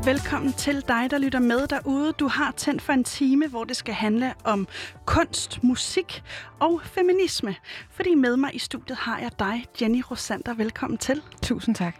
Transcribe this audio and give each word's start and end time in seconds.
Og 0.00 0.06
velkommen 0.06 0.52
til 0.52 0.84
dig, 0.88 1.10
der 1.10 1.18
lytter 1.18 1.38
med 1.38 1.66
derude. 1.66 2.12
Du 2.12 2.28
har 2.28 2.52
tændt 2.56 2.82
for 2.82 2.92
en 2.92 3.04
time, 3.04 3.48
hvor 3.48 3.64
det 3.64 3.76
skal 3.76 3.94
handle 3.94 4.34
om 4.44 4.68
kunst, 5.04 5.64
musik 5.64 6.22
og 6.58 6.80
feminisme. 6.84 7.54
Fordi 7.90 8.14
med 8.14 8.36
mig 8.36 8.54
i 8.54 8.58
studiet 8.58 8.98
har 8.98 9.18
jeg 9.18 9.30
dig, 9.38 9.64
Jenny 9.82 10.02
Rosander. 10.10 10.54
Velkommen 10.54 10.98
til. 10.98 11.22
Tusind 11.42 11.74
tak. 11.74 11.96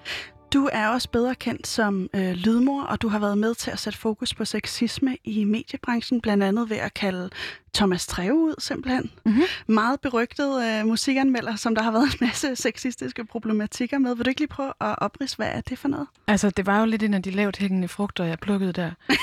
Du 0.52 0.68
er 0.72 0.88
også 0.88 1.10
bedre 1.10 1.34
kendt 1.34 1.66
som 1.66 2.08
øh, 2.14 2.32
lydmor, 2.32 2.82
og 2.82 3.02
du 3.02 3.08
har 3.08 3.18
været 3.18 3.38
med 3.38 3.54
til 3.54 3.70
at 3.70 3.78
sætte 3.78 3.98
fokus 3.98 4.34
på 4.34 4.44
sexisme 4.44 5.16
i 5.24 5.44
mediebranchen, 5.44 6.20
blandt 6.20 6.42
andet 6.44 6.70
ved 6.70 6.76
at 6.76 6.94
kalde 6.94 7.30
Thomas 7.74 8.06
Treve 8.06 8.34
ud, 8.34 8.54
simpelthen. 8.58 9.10
Mm-hmm. 9.24 9.42
Meget 9.66 10.00
berygtet 10.00 10.64
øh, 10.64 10.86
musikanmelder, 10.86 11.56
som 11.56 11.74
der 11.74 11.82
har 11.82 11.90
været 11.90 12.04
en 12.04 12.26
masse 12.26 12.56
sexistiske 12.66 13.24
problematikker 13.24 13.98
med. 13.98 14.16
Vil 14.16 14.24
du 14.24 14.28
ikke 14.28 14.40
lige 14.40 14.48
prøve 14.48 14.72
at 14.80 14.94
oprise, 14.98 15.36
hvad 15.36 15.46
er 15.46 15.60
det 15.60 15.78
for 15.78 15.88
noget? 15.88 16.06
Altså, 16.26 16.50
det 16.50 16.66
var 16.66 16.80
jo 16.80 16.86
lidt 16.86 17.02
en 17.02 17.14
af 17.14 17.22
de 17.22 17.30
lavt 17.30 17.56
hængende 17.56 17.88
frugter, 17.88 18.24
jeg 18.24 18.38
plukkede 18.38 18.72
der. 18.72 18.90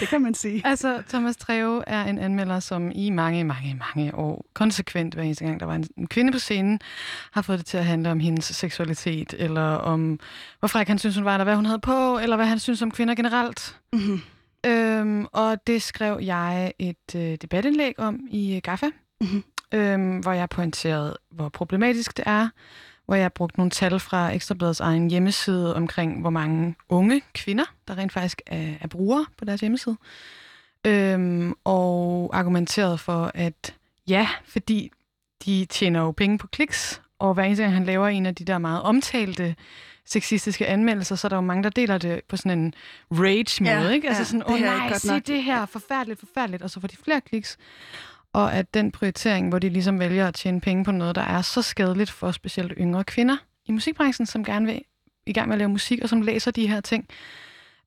det 0.00 0.08
kan 0.08 0.22
man 0.22 0.34
sige. 0.34 0.62
Altså, 0.64 1.02
Thomas 1.08 1.36
Treve 1.36 1.82
er 1.86 2.04
en 2.04 2.18
anmelder, 2.18 2.60
som 2.60 2.92
i 2.94 3.10
mange, 3.10 3.44
mange, 3.44 3.80
mange 3.94 4.14
år, 4.14 4.44
konsekvent 4.54 5.14
hver 5.14 5.22
eneste 5.22 5.44
gang, 5.44 5.60
der 5.60 5.66
var 5.66 5.74
en, 5.74 5.88
en 5.96 6.06
kvinde 6.06 6.32
på 6.32 6.38
scenen, 6.38 6.80
har 7.30 7.42
fået 7.42 7.58
det 7.58 7.66
til 7.66 7.76
at 7.76 7.84
handle 7.84 8.10
om 8.10 8.20
hendes 8.20 8.44
seksualitet, 8.44 9.34
eller 9.38 9.62
om, 9.62 10.20
hvor 10.58 10.68
fræk 10.68 10.88
han 10.88 10.98
synes, 10.98 11.16
hun 11.16 11.24
var, 11.24 11.34
eller 11.34 11.44
hvad 11.44 11.56
hun 11.56 11.66
havde 11.66 11.78
på, 11.78 12.18
eller 12.18 12.36
hvad 12.36 12.46
han 12.46 12.58
synes 12.58 12.82
om 12.82 12.90
kvinder 12.90 13.14
generelt. 13.14 13.76
Mm-hmm. 13.92 14.20
Øhm, 14.66 15.26
og 15.32 15.66
det 15.66 15.82
skrev 15.82 16.18
jeg 16.22 16.72
et 16.78 17.14
øh, 17.16 17.36
debatindlæg 17.42 17.98
om 17.98 18.20
i 18.30 18.56
øh, 18.56 18.60
GAFA, 18.62 18.86
mm-hmm. 19.20 19.44
øhm, 19.74 20.18
hvor 20.18 20.32
jeg 20.32 20.48
pointerede, 20.48 21.16
hvor 21.30 21.48
problematisk 21.48 22.16
det 22.16 22.22
er, 22.26 22.48
hvor 23.06 23.14
jeg 23.14 23.32
brugte 23.32 23.58
nogle 23.58 23.70
tal 23.70 24.00
fra 24.00 24.30
Ekstrabladets 24.30 24.80
egen 24.80 25.10
hjemmeside 25.10 25.76
omkring, 25.76 26.20
hvor 26.20 26.30
mange 26.30 26.74
unge 26.88 27.22
kvinder, 27.34 27.64
der 27.88 27.98
rent 27.98 28.12
faktisk 28.12 28.42
er, 28.46 28.74
er 28.80 28.86
brugere 28.86 29.26
på 29.38 29.44
deres 29.44 29.60
hjemmeside. 29.60 29.96
Øhm, 30.86 31.54
og 31.64 32.30
argumenterede 32.32 32.98
for, 32.98 33.30
at 33.34 33.74
ja, 34.08 34.28
fordi 34.44 34.90
de 35.44 35.64
tjener 35.64 36.00
jo 36.00 36.10
penge 36.10 36.38
på 36.38 36.46
kliks, 36.46 37.02
og 37.18 37.34
hver 37.34 37.44
eneste 37.44 37.62
gang 37.62 37.74
han 37.74 37.84
laver 37.84 38.08
en 38.08 38.26
af 38.26 38.34
de 38.34 38.44
der 38.44 38.58
meget 38.58 38.82
omtalte 38.82 39.56
sexistiske 40.08 40.66
anmeldelser, 40.66 41.16
så 41.16 41.26
er 41.26 41.28
der 41.28 41.36
jo 41.36 41.40
mange, 41.40 41.62
der 41.62 41.70
deler 41.70 41.98
det 41.98 42.20
på 42.28 42.36
sådan 42.36 42.58
en 42.58 42.74
rage-måde, 43.10 43.72
Ja, 43.72 43.88
ikke? 43.88 44.08
Altså 44.08 44.20
ja, 44.20 44.24
sådan, 44.24 44.42
åh 44.46 44.52
oh, 44.52 44.60
nej, 44.60 44.98
sig 44.98 45.14
nok." 45.14 45.26
det 45.26 45.42
her, 45.42 45.66
forfærdeligt, 45.66 46.20
forfærdeligt, 46.20 46.62
og 46.62 46.70
så 46.70 46.80
får 46.80 46.88
de 46.88 46.96
flere 46.96 47.20
kliks. 47.20 47.58
Og 48.32 48.54
at 48.54 48.74
den 48.74 48.92
prioritering, 48.92 49.48
hvor 49.48 49.58
de 49.58 49.68
ligesom 49.68 49.98
vælger 49.98 50.28
at 50.28 50.34
tjene 50.34 50.60
penge 50.60 50.84
på 50.84 50.92
noget, 50.92 51.14
der 51.14 51.22
er 51.22 51.42
så 51.42 51.62
skadeligt 51.62 52.10
for 52.10 52.32
specielt 52.32 52.72
yngre 52.78 53.04
kvinder 53.04 53.36
i 53.66 53.72
musikbranchen, 53.72 54.26
som 54.26 54.44
gerne 54.44 54.66
vil 54.66 54.82
i 55.26 55.32
gang 55.32 55.48
med 55.48 55.54
at 55.54 55.58
lave 55.58 55.68
musik, 55.68 56.00
og 56.02 56.08
som 56.08 56.22
læser 56.22 56.50
de 56.50 56.68
her 56.68 56.80
ting, 56.80 57.08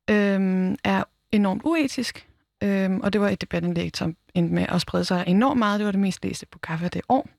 øhm, 0.09 0.75
er 0.83 1.03
enormt 1.31 1.61
uetisk. 1.65 2.27
Øhm, 2.63 2.99
og 2.99 3.13
det 3.13 3.21
var 3.21 3.29
et 3.29 3.41
debatindlæg, 3.41 3.91
som 3.97 4.15
endte 4.33 4.53
med 4.53 4.65
at 4.69 4.81
sprede 4.81 5.05
sig 5.05 5.23
enormt 5.27 5.59
meget. 5.59 5.79
Det 5.79 5.85
var 5.85 5.91
det 5.91 5.99
mest 6.01 6.23
læste 6.23 6.45
på 6.45 6.59
kaffe 6.59 6.87
det 6.87 7.01
år. 7.09 7.29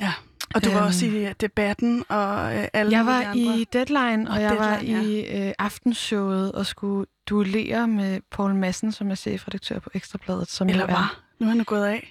Ja. 0.00 0.12
Og 0.54 0.64
du 0.64 0.70
var 0.70 0.76
Øhm. 0.78 0.86
også 0.86 1.06
i 1.06 1.26
øh, 1.26 1.34
debatten 1.40 2.04
og 2.08 2.56
øh, 2.56 2.64
alle 2.72 2.92
Jeg 2.96 3.06
var 3.06 3.22
andre. 3.24 3.36
i 3.58 3.64
Deadline, 3.72 4.28
og 4.30 4.34
Og 4.36 4.42
jeg 4.42 4.56
var 4.58 4.76
Deadline, 4.76 5.04
i 5.04 5.46
øh, 5.48 5.52
aftenshowet 5.58 6.52
og 6.52 6.66
skulle 6.66 7.06
duellere 7.28 7.88
med 7.88 8.20
Paul 8.30 8.54
Madsen, 8.54 8.92
som 8.92 9.10
er 9.10 9.14
chefredaktør 9.14 9.78
på 9.78 9.90
Ekstrabladet. 9.94 10.50
Som 10.50 10.68
Eller 10.68 10.86
er, 10.86 10.90
var. 10.92 11.20
Nu 11.38 11.46
er 11.46 11.50
han 11.50 11.64
gået 11.64 11.84
af. 11.86 12.10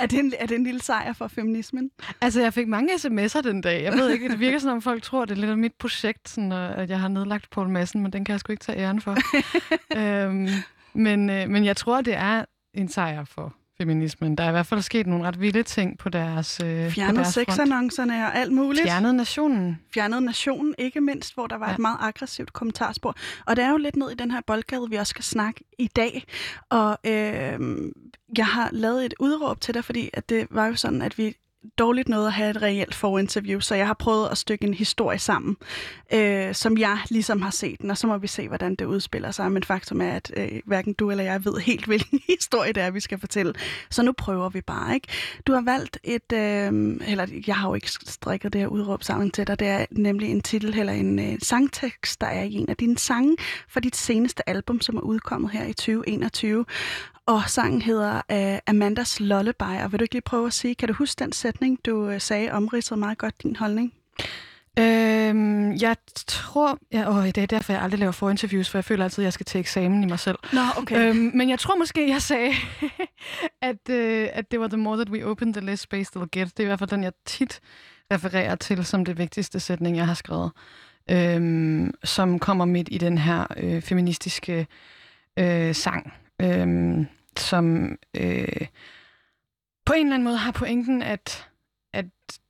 Er 0.00 0.06
det, 0.06 0.18
en, 0.18 0.32
er 0.38 0.46
det 0.46 0.54
en 0.56 0.64
lille 0.64 0.82
sejr 0.82 1.12
for 1.12 1.28
feminismen? 1.28 1.90
Altså, 2.20 2.40
jeg 2.40 2.54
fik 2.54 2.68
mange 2.68 2.94
sms'er 2.94 3.40
den 3.40 3.60
dag. 3.60 3.82
Jeg 3.84 3.92
ved 3.92 4.10
ikke, 4.10 4.28
det 4.28 4.40
virker 4.40 4.58
som 4.58 4.70
om 4.70 4.82
folk 4.82 5.02
tror, 5.02 5.24
det 5.24 5.36
er 5.36 5.40
lidt 5.40 5.50
af 5.50 5.58
mit 5.58 5.72
projekt, 5.78 6.28
sådan, 6.28 6.52
at 6.52 6.90
jeg 6.90 7.00
har 7.00 7.08
nedlagt 7.08 7.50
Paul 7.50 7.68
Madsen, 7.68 8.02
men 8.02 8.12
den 8.12 8.24
kan 8.24 8.32
jeg 8.32 8.40
sgu 8.40 8.52
ikke 8.52 8.64
tage 8.64 8.78
æren 8.78 9.00
for. 9.00 9.16
øhm, 9.98 10.48
men, 10.94 11.30
øh, 11.30 11.48
men 11.50 11.64
jeg 11.64 11.76
tror, 11.76 12.00
det 12.00 12.14
er 12.14 12.44
en 12.74 12.88
sejr 12.88 13.24
for 13.24 13.54
feminismen. 13.78 14.36
Der 14.36 14.44
er 14.44 14.48
i 14.48 14.50
hvert 14.52 14.66
fald 14.66 14.82
sket 14.82 15.06
nogle 15.06 15.24
ret 15.24 15.40
vilde 15.40 15.62
ting 15.62 15.98
på 15.98 16.08
deres 16.08 16.60
øh, 16.64 16.84
på 16.84 16.90
Fjernet 16.90 17.26
sexannoncerne 17.26 18.26
og 18.26 18.36
alt 18.36 18.52
muligt. 18.52 18.82
Fjernet 18.82 19.14
nationen. 19.14 19.80
Fjernet 19.94 20.22
nationen, 20.22 20.74
ikke 20.78 21.00
mindst, 21.00 21.34
hvor 21.34 21.46
der 21.46 21.58
var. 21.58 21.66
Ja. 21.66 21.72
et 21.72 21.78
meget 21.78 21.98
aggressivt 22.00 22.52
kommentarspor. 22.52 23.16
Og 23.46 23.56
det 23.56 23.64
er 23.64 23.70
jo 23.70 23.76
lidt 23.76 23.96
ned 23.96 24.10
i 24.10 24.14
den 24.14 24.30
her 24.30 24.40
boldgade, 24.46 24.90
vi 24.90 24.96
også 24.96 25.10
skal 25.10 25.24
snakke 25.24 25.64
i 25.78 25.86
dag. 25.86 26.24
Og 26.70 26.98
øh, 27.06 27.58
jeg 28.36 28.46
har 28.46 28.68
lavet 28.72 29.04
et 29.04 29.14
udråb 29.20 29.60
til 29.60 29.74
dig, 29.74 29.84
fordi 29.84 30.10
at 30.12 30.28
det 30.28 30.46
var 30.50 30.66
jo 30.66 30.74
sådan, 30.74 31.02
at 31.02 31.18
vi 31.18 31.36
dårligt 31.78 32.08
noget 32.08 32.26
at 32.26 32.32
have 32.32 32.50
et 32.50 32.62
reelt 32.62 32.94
forinterview, 32.94 33.60
så 33.60 33.74
jeg 33.74 33.86
har 33.86 33.94
prøvet 33.94 34.28
at 34.28 34.38
stykke 34.38 34.66
en 34.66 34.74
historie 34.74 35.18
sammen, 35.18 35.56
øh, 36.12 36.54
som 36.54 36.78
jeg 36.78 36.98
ligesom 37.10 37.42
har 37.42 37.50
set 37.50 37.80
den, 37.80 37.90
og 37.90 37.98
så 37.98 38.06
må 38.06 38.18
vi 38.18 38.26
se, 38.26 38.48
hvordan 38.48 38.74
det 38.74 38.84
udspiller 38.84 39.30
sig. 39.30 39.52
Men 39.52 39.64
faktum 39.64 40.00
er, 40.00 40.10
at 40.10 40.32
øh, 40.36 40.60
hverken 40.66 40.92
du 40.92 41.10
eller 41.10 41.24
jeg 41.24 41.44
ved 41.44 41.58
helt, 41.58 41.86
hvilken 41.90 42.20
historie 42.28 42.72
det 42.72 42.82
er, 42.82 42.90
vi 42.90 43.00
skal 43.00 43.20
fortælle. 43.20 43.54
Så 43.90 44.02
nu 44.02 44.12
prøver 44.12 44.48
vi 44.48 44.60
bare, 44.60 44.94
ikke? 44.94 45.08
Du 45.46 45.52
har 45.52 45.60
valgt 45.60 45.98
et, 46.04 46.32
øh, 46.32 47.00
eller 47.08 47.26
jeg 47.46 47.56
har 47.56 47.68
jo 47.68 47.74
ikke 47.74 47.90
strikket 47.90 48.52
det 48.52 48.60
her 48.60 48.68
udråb 48.68 49.02
sammen 49.02 49.30
til 49.30 49.46
dig, 49.46 49.58
det 49.58 49.68
er 49.68 49.86
nemlig 49.90 50.30
en 50.30 50.40
titel 50.40 50.78
eller 50.78 50.92
en 50.92 51.18
øh, 51.18 51.38
sangtekst, 51.42 52.20
der 52.20 52.26
er 52.26 52.42
i 52.42 52.54
en 52.54 52.68
af 52.68 52.76
dine 52.76 52.98
sange 52.98 53.36
for 53.68 53.80
dit 53.80 53.96
seneste 53.96 54.48
album, 54.48 54.80
som 54.80 54.96
er 54.96 55.00
udkommet 55.00 55.50
her 55.50 55.64
i 55.64 55.72
2021. 55.72 56.64
Og 57.28 57.42
sangen 57.46 57.82
hedder 57.82 58.14
uh, 58.32 58.58
Amandas 58.66 59.20
Lullaby, 59.20 59.82
og 59.84 59.92
vil 59.92 60.00
du 60.00 60.04
ikke 60.04 60.14
lige 60.14 60.22
prøve 60.22 60.46
at 60.46 60.52
sige, 60.52 60.74
kan 60.74 60.88
du 60.88 60.94
huske 60.94 61.18
den 61.18 61.32
sætning, 61.32 61.78
du 61.86 62.08
uh, 62.08 62.18
sagde 62.18 62.50
omridsede 62.50 63.00
meget 63.00 63.18
godt 63.18 63.42
din 63.42 63.56
holdning? 63.56 63.92
Øhm, 64.78 65.72
jeg 65.74 65.96
tror... 66.26 66.78
Ja, 66.92 67.10
åh, 67.10 67.24
det 67.24 67.38
er 67.38 67.46
derfor, 67.46 67.72
jeg 67.72 67.82
aldrig 67.82 67.98
laver 68.00 68.12
forinterviews, 68.12 68.70
for 68.70 68.78
jeg 68.78 68.84
føler 68.84 69.04
altid, 69.04 69.22
at 69.22 69.24
jeg 69.24 69.32
skal 69.32 69.46
til 69.46 69.58
eksamen 69.58 70.02
i 70.02 70.06
mig 70.06 70.18
selv. 70.18 70.38
Nå, 70.52 70.60
okay. 70.76 71.08
Øhm, 71.08 71.30
men 71.34 71.50
jeg 71.50 71.58
tror 71.58 71.76
måske, 71.76 72.08
jeg 72.08 72.22
sagde, 72.22 72.52
at, 73.70 73.90
øh, 73.90 74.28
at 74.32 74.50
det 74.50 74.60
var 74.60 74.68
The 74.68 74.76
More 74.76 74.96
That 74.96 75.10
We 75.10 75.26
Open, 75.26 75.52
The 75.52 75.66
Less 75.66 75.82
Space 75.82 76.12
They'll 76.16 76.28
Get. 76.32 76.56
Det 76.56 76.60
er 76.60 76.64
i 76.64 76.66
hvert 76.66 76.78
fald 76.78 76.90
den, 76.90 77.02
jeg 77.02 77.12
tit 77.26 77.60
refererer 78.12 78.54
til 78.54 78.84
som 78.84 79.04
det 79.04 79.18
vigtigste 79.18 79.60
sætning, 79.60 79.96
jeg 79.96 80.06
har 80.06 80.14
skrevet. 80.14 80.50
Øhm, 81.10 81.94
som 82.04 82.38
kommer 82.38 82.64
midt 82.64 82.88
i 82.90 82.98
den 82.98 83.18
her 83.18 83.46
øh, 83.56 83.82
feministiske 83.82 84.66
øh, 85.38 85.74
sang, 85.74 86.12
øhm, 86.42 87.06
som 87.40 87.96
øh, 88.16 88.66
på 89.86 89.92
en 89.92 90.06
eller 90.06 90.14
anden 90.14 90.24
måde 90.24 90.36
har 90.36 90.52
pointen, 90.52 91.02
at, 91.02 91.48
at 91.92 92.06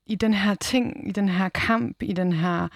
i 0.06 0.14
den 0.14 0.34
her 0.34 0.54
ting, 0.54 1.08
i 1.08 1.12
den 1.12 1.28
her 1.28 1.48
kamp, 1.48 2.02
i 2.02 2.12
den 2.12 2.32
her 2.32 2.68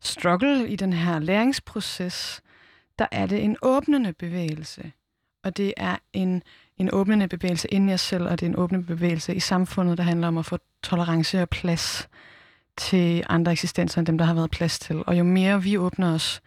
struggle, 0.00 0.68
i 0.68 0.76
den 0.76 0.92
her 0.92 1.18
læringsproces, 1.18 2.42
der 2.98 3.06
er 3.12 3.26
det 3.26 3.44
en 3.44 3.56
åbnende 3.62 4.12
bevægelse. 4.12 4.92
Og 5.44 5.56
det 5.56 5.74
er 5.76 5.96
en, 6.12 6.42
en 6.76 6.90
åbnende 6.92 7.28
bevægelse 7.28 7.68
inden 7.68 7.88
i 7.88 7.94
os 7.94 8.00
selv, 8.00 8.24
og 8.24 8.40
det 8.40 8.46
er 8.46 8.50
en 8.50 8.58
åbnende 8.58 8.86
bevægelse 8.86 9.34
i 9.34 9.40
samfundet, 9.40 9.98
der 9.98 10.04
handler 10.04 10.28
om 10.28 10.38
at 10.38 10.46
få 10.46 10.58
tolerance 10.82 11.42
og 11.42 11.48
plads 11.48 12.08
til 12.76 13.24
andre 13.28 13.52
eksistenser, 13.52 13.98
end 13.98 14.06
dem, 14.06 14.18
der 14.18 14.24
har 14.24 14.34
været 14.34 14.50
plads 14.50 14.78
til. 14.78 15.04
Og 15.06 15.18
jo 15.18 15.24
mere 15.24 15.62
vi 15.62 15.78
åbner 15.78 16.14
os, 16.14 16.42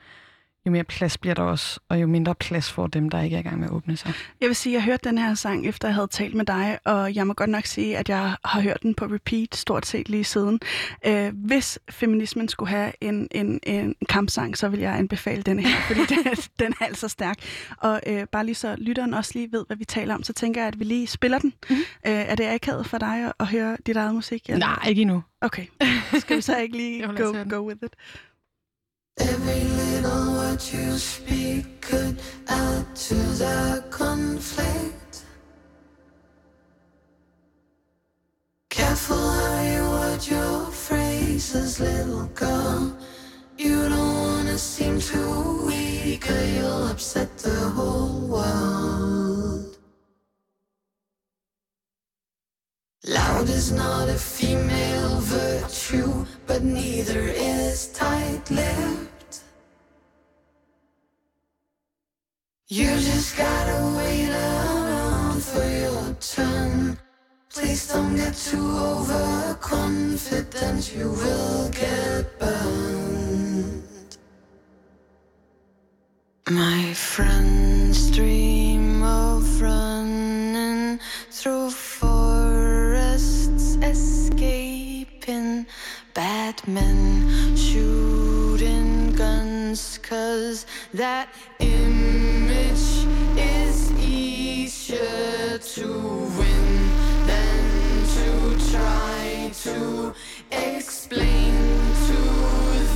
jo 0.66 0.72
mere 0.72 0.84
plads 0.84 1.18
bliver 1.18 1.34
der 1.34 1.44
også, 1.44 1.80
og 1.90 2.02
jo 2.02 2.08
mindre 2.08 2.36
plads 2.36 2.72
får 2.72 2.88
dem, 2.88 3.10
der 3.10 3.22
ikke 3.22 3.36
er 3.36 3.40
i 3.40 3.44
gang 3.44 3.60
med 3.60 3.68
at 3.68 3.74
åbne 3.74 3.98
sig. 3.98 4.14
Jeg 4.42 4.48
vil 4.48 4.56
sige, 4.56 4.74
at 4.74 4.76
jeg 4.76 4.84
hørte 4.84 5.10
den 5.10 5.18
her 5.18 5.34
sang, 5.34 5.68
efter 5.68 5.88
jeg 5.88 5.96
havde 5.96 6.08
talt 6.08 6.36
med 6.36 6.46
dig, 6.46 6.80
og 6.86 7.16
jeg 7.16 7.28
må 7.28 7.34
godt 7.34 7.50
nok 7.50 7.66
sige, 7.66 7.98
at 7.98 8.10
jeg 8.10 8.36
har 8.46 8.62
hørt 8.62 8.84
den 8.84 8.94
på 8.94 9.06
repeat 9.06 9.56
stort 9.56 9.86
set 9.86 10.10
lige 10.10 10.24
siden. 10.24 10.60
Øh, 11.06 11.34
hvis 11.36 11.80
feminismen 11.90 12.48
skulle 12.48 12.70
have 12.70 12.92
en, 13.02 13.28
en, 13.32 13.60
en 13.64 13.96
kampsang, 14.10 14.58
så 14.58 14.70
vil 14.70 14.80
jeg 14.80 14.98
anbefale 14.98 15.42
den 15.42 15.60
her, 15.60 15.82
fordi 15.88 16.00
den, 16.00 16.18
den 16.60 16.74
er 16.82 16.86
altså 16.86 17.08
stærk. 17.08 17.38
Og 17.78 18.02
øh, 18.08 18.26
bare 18.32 18.46
lige 18.46 18.56
så 18.56 18.76
lytteren 18.78 19.14
også 19.14 19.32
lige 19.36 19.52
ved, 19.52 19.64
hvad 19.68 19.78
vi 19.78 19.86
taler 19.86 20.16
om, 20.16 20.24
så 20.24 20.34
tænker 20.34 20.62
jeg, 20.62 20.68
at 20.68 20.80
vi 20.80 20.84
lige 20.84 21.08
spiller 21.08 21.40
den. 21.40 21.54
Mm-hmm. 21.70 21.84
Øh, 22.08 22.14
er 22.14 22.36
det 22.36 22.48
akavet 22.48 22.86
for 22.86 22.98
dig 22.98 23.26
at, 23.26 23.34
at 23.40 23.48
høre 23.48 23.78
dit 23.86 23.96
eget 23.96 24.16
musik? 24.16 24.50
eller? 24.50 24.68
Nej, 24.68 24.90
ikke 24.90 25.02
endnu. 25.02 25.24
Okay, 25.42 25.66
skal 26.20 26.38
vi 26.38 26.42
så 26.42 26.58
ikke 26.58 26.78
lige 26.78 27.08
go, 27.24 27.34
go 27.50 27.68
with 27.68 27.84
it? 27.84 27.96
Every 29.18 29.64
little 29.64 30.34
word 30.34 30.62
you 30.72 30.98
speak 30.98 31.82
could 31.82 32.20
add 32.48 32.96
to 32.96 33.14
the 33.14 33.84
conflict. 33.90 35.26
Careful 38.70 39.18
how 39.18 39.62
you 39.62 39.90
word 39.90 40.28
your 40.28 40.66
phrases, 40.72 41.80
little 41.80 42.28
girl. 42.28 42.98
You 43.58 43.90
don't 43.90 44.16
wanna 44.16 44.58
seem 44.58 45.00
too 45.00 45.66
weak, 45.68 46.30
or 46.30 46.46
you'll 46.46 46.88
upset 46.88 47.38
the 47.38 47.60
whole 47.76 48.28
world. 48.28 48.81
Is 53.50 53.72
not 53.72 54.10
a 54.10 54.14
female 54.14 55.20
virtue, 55.20 56.26
but 56.48 56.64
neither 56.64 57.20
is 57.20 57.88
tight 57.94 58.50
lipped. 58.50 59.44
You 62.68 62.86
just 62.86 63.38
gotta 63.38 63.98
wait 63.98 64.30
around 64.30 65.44
for 65.44 65.66
your 65.66 66.16
turn. 66.20 66.98
Please 67.50 67.88
don't 67.92 68.16
get 68.16 68.36
too 68.36 68.78
overconfident, 68.78 70.96
you 70.96 71.10
will 71.10 71.70
get 71.70 72.40
burned. 72.40 73.84
My 76.50 76.94
friends 76.94 77.61
men, 86.68 87.56
shooting 87.56 89.14
guns, 89.14 90.00
cause 90.04 90.66
that 90.94 91.30
image 91.60 93.08
is 93.38 93.92
easier 93.94 95.58
to 95.58 95.88
win 96.38 96.90
than 97.26 97.64
to 98.16 98.72
try 98.72 99.52
to 99.64 100.14
explain 100.52 101.54
to 102.08 102.20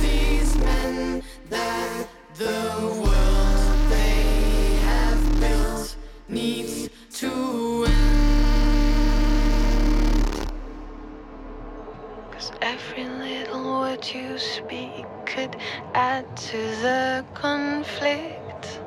these 0.00 0.56
men 0.58 1.22
that 1.50 1.85
you 14.16 14.38
speak 14.38 15.04
could 15.26 15.56
add 15.94 16.24
to 16.36 16.58
the 16.84 17.24
conflict. 17.34 18.80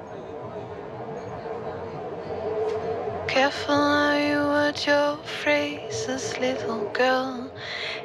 Careful 3.28 3.76
how 3.76 4.18
you 4.18 4.40
word 4.54 4.80
your 4.88 5.18
phrases, 5.18 6.38
little 6.40 6.90
girl. 6.90 7.52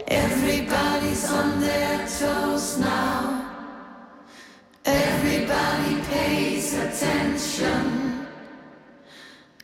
Everybody's 0.08 1.30
on 1.30 1.60
their 1.60 1.98
toes 2.18 2.78
now. 2.78 3.50
Everybody 4.84 5.94
pays 6.12 6.74
attention. 6.74 8.26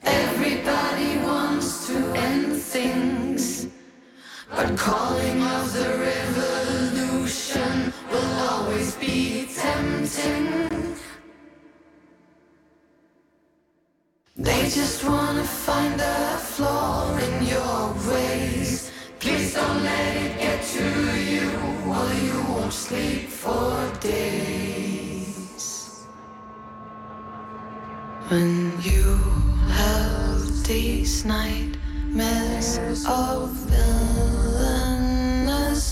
Everybody 0.03 1.19
wants 1.19 1.87
to 1.89 1.97
end 2.15 2.57
things. 2.57 3.67
But 4.51 4.77
calling 4.79 5.43
of 5.43 5.73
the 5.75 5.89
revolution 7.11 7.93
will 8.11 8.35
always 8.51 8.95
be 8.97 9.47
tempting. 9.55 10.97
They 14.37 14.71
just 14.71 15.05
wanna 15.05 15.45
find 15.45 16.01
a 16.01 16.39
flaw 16.39 17.17
in 17.19 17.47
your 17.47 17.95
ways. 18.09 18.91
Please 19.19 19.55
don't 19.55 19.83
let 19.83 20.17
it 20.17 20.39
get 20.39 20.63
to 20.77 20.85
you, 21.31 21.51
or 21.87 22.13
you 22.25 22.43
won't 22.49 22.73
sleep 22.73 23.29
for 23.29 23.91
days. 24.01 25.65
When 28.29 28.73
you 28.83 29.19
have 29.69 30.65
these 30.65 31.25
nightmares 31.25 32.79
of 33.07 33.51
villainous 33.69 34.77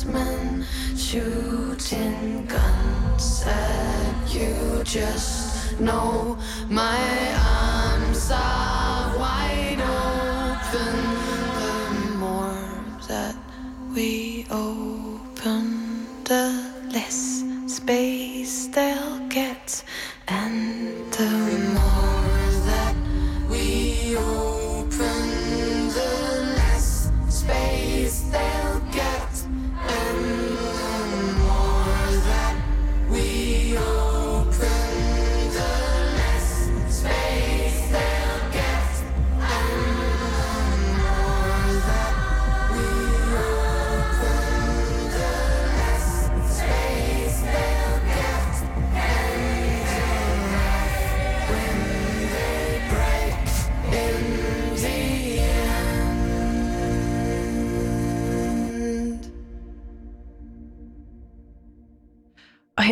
men 0.05 0.58
shooting 1.11 2.45
guns 2.45 3.43
at 3.47 4.35
you, 4.35 4.83
just 4.85 5.81
know 5.81 6.37
my 6.69 6.99
arms 7.35 8.31
are 8.31 8.78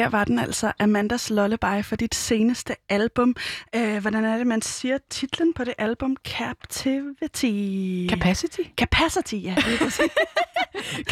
her 0.07 0.19
var 0.19 0.25
den 0.25 0.39
altså 0.39 0.73
Amandas 0.79 1.31
Lullaby 1.31 1.85
for 1.85 1.97
dit 1.97 2.15
seneste 2.15 2.75
album. 2.89 3.37
Øh, 3.77 3.99
hvordan 3.99 4.25
er 4.25 4.39
det, 4.39 4.47
man 4.47 4.63
siger 4.63 4.99
titlen 5.11 5.55
på 5.55 5.65
det 5.65 5.75
album? 5.79 6.17
Captivity. 6.25 8.07
Capacity? 8.11 8.61
Capacity, 8.79 9.35
ja. 9.35 9.55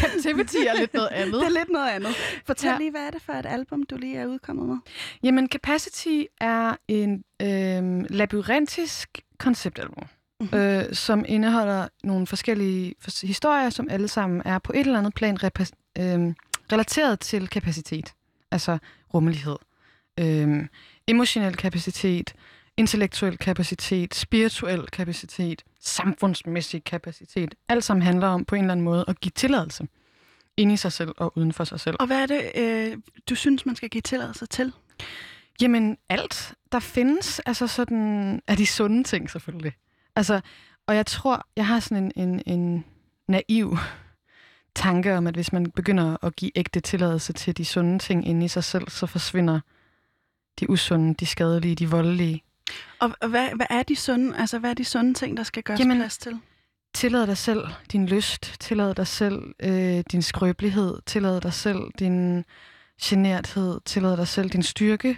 Captivity 0.01 0.55
er 0.67 0.79
lidt 0.79 0.93
noget 0.93 1.09
andet. 1.11 1.33
det 1.41 1.45
er 1.45 1.49
lidt 1.49 1.69
noget 1.69 1.89
andet. 1.89 2.15
Fortæl 2.45 2.69
Ja. 2.69 2.77
lige, 2.77 2.91
hvad 2.91 3.01
er 3.01 3.11
det 3.11 3.21
for 3.21 3.33
et 3.33 3.45
album, 3.45 3.83
du 3.83 3.97
lige 3.97 4.17
er 4.17 4.25
udkommet 4.25 4.67
med? 4.67 4.77
Jamen, 5.23 5.49
Capacity 5.49 6.21
er 6.41 6.75
en 6.87 7.23
øh, 7.41 8.05
labyrintisk 8.09 9.19
konceptalbum, 9.39 10.03
mm-hmm. 10.39 10.57
øh, 10.59 10.93
som 10.93 11.25
indeholder 11.27 11.87
nogle 12.03 12.27
forskellige 12.27 12.95
fors- 13.01 13.27
historier, 13.27 13.69
som 13.69 13.87
alle 13.89 14.07
sammen 14.07 14.41
er 14.45 14.59
på 14.59 14.71
et 14.75 14.79
eller 14.79 14.99
andet 14.99 15.13
plan 15.13 15.37
repas- 15.43 15.91
øh, 15.99 16.33
relateret 16.71 17.19
til 17.19 17.47
kapacitet. 17.47 18.13
Altså 18.55 18.77
rummelighed, 19.13 19.55
øh, 20.19 20.67
emotionel 21.07 21.55
kapacitet, 21.55 22.33
intellektuel 22.77 23.37
kapacitet, 23.37 24.15
spirituel 24.15 24.87
kapacitet, 24.87 25.63
samfundsmæssig 25.79 26.83
kapacitet. 26.83 27.55
Alt 27.69 27.83
sammen 27.83 28.03
handler 28.03 28.27
om 28.27 28.45
på 28.45 28.55
en 28.55 28.61
eller 28.61 28.71
anden 28.71 28.83
måde 28.83 29.05
at 29.07 29.19
give 29.19 29.31
tilladelse 29.35 29.87
ind 30.57 30.71
i 30.71 30.77
sig 30.77 30.91
selv 30.91 31.11
og 31.17 31.37
uden 31.37 31.53
for 31.53 31.63
sig 31.63 31.79
selv. 31.79 31.95
Og 31.99 32.07
hvad 32.07 32.21
er 32.21 32.25
det, 32.25 32.51
øh, 32.55 32.97
du 33.29 33.35
synes, 33.35 33.65
man 33.65 33.75
skal 33.75 33.89
give 33.89 34.01
tilladelse 34.01 34.45
til? 34.45 34.73
Jamen, 35.61 35.97
alt, 36.09 36.53
der 36.71 36.79
findes, 36.79 37.39
altså 37.39 37.67
sådan, 37.67 38.41
er 38.47 38.55
de 38.55 38.65
sunde 38.65 39.03
ting 39.03 39.29
selvfølgelig. 39.29 39.73
Altså, 40.15 40.41
og 40.87 40.95
jeg 40.95 41.05
tror, 41.05 41.47
jeg 41.55 41.67
har 41.67 41.79
sådan 41.79 42.03
en, 42.03 42.11
en, 42.29 42.41
en 42.45 42.85
naiv 43.27 43.77
tanke 44.75 45.17
om, 45.17 45.27
at 45.27 45.33
hvis 45.33 45.53
man 45.53 45.71
begynder 45.71 46.17
at 46.25 46.35
give 46.35 46.51
ægte 46.55 46.79
tilladelse 46.79 47.33
til 47.33 47.57
de 47.57 47.65
sunde 47.65 47.99
ting 47.99 48.27
inde 48.27 48.45
i 48.45 48.47
sig 48.47 48.63
selv, 48.63 48.89
så 48.89 49.05
forsvinder 49.05 49.59
de 50.59 50.69
usunde, 50.69 51.13
de 51.13 51.25
skadelige, 51.25 51.75
de 51.75 51.89
voldelige. 51.89 52.43
Og, 52.99 53.11
og 53.21 53.29
hvad, 53.29 53.49
hvad 53.55 53.65
er 53.69 53.83
de 53.83 53.95
sunde, 53.95 54.37
altså 54.37 54.59
hvad 54.59 54.69
er 54.69 54.73
de 54.73 54.85
sunde 54.85 55.13
ting, 55.13 55.37
der 55.37 55.43
skal 55.43 55.63
gøres 55.63 55.79
Jamen- 55.79 55.97
plads 55.97 56.17
til? 56.17 56.39
Tillad 56.93 57.27
dig 57.27 57.37
selv 57.37 57.67
din 57.91 58.05
lyst, 58.05 58.55
tillad 58.59 58.95
dig 58.95 59.07
selv 59.07 59.41
øh, 59.59 60.03
din 60.11 60.21
skrøbelighed, 60.21 60.99
tillad 61.05 61.41
dig 61.41 61.53
selv 61.53 61.79
din 61.99 62.43
generthed, 63.01 63.79
tillad 63.85 64.17
dig 64.17 64.27
selv 64.27 64.49
din 64.49 64.63
styrke, 64.63 65.17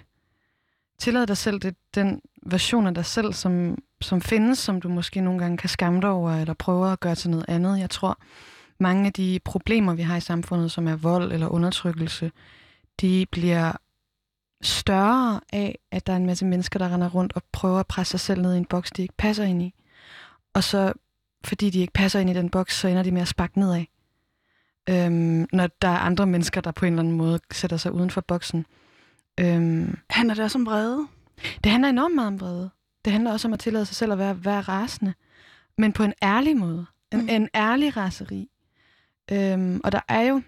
tillad 1.00 1.28
dig 1.28 1.38
selv 1.38 1.60
det, 1.60 1.76
den 1.96 2.22
version 2.46 2.88
af 2.88 2.94
dig 2.94 3.06
selv, 3.06 3.34
som, 3.34 3.78
som 4.02 4.22
findes, 4.22 4.60
som 4.60 4.82
du 4.82 4.90
måske 4.90 5.22
nogle 5.22 5.40
gange 5.40 5.58
kan 5.58 5.70
skamme 5.70 6.02
dig 6.02 6.10
over, 6.10 6.32
eller 6.32 6.54
prøve 6.54 6.92
at 6.92 7.00
gøre 7.00 7.16
til 7.16 7.30
noget 7.30 7.46
andet. 7.48 7.80
Jeg 7.80 7.90
tror, 7.90 8.20
mange 8.80 9.06
af 9.06 9.14
de 9.14 9.40
problemer, 9.46 9.94
vi 9.94 10.02
har 10.02 10.18
i 10.18 10.22
samfundet, 10.22 10.72
som 10.72 10.88
er 10.88 10.96
vold 10.96 11.32
eller 11.32 11.48
undertrykkelse, 11.48 12.32
de 13.02 13.26
bliver 13.32 13.72
større 14.62 15.40
af, 15.54 15.80
at 15.92 16.08
der 16.08 16.14
er 16.14 16.18
en 16.18 16.26
masse 16.26 16.46
mennesker, 16.46 16.80
der 16.80 16.94
render 16.94 17.10
rundt 17.10 17.34
og 17.34 17.42
prøver 17.52 17.80
at 17.80 17.88
presse 17.88 18.12
sig 18.12 18.20
selv 18.20 18.42
ned 18.42 18.54
i 18.54 18.58
en 18.58 18.66
boks, 18.66 18.92
de 18.92 19.02
ikke 19.02 19.14
passer 19.18 19.44
ind 19.44 19.62
i. 19.64 19.74
Og 20.54 20.64
så 20.64 20.94
fordi 21.46 21.70
de 21.70 21.80
ikke 21.80 21.94
passer 21.94 22.20
ind 22.20 22.30
i 22.30 22.34
den 22.34 22.50
boks, 22.50 22.80
så 22.80 22.88
ender 22.88 23.04
de 23.04 23.12
med 23.12 23.22
at 23.22 23.28
sparke 23.28 23.60
nedad. 23.60 23.86
Øhm, 24.90 25.48
når 25.54 25.68
der 25.82 25.88
er 25.88 25.98
andre 25.98 26.26
mennesker, 26.26 26.62
der 26.62 26.72
på 26.72 26.86
en 26.86 26.94
eller 26.94 27.04
anden 27.04 27.18
måde 27.18 27.40
sætter 27.52 27.78
sig 27.78 27.92
uden 27.92 28.10
for 28.10 28.22
boksen. 28.22 28.66
Øhm, 29.40 29.98
Handler 30.10 30.36
det 30.36 30.44
også 30.44 30.58
om 30.58 30.66
vrede? 30.66 31.08
det 31.64 31.72
handler 31.72 31.90
enormt 31.90 32.16
meget 32.16 32.28
om 32.28 32.40
vrede. 32.40 32.70
Det 33.06 33.14
handler 33.14 33.32
også 33.32 33.48
om 33.48 33.54
at 33.54 33.60
tillade 33.60 33.86
sig 33.86 33.96
selv 33.96 34.12
at 34.12 34.18
være, 34.18 34.46
være 34.46 34.62
rasende. 34.62 35.14
Men 35.78 35.94
på 35.94 36.04
en 36.04 36.14
ærlig 36.24 36.58
måde. 36.58 36.86
En, 37.14 37.22
Mm. 37.22 37.30
en 37.30 37.50
ærlig 37.56 37.98
raseri. 37.98 38.50
Øhm, 39.32 39.82
og 39.84 39.92
der 39.92 40.00
er 40.08 40.22
jo, 40.22 40.42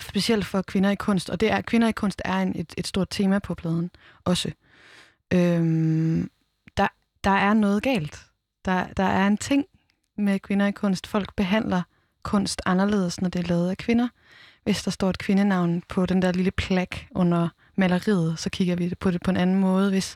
specielt 0.00 0.44
for 0.44 0.62
kvinder 0.62 0.90
i 0.90 0.94
kunst, 0.94 1.30
og 1.30 1.40
det 1.40 1.50
er, 1.50 1.60
kvinder 1.60 1.88
i 1.88 1.92
kunst 1.92 2.22
er 2.24 2.36
en, 2.36 2.52
et, 2.56 2.74
et 2.76 2.86
stort 2.86 3.08
tema 3.10 3.38
på 3.38 3.54
pladen 3.54 3.90
også. 4.24 4.52
Øhm, 5.32 6.30
der, 6.76 6.88
der 7.24 7.30
er 7.30 7.54
noget 7.54 7.82
galt. 7.82 8.26
Der, 8.64 8.86
der 8.96 9.04
er 9.04 9.26
en 9.26 9.38
ting 9.38 9.64
med 10.16 10.38
kvinder 10.38 10.66
i 10.66 10.72
kunst. 10.72 11.06
Folk 11.06 11.34
behandler 11.36 11.82
kunst 12.22 12.62
anderledes, 12.66 13.20
når 13.20 13.28
det 13.28 13.38
er 13.38 13.48
lavet 13.48 13.70
af 13.70 13.76
kvinder. 13.76 14.08
Hvis 14.64 14.82
der 14.82 14.90
står 14.90 15.10
et 15.10 15.18
kvindenavn 15.18 15.82
på 15.88 16.06
den 16.06 16.22
der 16.22 16.32
lille 16.32 16.50
plak 16.50 16.96
under 17.10 17.48
maleriet, 17.76 18.38
så 18.38 18.50
kigger 18.50 18.76
vi 18.76 18.94
på 19.00 19.10
det 19.10 19.22
på 19.22 19.30
en 19.30 19.36
anden 19.36 19.60
måde. 19.60 19.90
Hvis 19.90 20.14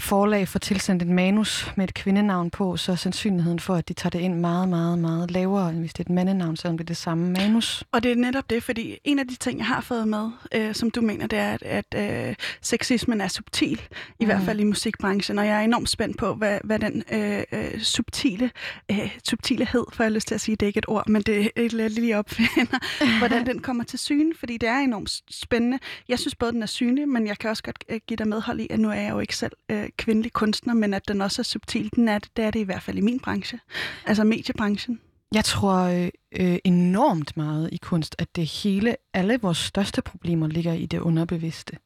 forlag 0.00 0.48
får 0.48 0.58
tilsendt 0.58 1.02
et 1.02 1.08
manus 1.08 1.72
med 1.76 1.84
et 1.88 1.94
kvindenavn 1.94 2.50
på, 2.50 2.76
så 2.76 2.92
er 2.92 2.96
sandsynligheden 2.96 3.60
for, 3.60 3.74
at 3.74 3.88
de 3.88 3.92
tager 3.94 4.10
det 4.10 4.18
ind 4.18 4.34
meget, 4.34 4.68
meget, 4.68 4.98
meget 4.98 5.30
lavere, 5.30 5.70
end 5.70 5.78
hvis 5.78 5.92
det 5.92 5.98
er 6.06 6.10
et 6.10 6.14
mandenavn, 6.14 6.56
selvom 6.56 6.78
det 6.78 6.84
er 6.84 6.86
det 6.86 6.96
samme 6.96 7.30
manus. 7.30 7.84
Og 7.92 8.02
det 8.02 8.12
er 8.12 8.16
netop 8.16 8.50
det, 8.50 8.62
fordi 8.62 8.98
en 9.04 9.18
af 9.18 9.28
de 9.28 9.34
ting, 9.34 9.58
jeg 9.58 9.66
har 9.66 9.80
fået 9.80 10.08
med, 10.08 10.30
øh, 10.54 10.74
som 10.74 10.90
du 10.90 11.00
mener, 11.00 11.26
det 11.26 11.38
er, 11.38 11.56
at, 11.62 11.62
at 11.94 12.28
øh, 12.28 12.34
sexismen 12.62 13.20
er 13.20 13.28
subtil, 13.28 13.80
i 14.20 14.24
Mm. 14.24 14.26
hvert 14.26 14.42
fald 14.44 14.60
i 14.60 14.64
musikbranchen, 14.64 15.38
og 15.38 15.46
jeg 15.46 15.56
er 15.56 15.60
enormt 15.60 15.88
spændt 15.90 16.18
på, 16.18 16.34
hvad, 16.34 16.58
hvad 16.64 16.78
den 16.78 17.02
øh, 17.12 17.42
øh, 17.52 17.80
subtile, 17.80 18.50
øh, 18.90 19.18
subtilehed, 19.28 19.84
for 19.92 20.02
jeg 20.02 20.10
har 20.10 20.14
lyst 20.14 20.28
til 20.28 20.34
at 20.34 20.40
sige, 20.40 20.56
det 20.56 20.62
er 20.62 20.68
ikke 20.68 20.78
et 20.78 20.88
ord, 20.88 21.08
men 21.08 21.22
det 21.22 21.50
er 21.56 21.68
lidt 21.76 21.92
lige 21.92 22.18
opfinder, 22.18 22.78
hvordan 23.18 23.46
den 23.46 23.58
kommer 23.58 23.84
til 23.84 23.98
syne, 23.98 24.32
fordi 24.38 24.56
det 24.58 24.68
er 24.68 24.78
enormt 24.78 25.20
spændende. 25.30 25.78
Jeg 26.08 26.18
synes 26.18 26.34
både, 26.34 26.52
den 26.52 26.62
er 26.62 26.66
synlig, 26.66 27.08
men 27.08 27.26
jeg 27.26 27.38
kan 27.38 27.50
også 27.50 27.62
godt 27.62 27.84
øh, 27.88 28.00
give 28.06 28.16
dig 28.16 28.28
medhold 28.28 28.60
i, 28.60 28.66
at 28.70 28.80
nu 28.80 28.90
er 28.90 28.94
jeg 28.94 29.10
jo 29.10 29.18
ikke 29.20 29.36
selv 29.36 29.52
øh, 29.68 29.85
kvindelig 29.96 30.32
kunstner, 30.32 30.74
men 30.74 30.94
at 30.94 31.08
den 31.08 31.20
også 31.20 31.42
er 31.42 31.44
subtil, 31.44 31.90
den 31.96 32.08
er 32.08 32.18
det, 32.18 32.36
det 32.36 32.44
er 32.44 32.50
det 32.50 32.60
i 32.60 32.62
hvert 32.62 32.82
fald 32.82 32.98
i 32.98 33.00
min 33.00 33.20
branche, 33.20 33.60
altså 34.06 34.24
mediebranchen. 34.24 35.00
Jeg 35.34 35.44
tror 35.44 35.74
øh, 35.76 36.08
øh, 36.40 36.58
enormt 36.64 37.36
meget 37.36 37.68
i 37.72 37.76
kunst, 37.76 38.16
at 38.18 38.36
det 38.36 38.46
hele, 38.46 38.96
alle 39.14 39.38
vores 39.42 39.58
største 39.58 40.02
problemer 40.02 40.46
ligger 40.46 40.72
i 40.72 40.86
det 40.86 40.98
underbevidste. 40.98 41.76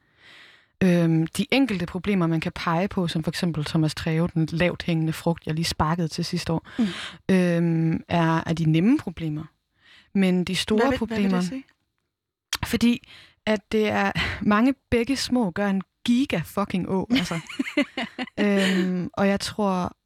Øhm, 0.82 1.26
de 1.26 1.46
enkelte 1.50 1.86
problemer, 1.86 2.26
man 2.26 2.40
kan 2.40 2.52
pege 2.54 2.88
på, 2.88 3.08
som 3.08 3.24
for 3.24 3.30
eksempel 3.30 3.64
Thomas 3.64 3.94
Treve, 3.94 4.28
den 4.34 4.48
lavt 4.52 4.82
hængende 4.82 5.12
frugt, 5.12 5.46
jeg 5.46 5.54
lige 5.54 5.64
sparkede 5.64 6.08
til 6.08 6.24
sidste 6.24 6.52
år, 6.52 6.66
Mm. 6.78 6.84
mm. 7.28 7.34
øhm, 7.34 8.02
er, 8.08 8.42
er 8.46 8.52
de 8.52 8.70
nemme 8.70 8.98
problemer. 8.98 9.44
Men 10.14 10.44
de 10.44 10.56
store 10.56 10.80
hvad 10.80 10.90
vil, 10.90 10.98
problemer... 10.98 11.28
Hvad 11.28 11.30
vil 11.30 11.40
det 11.40 11.48
sige? 11.48 11.64
Fordi 12.66 13.08
at 13.46 13.72
det 13.72 13.88
er 13.88 14.12
mange 14.42 14.74
begge 14.90 15.16
små 15.16 15.50
gør 15.50 15.68
en 15.68 15.82
giga 16.04 16.40
fucking 16.44 16.88
å. 16.88 17.06
Altså. 17.10 17.40
øhm, 18.44 19.10
og 19.12 19.28
jeg 19.28 19.40
tror, 19.40 19.96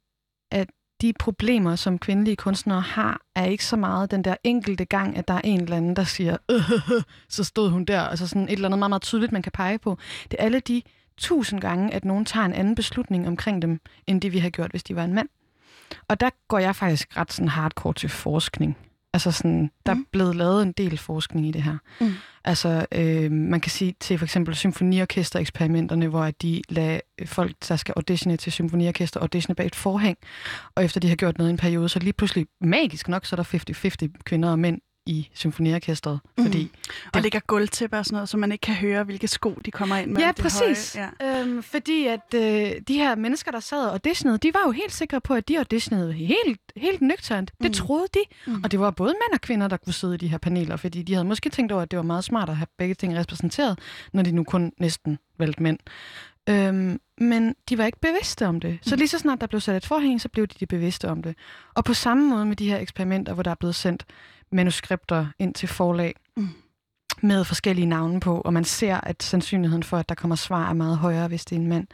at 0.51 0.69
de 1.01 1.13
problemer, 1.19 1.75
som 1.75 1.99
kvindelige 1.99 2.35
kunstnere 2.35 2.81
har, 2.81 3.21
er 3.35 3.45
ikke 3.45 3.65
så 3.65 3.75
meget 3.75 4.11
den 4.11 4.23
der 4.23 4.35
enkelte 4.43 4.85
gang, 4.85 5.17
at 5.17 5.27
der 5.27 5.33
er 5.33 5.41
en 5.43 5.61
eller 5.61 5.77
anden, 5.77 5.95
der 5.95 6.03
siger, 6.03 6.37
øh, 6.51 7.01
så 7.29 7.43
stod 7.43 7.69
hun 7.69 7.85
der. 7.85 8.01
Altså 8.01 8.27
sådan 8.27 8.43
et 8.43 8.51
eller 8.51 8.67
andet 8.67 8.79
meget, 8.79 8.89
meget 8.89 9.01
tydeligt, 9.01 9.31
man 9.31 9.41
kan 9.41 9.51
pege 9.51 9.77
på. 9.77 9.97
Det 10.31 10.35
er 10.39 10.43
alle 10.43 10.59
de 10.59 10.81
tusind 11.17 11.61
gange, 11.61 11.93
at 11.93 12.05
nogen 12.05 12.25
tager 12.25 12.45
en 12.45 12.53
anden 12.53 12.75
beslutning 12.75 13.27
omkring 13.27 13.61
dem, 13.61 13.79
end 14.07 14.21
det 14.21 14.33
vi 14.33 14.39
har 14.39 14.49
gjort, 14.49 14.71
hvis 14.71 14.83
de 14.83 14.95
var 14.95 15.03
en 15.03 15.13
mand. 15.13 15.29
Og 16.07 16.19
der 16.19 16.29
går 16.47 16.59
jeg 16.59 16.75
faktisk 16.75 17.17
ret 17.17 17.33
sådan 17.33 17.49
hardcore 17.49 17.93
til 17.93 18.09
forskning. 18.09 18.77
Altså 19.15 19.31
sådan, 19.31 19.71
der 19.85 19.91
er 19.91 19.95
Mm. 19.95 20.05
blevet 20.11 20.35
lavet 20.35 20.63
en 20.63 20.71
del 20.71 20.97
forskning 20.97 21.47
i 21.47 21.51
det 21.51 21.63
her. 21.63 21.77
Mm. 22.01 22.11
Altså, 22.45 22.85
øh, 22.91 23.31
man 23.31 23.61
kan 23.61 23.71
sige 23.71 23.95
til 23.99 24.17
for 24.17 24.25
eksempel 24.25 24.55
symfoniorkester-eksperimenterne, 24.55 26.07
hvor 26.07 26.31
de 26.31 26.61
lader 26.69 26.99
folk, 27.25 27.55
der 27.69 27.75
skal 27.75 27.93
auditione 27.97 28.37
til 28.37 28.51
symfoniorkester, 28.51 29.19
auditione 29.19 29.55
bag 29.55 29.65
et 29.65 29.75
forhæng. 29.75 30.17
Og 30.75 30.83
efter 30.85 30.99
de 30.99 31.09
har 31.09 31.15
gjort 31.15 31.37
noget 31.37 31.49
i 31.49 31.51
en 31.51 31.57
periode, 31.57 31.89
så 31.89 31.99
lige 31.99 32.13
pludselig, 32.13 32.45
magisk 32.61 33.07
nok, 33.07 33.25
så 33.25 33.35
er 33.35 33.37
der 33.37 33.43
50-50 33.43 34.23
kvinder 34.23 34.51
og 34.51 34.59
mænd 34.59 34.81
i 35.05 35.29
symfoniorkestret. 35.33 36.19
Fordi 36.39 36.63
Mm. 36.63 36.69
Og 37.13 37.21
ligger 37.21 37.39
gulvtæpper 37.39 37.97
og 37.97 38.05
sådan 38.05 38.15
noget, 38.15 38.29
så 38.29 38.37
man 38.37 38.51
ikke 38.51 38.61
kan 38.61 38.75
høre, 38.75 39.03
hvilke 39.03 39.27
sko 39.27 39.51
de 39.65 39.71
kommer 39.71 39.95
ind 39.97 40.11
med. 40.11 40.21
Ja, 40.21 40.27
det 40.27 40.35
præcis. 40.35 40.95
Høje. 40.95 41.11
Ja. 41.21 41.41
Øhm, 41.41 41.63
fordi 41.63 42.05
at 42.07 42.33
øh, 42.35 42.41
de 42.87 42.93
her 42.93 43.15
mennesker, 43.15 43.51
der 43.51 43.59
sad 43.59 43.85
og 43.85 43.91
auditionede, 43.91 44.37
de 44.37 44.53
var 44.53 44.61
jo 44.65 44.71
helt 44.71 44.93
sikre 44.93 45.21
på, 45.21 45.33
at 45.33 45.47
de 45.47 45.57
auditionede 45.57 46.13
helt, 46.13 46.61
helt 46.77 47.01
nøgternt. 47.01 47.51
Det 47.61 47.67
Mm. 47.69 47.73
troede 47.73 48.07
de. 48.13 48.19
Mm. 48.51 48.63
Og 48.63 48.71
det 48.71 48.79
var 48.79 48.91
både 48.91 49.09
mænd 49.13 49.33
og 49.33 49.41
kvinder, 49.41 49.67
der 49.67 49.77
kunne 49.77 49.93
sidde 49.93 50.13
i 50.15 50.17
de 50.17 50.27
her 50.27 50.37
paneler, 50.37 50.75
fordi 50.77 51.03
de 51.03 51.13
havde 51.13 51.25
måske 51.25 51.49
tænkt 51.49 51.71
over, 51.71 51.81
at 51.81 51.91
det 51.91 51.97
var 51.97 52.03
meget 52.03 52.23
smart 52.23 52.49
at 52.49 52.57
have 52.57 52.67
begge 52.77 52.95
ting 52.95 53.15
repræsenteret, 53.17 53.79
når 54.13 54.23
de 54.23 54.31
nu 54.31 54.43
kun 54.43 54.71
næsten 54.79 55.19
valgte 55.39 55.63
mænd. 55.63 55.79
Øhm, 56.49 56.99
men 57.17 57.55
de 57.69 57.77
var 57.77 57.85
ikke 57.85 57.99
bevidste 57.99 58.47
om 58.47 58.59
det. 58.59 58.79
Så 58.81 58.95
Mm. 58.95 58.97
lige 58.99 59.07
så 59.07 59.19
snart 59.19 59.41
der 59.41 59.47
blev 59.47 59.61
sat 59.61 59.75
et 59.77 59.85
forhæng, 59.85 60.21
så 60.21 60.29
blev 60.29 60.47
de, 60.47 60.55
de 60.59 60.65
bevidste 60.65 61.09
om 61.09 61.23
det. 61.23 61.35
Og 61.73 61.83
på 61.85 61.93
samme 61.93 62.29
måde 62.29 62.45
med 62.45 62.55
de 62.55 62.69
her 62.69 62.77
eksperimenter, 62.77 63.33
hvor 63.33 63.43
der 63.43 63.51
er 63.51 63.55
blevet 63.55 63.75
sendt 63.75 64.05
manuskripter 64.51 65.27
ind 65.39 65.53
til 65.53 65.67
forlag, 65.67 66.15
Mm. 66.37 66.49
med 67.21 67.43
forskellige 67.45 67.85
navne 67.85 68.19
på, 68.19 68.41
og 68.41 68.53
man 68.53 68.63
ser, 68.63 68.97
at 69.03 69.23
sandsynligheden 69.23 69.83
for, 69.83 69.97
at 69.97 70.09
der 70.09 70.15
kommer 70.15 70.35
svar, 70.35 70.69
er 70.69 70.73
meget 70.73 70.97
højere, 70.97 71.27
hvis 71.27 71.45
det 71.45 71.55
er 71.55 71.59
en 71.59 71.67
mand. 71.67 71.87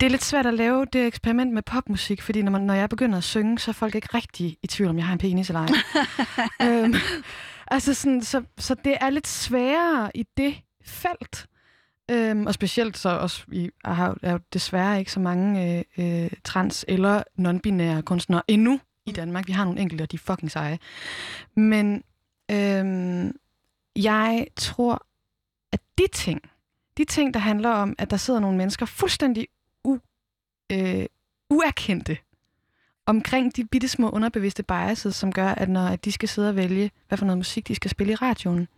Det 0.00 0.06
er 0.06 0.10
lidt 0.10 0.24
svært 0.24 0.46
at 0.46 0.54
lave 0.54 0.86
det 0.92 1.06
eksperiment 1.06 1.52
med 1.54 1.62
popmusik, 1.62 2.22
fordi 2.22 2.42
når, 2.42 2.52
man, 2.52 2.60
når 2.60 2.74
jeg 2.74 2.88
begynder 2.88 3.18
at 3.18 3.24
synge, 3.24 3.58
så 3.58 3.70
er 3.70 3.72
folk 3.72 3.94
ikke 3.94 4.08
rigtig 4.14 4.56
i 4.62 4.66
tvivl, 4.66 4.90
om 4.90 4.96
jeg 4.96 5.06
har 5.06 5.12
en 5.12 5.18
penis 5.18 5.48
eller 5.50 5.60
ej. 5.60 5.68
øhm, 6.84 6.94
altså 7.66 7.94
sådan, 7.94 8.22
så, 8.22 8.42
så 8.58 8.74
det 8.84 8.96
er 9.00 9.10
lidt 9.10 9.26
sværere 9.26 10.10
i 10.14 10.24
det 10.36 10.54
felt. 10.84 11.46
Øhm, 12.10 12.46
og 12.46 12.54
specielt 12.54 12.98
så 12.98 13.08
også, 13.08 13.44
vi 13.48 13.70
har, 13.84 14.16
er 14.22 14.32
jo 14.32 14.38
desværre 14.52 14.98
ikke 14.98 15.12
så 15.12 15.20
mange 15.20 15.78
øh, 15.98 16.24
øh, 16.24 16.30
trans- 16.48 16.84
eller 16.88 17.22
non-binære 17.40 18.02
kunstnere 18.02 18.42
endnu 18.48 18.80
i 19.08 19.12
Danmark. 19.12 19.46
Vi 19.46 19.52
har 19.52 19.64
nogle 19.64 19.80
enkelte, 19.80 20.02
og 20.02 20.12
de 20.12 20.16
er 20.16 20.18
fucking 20.18 20.50
seje. 20.50 20.78
Men 21.54 22.04
øhm, 22.50 23.36
jeg 23.96 24.46
tror, 24.56 25.06
at 25.72 25.80
de 25.98 26.06
ting, 26.12 26.40
de 26.96 27.04
ting, 27.04 27.34
der 27.34 27.40
handler 27.40 27.70
om, 27.70 27.94
at 27.98 28.10
der 28.10 28.16
sidder 28.16 28.40
nogle 28.40 28.58
mennesker 28.58 28.86
fuldstændig 28.86 29.48
u, 29.84 29.98
øh, 30.72 31.06
uerkendte 31.50 32.16
omkring 33.08 33.56
de 33.56 33.64
bitte 33.64 33.88
små 33.88 34.10
underbevidste 34.10 34.62
biases, 34.62 35.16
som 35.16 35.32
gør, 35.32 35.48
at 35.48 35.68
når 35.68 35.86
at 35.86 36.04
de 36.04 36.12
skal 36.12 36.28
sidde 36.28 36.48
og 36.48 36.56
vælge, 36.56 36.90
hvad 37.08 37.18
for 37.18 37.26
noget 37.26 37.38
musik 37.38 37.68
de 37.68 37.74
skal 37.74 37.90
spille 37.90 38.12
i 38.12 38.16
radioen, 38.16 38.68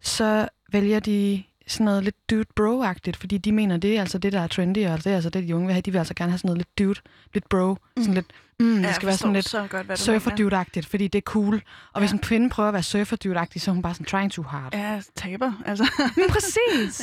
så 0.00 0.48
vælger 0.72 1.00
de 1.00 1.42
sådan 1.68 1.84
noget 1.84 2.04
lidt 2.04 2.30
dude 2.30 2.44
bro-agtigt, 2.60 3.16
fordi 3.16 3.38
de 3.38 3.52
mener, 3.52 3.76
det 3.76 3.96
er 3.96 4.00
altså 4.00 4.18
det, 4.18 4.32
der 4.32 4.40
er 4.40 4.46
trendy, 4.46 4.86
og 4.86 5.04
det 5.04 5.06
er 5.06 5.14
altså 5.14 5.30
det, 5.30 5.48
de 5.48 5.54
unge 5.54 5.66
vil 5.66 5.72
have. 5.74 5.82
De 5.82 5.90
vil 5.92 5.98
altså 5.98 6.14
gerne 6.14 6.30
have 6.32 6.38
sådan 6.38 6.48
noget 6.48 6.58
lidt 6.58 6.78
dude, 6.78 7.00
lidt 7.34 7.48
bro, 7.48 7.76
sådan 7.96 8.08
Mm. 8.10 8.14
lidt, 8.14 8.26
mm, 8.60 8.74
det 8.76 8.82
Ja, 8.82 8.92
skal 8.92 9.06
være 9.06 9.16
sådan 9.16 9.32
lidt 9.32 9.48
så 9.48 9.66
godt, 9.70 9.98
surfer 9.98 10.30
dude-agtigt, 10.30 10.86
fordi 10.86 11.08
det 11.08 11.18
er 11.18 11.22
cool. 11.22 11.54
Og 11.54 11.60
ja. 11.94 12.00
hvis 12.00 12.12
en 12.12 12.18
kvinde 12.18 12.50
prøver 12.50 12.68
at 12.68 12.72
være 12.72 12.82
surfer 12.82 13.16
dude-agtig, 13.24 13.60
så 13.60 13.70
er 13.70 13.72
hun 13.74 13.82
bare 13.82 13.94
sådan 13.94 14.06
trying 14.06 14.32
too 14.32 14.44
hard. 14.44 14.74
Ja. 14.74 15.00
Taber, 15.16 15.52
altså. 15.66 15.90
Men 16.16 16.24
præcis. 16.30 17.02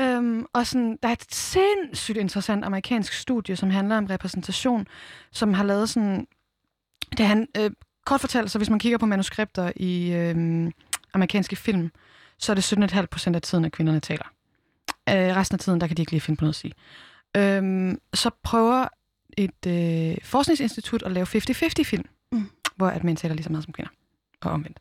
Øhm, 0.00 0.46
og 0.52 0.66
sådan, 0.66 0.98
der 1.02 1.08
er 1.08 1.12
et 1.12 1.34
sindssygt 1.34 2.18
interessant 2.18 2.64
amerikansk 2.64 3.12
studie, 3.12 3.56
som 3.56 3.70
handler 3.70 3.96
om 3.96 4.06
repræsentation, 4.06 4.86
som 5.32 5.54
har 5.54 5.64
lavet 5.64 5.88
sådan... 5.88 6.26
Det 7.18 7.26
han, 7.26 7.48
øh, 7.56 7.70
kort 8.06 8.20
fortalt, 8.20 8.50
så 8.50 8.58
hvis 8.58 8.70
man 8.70 8.78
kigger 8.78 8.98
på 8.98 9.06
manuskripter 9.06 9.72
i 9.76 10.12
øh, 10.12 10.70
amerikanske 11.14 11.56
film, 11.56 11.90
så 12.42 12.52
er 12.52 12.54
det 12.54 12.72
17,5 12.94 13.06
procent 13.06 13.36
af 13.36 13.42
tiden, 13.42 13.64
at 13.64 13.72
kvinderne 13.72 14.00
taler. 14.00 14.24
Øh, 15.08 15.36
resten 15.36 15.54
af 15.54 15.60
tiden, 15.60 15.80
der 15.80 15.86
kan 15.86 15.96
de 15.96 16.02
ikke 16.02 16.12
lige 16.12 16.20
finde 16.20 16.38
på 16.38 16.44
noget 16.44 16.52
at 16.52 16.56
sige. 16.56 16.72
Øhm, 17.36 17.98
så 18.14 18.30
prøver 18.42 18.88
et 19.36 19.66
øh, 19.66 20.16
forskningsinstitut 20.22 21.02
at 21.02 21.12
lave 21.12 21.26
50-50 21.26 21.82
film, 21.84 22.04
Mm. 22.32 22.50
hvor 22.76 22.88
at 22.88 23.04
mænd 23.04 23.16
taler 23.16 23.34
lige 23.34 23.44
så 23.44 23.50
meget 23.50 23.64
som 23.64 23.72
kvinder, 23.72 23.90
og 24.42 24.50
omvendt. 24.50 24.80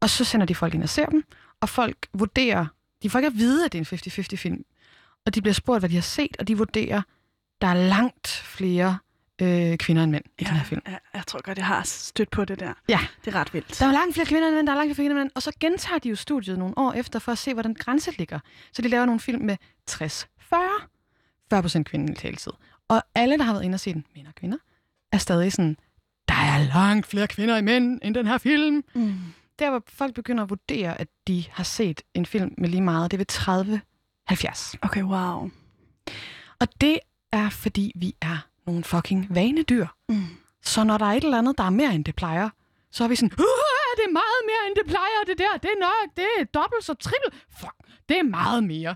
Og 0.00 0.10
så 0.10 0.24
sender 0.24 0.46
de 0.46 0.54
folk 0.54 0.74
ind 0.74 0.82
og 0.82 0.88
ser 0.88 1.06
dem, 1.06 1.24
og 1.60 1.68
folk 1.68 1.96
vurderer, 2.14 2.66
de 3.02 3.10
får 3.10 3.18
ikke 3.18 3.26
at 3.26 3.34
vide, 3.34 3.64
at 3.64 3.72
det 3.72 3.78
er 3.92 3.92
en 3.92 3.98
50-50 4.32 4.36
film, 4.36 4.64
og 5.26 5.34
de 5.34 5.40
bliver 5.42 5.54
spurgt, 5.54 5.80
hvad 5.80 5.88
de 5.88 5.94
har 5.94 6.02
set, 6.02 6.36
og 6.38 6.48
de 6.48 6.58
vurderer, 6.58 7.02
der 7.60 7.66
er 7.66 7.74
langt 7.74 8.28
flere 8.28 8.98
øh, 9.42 9.78
kvinder 9.78 10.02
end 10.02 10.12
mænd 10.12 10.24
i 10.38 10.42
Ja, 10.42 10.48
den 10.48 10.56
her 10.56 10.64
film. 10.64 10.82
ja, 10.88 10.96
jeg 11.14 11.26
tror 11.26 11.42
godt, 11.42 11.58
jeg 11.58 11.66
har 11.66 11.82
stødt 11.82 12.30
på 12.30 12.44
det 12.44 12.60
der. 12.60 12.72
Ja. 12.88 12.98
Det 13.24 13.34
er 13.34 13.40
ret 13.40 13.54
vildt. 13.54 13.76
Der 13.80 13.86
er 13.86 13.92
langt 13.92 14.14
flere 14.14 14.26
kvinder 14.26 14.48
end 14.48 14.56
mænd, 14.56 14.66
der 14.66 14.72
er 14.72 14.76
langt 14.76 14.94
flere 14.94 15.08
kvinder 15.08 15.16
end 15.16 15.24
mænd. 15.24 15.30
Og 15.34 15.42
så 15.42 15.52
gentager 15.60 15.98
de 15.98 16.08
jo 16.08 16.16
studiet 16.16 16.58
nogle 16.58 16.78
år 16.78 16.92
efter, 16.92 17.18
for 17.18 17.32
at 17.32 17.38
se, 17.38 17.52
hvordan 17.52 17.74
grænsen 17.74 18.14
ligger. 18.18 18.38
Så 18.72 18.82
de 18.82 18.88
laver 18.88 19.04
nogle 19.06 19.20
film 19.20 19.44
med 19.44 19.56
60, 19.86 20.28
40, 20.40 20.60
40 21.50 21.62
procent 21.62 21.88
kvindelig 21.88 22.16
taletid. 22.16 22.52
Og 22.88 23.02
alle, 23.14 23.38
der 23.38 23.44
har 23.44 23.52
været 23.52 23.64
inde 23.64 23.76
og 23.76 23.80
se 23.80 23.92
den, 23.92 24.04
mænd 24.16 24.26
og 24.26 24.34
kvinder, 24.34 24.58
er 25.12 25.18
stadig 25.18 25.52
sådan, 25.52 25.76
der 26.28 26.34
er 26.34 26.58
langt 26.74 27.06
flere 27.06 27.26
kvinder 27.28 27.56
i 27.56 27.62
mænd 27.62 28.00
end 28.02 28.14
den 28.14 28.26
her 28.26 28.38
film. 28.38 28.84
Mm. 28.94 29.14
Der, 29.58 29.70
hvor 29.70 29.82
folk 29.88 30.14
begynder 30.14 30.42
at 30.44 30.50
vurdere, 30.50 31.00
at 31.00 31.08
de 31.28 31.44
har 31.50 31.64
set 31.64 32.02
en 32.14 32.26
film 32.26 32.54
med 32.58 32.68
lige 32.68 32.82
meget, 32.82 33.10
det 33.10 33.16
er 33.16 33.18
ved 33.18 33.26
30, 33.26 33.80
70. 34.26 34.74
Okay, 34.82 35.02
wow. 35.02 35.50
Og 36.60 36.68
det 36.80 36.98
er, 37.32 37.48
fordi 37.50 37.92
vi 37.96 38.14
er 38.22 38.46
nogle 38.66 38.84
fucking 38.84 39.26
vanedyr. 39.30 39.86
Mm. 40.08 40.24
Så 40.62 40.84
når 40.84 40.98
der 40.98 41.06
er 41.06 41.12
et 41.12 41.24
eller 41.24 41.38
andet, 41.38 41.58
der 41.58 41.64
er 41.64 41.70
mere 41.70 41.94
end 41.94 42.04
det 42.04 42.14
plejer, 42.16 42.48
så 42.90 43.04
er 43.04 43.08
vi 43.08 43.16
sådan, 43.16 43.32
"Uh, 43.32 43.92
det 43.96 44.04
er 44.08 44.12
meget 44.12 44.42
mere 44.46 44.66
end 44.68 44.76
det 44.76 44.86
plejer, 44.86 45.24
det 45.26 45.38
der, 45.38 45.56
det 45.62 45.70
er 45.76 45.80
nok, 45.80 46.16
det 46.16 46.26
er 46.40 46.44
dobbelt 46.44 46.84
så 46.84 46.94
trippel. 46.94 47.40
Fuck, 47.60 47.74
det 48.08 48.18
er 48.18 48.22
meget 48.22 48.64
mere. 48.64 48.94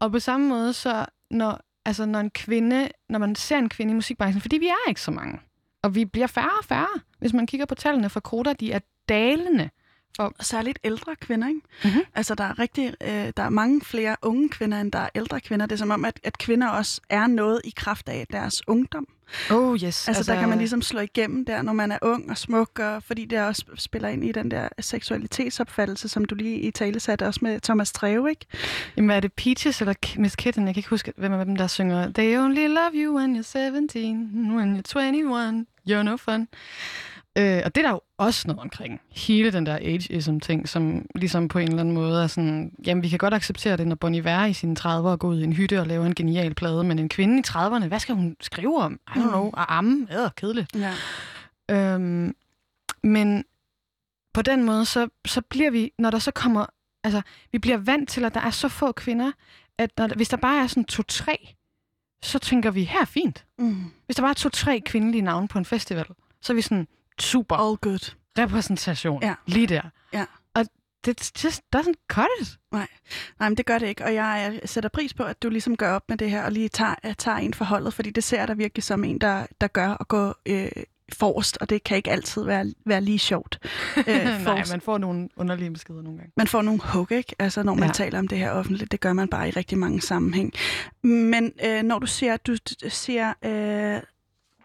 Og 0.00 0.12
på 0.12 0.18
samme 0.18 0.48
måde, 0.48 0.72
så 0.72 1.06
når, 1.30 1.60
altså 1.84 2.06
når 2.06 2.20
en 2.20 2.30
kvinde, 2.30 2.88
når 3.08 3.18
man 3.18 3.34
ser 3.34 3.58
en 3.58 3.68
kvinde 3.68 3.90
i 3.90 3.94
musikbranchen, 3.94 4.40
fordi 4.40 4.58
vi 4.58 4.66
er 4.66 4.88
ikke 4.88 5.00
så 5.00 5.10
mange, 5.10 5.40
og 5.82 5.94
vi 5.94 6.04
bliver 6.04 6.26
færre 6.26 6.58
og 6.58 6.64
færre. 6.64 7.00
Hvis 7.18 7.32
man 7.32 7.46
kigger 7.46 7.66
på 7.66 7.74
tallene 7.74 8.08
fra 8.10 8.20
Koda, 8.20 8.52
de 8.52 8.72
er 8.72 8.78
dalende 9.08 9.70
Og 10.18 10.34
særligt 10.40 10.78
ældre 10.84 11.16
kvinder, 11.16 11.48
ikke? 11.48 11.60
Mhm. 11.84 12.04
Altså, 12.14 12.34
der 12.34 12.44
er, 12.44 12.58
rigtig, 12.58 12.94
øh, 13.02 13.32
der 13.36 13.42
er 13.42 13.48
mange 13.48 13.80
flere 13.80 14.16
unge 14.22 14.48
kvinder, 14.48 14.80
end 14.80 14.92
der 14.92 14.98
er 14.98 15.08
ældre 15.14 15.40
kvinder. 15.40 15.66
Det 15.66 15.72
er 15.72 15.78
som 15.78 15.90
om, 15.90 16.04
at, 16.04 16.20
at 16.24 16.38
kvinder 16.38 16.68
også 16.68 17.00
er 17.08 17.26
noget 17.26 17.60
i 17.64 17.72
kraft 17.76 18.08
af 18.08 18.26
deres 18.30 18.68
ungdom. 18.68 19.08
Oh 19.50 19.74
yes. 19.74 19.82
Altså, 19.82 20.10
altså, 20.10 20.32
der 20.32 20.40
kan 20.40 20.48
man 20.48 20.58
ligesom 20.58 20.82
slå 20.82 21.00
igennem 21.00 21.44
der, 21.44 21.62
når 21.62 21.72
man 21.72 21.92
er 21.92 21.98
ung 22.02 22.30
og 22.30 22.38
smuk, 22.38 22.78
og 22.78 23.02
fordi 23.02 23.24
det 23.24 23.40
også 23.40 23.64
spiller 23.74 24.08
ind 24.08 24.24
i 24.24 24.32
den 24.32 24.50
der 24.50 24.68
seksualitetsopfattelse, 24.80 26.08
som 26.08 26.24
du 26.24 26.34
lige 26.34 26.60
i 26.60 26.70
tale 26.70 27.00
satte 27.00 27.26
også 27.26 27.40
med 27.42 27.60
Thomas 27.60 27.92
Treve, 27.92 28.30
ikke? 28.30 28.46
Jamen, 28.96 29.10
er 29.10 29.20
det 29.20 29.32
Peaches 29.32 29.80
eller 29.80 29.94
Miss 30.16 30.36
Kitten? 30.36 30.66
Jeg 30.66 30.74
kan 30.74 30.78
ikke 30.78 30.90
huske, 30.90 31.12
hvem 31.16 31.32
af 31.32 31.44
dem, 31.44 31.56
der 31.56 31.66
synger 31.66 32.12
They 32.12 32.38
only 32.38 32.66
love 32.66 32.90
you 32.94 33.16
when 33.16 33.36
you're 33.36 33.42
17, 33.42 34.56
when 34.56 34.76
you're 34.76 34.82
21, 34.82 35.66
you're 35.88 36.02
no 36.02 36.16
fun. 36.16 36.48
Øh, 37.38 37.62
og 37.64 37.74
det 37.74 37.76
er 37.76 37.86
der 37.86 37.90
jo 37.90 38.00
også 38.18 38.48
noget 38.48 38.60
omkring. 38.60 39.00
Hele 39.10 39.52
den 39.52 39.66
der 39.66 39.76
ageism-ting, 39.80 40.68
som 40.68 41.06
ligesom 41.14 41.48
på 41.48 41.58
en 41.58 41.68
eller 41.68 41.80
anden 41.80 41.94
måde 41.94 42.22
er 42.22 42.26
sådan, 42.26 42.72
jamen 42.86 43.02
vi 43.02 43.08
kan 43.08 43.18
godt 43.18 43.34
acceptere 43.34 43.76
det, 43.76 43.86
når 43.86 43.94
Bon 43.96 44.14
Iver 44.14 44.44
i 44.44 44.52
sine 44.52 44.76
30'ere 44.80 45.16
går 45.16 45.28
ud 45.28 45.40
i 45.40 45.44
en 45.44 45.52
hytte 45.52 45.80
og 45.80 45.86
laver 45.86 46.06
en 46.06 46.14
genial 46.14 46.54
plade, 46.54 46.84
men 46.84 46.98
en 46.98 47.08
kvinde 47.08 47.38
i 47.38 47.42
30'erne, 47.48 47.86
hvad 47.86 47.98
skal 48.00 48.14
hun 48.14 48.36
skrive 48.40 48.76
om? 48.82 48.92
I 48.92 49.10
don't 49.10 49.22
Mm. 49.22 49.28
know, 49.28 49.46
at 49.56 49.64
amme? 49.68 50.06
Ja, 50.10 50.28
kedeligt. 50.36 50.76
Ja. 50.76 50.92
Øhm, 51.70 52.34
men 53.02 53.44
på 54.34 54.42
den 54.42 54.64
måde, 54.64 54.84
så, 54.84 55.08
så 55.26 55.40
bliver 55.40 55.70
vi, 55.70 55.92
når 55.98 56.10
der 56.10 56.18
så 56.18 56.30
kommer, 56.30 56.66
altså, 57.04 57.22
vi 57.52 57.58
bliver 57.58 57.76
vant 57.78 58.08
til, 58.08 58.24
at 58.24 58.34
der 58.34 58.40
er 58.40 58.50
så 58.50 58.68
få 58.68 58.92
kvinder, 58.92 59.32
at 59.78 59.90
når, 59.98 60.08
hvis 60.16 60.28
der 60.28 60.36
bare 60.36 60.62
er 60.62 60.66
sådan 60.66 60.84
to-tre, 60.84 61.48
så 62.22 62.38
tænker 62.38 62.70
vi, 62.70 62.84
her 62.84 63.00
er 63.00 63.04
fint. 63.04 63.44
Mm. 63.58 63.84
Hvis 64.06 64.16
der 64.16 64.22
bare 64.22 64.30
er 64.30 64.34
to-tre 64.34 64.80
kvindelige 64.86 65.22
navne 65.22 65.48
på 65.48 65.58
en 65.58 65.64
festival, 65.64 66.06
så 66.42 66.52
er 66.52 66.54
vi 66.54 66.62
sådan, 66.62 66.86
super 67.22 67.56
All 67.56 67.76
good. 67.76 68.14
repræsentation 68.38 69.22
Ja. 69.22 69.34
lige 69.46 69.66
der. 69.66 69.82
Ja. 70.12 70.24
Og 70.54 70.66
det 71.04 71.44
just 71.44 71.62
doesn't 71.76 72.06
cut 72.12 72.26
it. 72.40 72.58
Nej, 72.72 72.88
men 73.38 73.54
det 73.56 73.66
gør 73.66 73.78
det 73.78 73.86
ikke, 73.86 74.04
og 74.04 74.14
jeg 74.14 74.60
sætter 74.64 74.90
pris 74.90 75.14
på, 75.14 75.22
at 75.22 75.42
du 75.42 75.48
ligesom 75.48 75.76
gør 75.76 75.92
op 75.92 76.02
med 76.08 76.16
det 76.16 76.30
her, 76.30 76.42
og 76.44 76.52
lige 76.52 76.68
tager, 76.68 76.94
tager 77.18 77.36
en 77.38 77.54
forholdet, 77.54 77.94
fordi 77.94 78.10
det 78.10 78.24
ser 78.24 78.46
dig 78.46 78.58
virkelig 78.58 78.82
som 78.84 79.04
en, 79.04 79.18
der, 79.18 79.46
der 79.60 79.66
gør 79.66 79.96
at 80.00 80.08
gå 80.08 80.34
øh, 80.46 80.68
forrest, 81.12 81.58
og 81.60 81.70
det 81.70 81.84
kan 81.84 81.96
ikke 81.96 82.10
altid 82.10 82.44
være, 82.44 82.72
være 82.86 83.00
lige 83.00 83.18
sjovt. 83.18 83.58
Øh, 84.06 84.44
Nej, 84.44 84.64
man 84.70 84.80
får 84.80 84.98
nogle 84.98 85.28
underlige 85.36 85.70
beskeder 85.70 86.02
nogle 86.02 86.18
gange. 86.18 86.32
man 86.36 86.46
får 86.46 86.62
nogle 86.62 86.80
hug, 86.84 87.12
ikke? 87.12 87.34
Altså, 87.38 87.62
når 87.62 87.74
man 87.74 87.88
Ja. 87.88 87.92
taler 87.92 88.18
om 88.18 88.28
det 88.28 88.38
her 88.38 88.50
offentligt. 88.50 88.92
Det 88.92 89.00
gør 89.00 89.12
man 89.12 89.28
bare 89.28 89.48
i 89.48 89.50
rigtig 89.50 89.78
mange 89.78 90.00
sammenhæng. 90.00 90.52
Men 91.02 91.52
øh, 91.64 91.82
når 91.82 91.98
du 91.98 92.06
siger, 92.06 92.36
du 92.36 92.56
du 92.84 92.90
siger, 92.90 93.28
øh, 93.44 94.00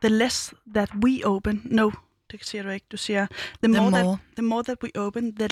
the 0.01 0.09
less 0.17 0.53
that 0.75 0.89
we 1.05 1.19
open, 1.25 1.61
no, 1.65 1.91
det 2.39 2.47
siger 2.47 2.63
du 2.63 2.69
ikke. 2.69 2.85
Du 2.91 2.97
siger, 2.97 3.27
the 3.63 3.73
more, 3.73 3.91
more. 3.91 4.03
That, 4.03 4.19
the 4.37 4.45
more 4.45 4.63
that 4.63 4.77
we 4.83 4.89
open, 4.95 5.35
the, 5.35 5.47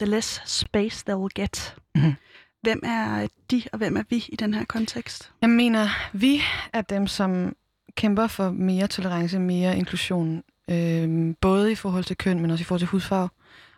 the 0.00 0.06
less 0.06 0.42
space 0.44 1.04
they 1.06 1.16
will 1.16 1.32
get. 1.34 1.76
Mhm. 1.94 2.14
Hvem 2.62 2.80
er 2.84 3.26
de, 3.50 3.62
og 3.72 3.78
hvem 3.78 3.96
er 3.96 4.02
vi 4.10 4.24
i 4.28 4.36
den 4.36 4.54
her 4.54 4.64
kontekst? 4.64 5.32
Jeg 5.40 5.50
mener, 5.50 5.88
vi 6.12 6.42
er 6.72 6.82
dem, 6.82 7.06
som 7.06 7.56
kæmper 7.96 8.26
for 8.26 8.50
mere 8.50 8.86
tolerance, 8.86 9.38
mere 9.38 9.76
inklusion, 9.76 10.42
øh, 10.70 11.34
både 11.40 11.72
i 11.72 11.74
forhold 11.74 12.04
til 12.04 12.16
køn, 12.16 12.40
men 12.40 12.50
også 12.50 12.62
i 12.62 12.64
forhold 12.64 12.80
til 12.80 12.88
hudfarve, 12.88 13.28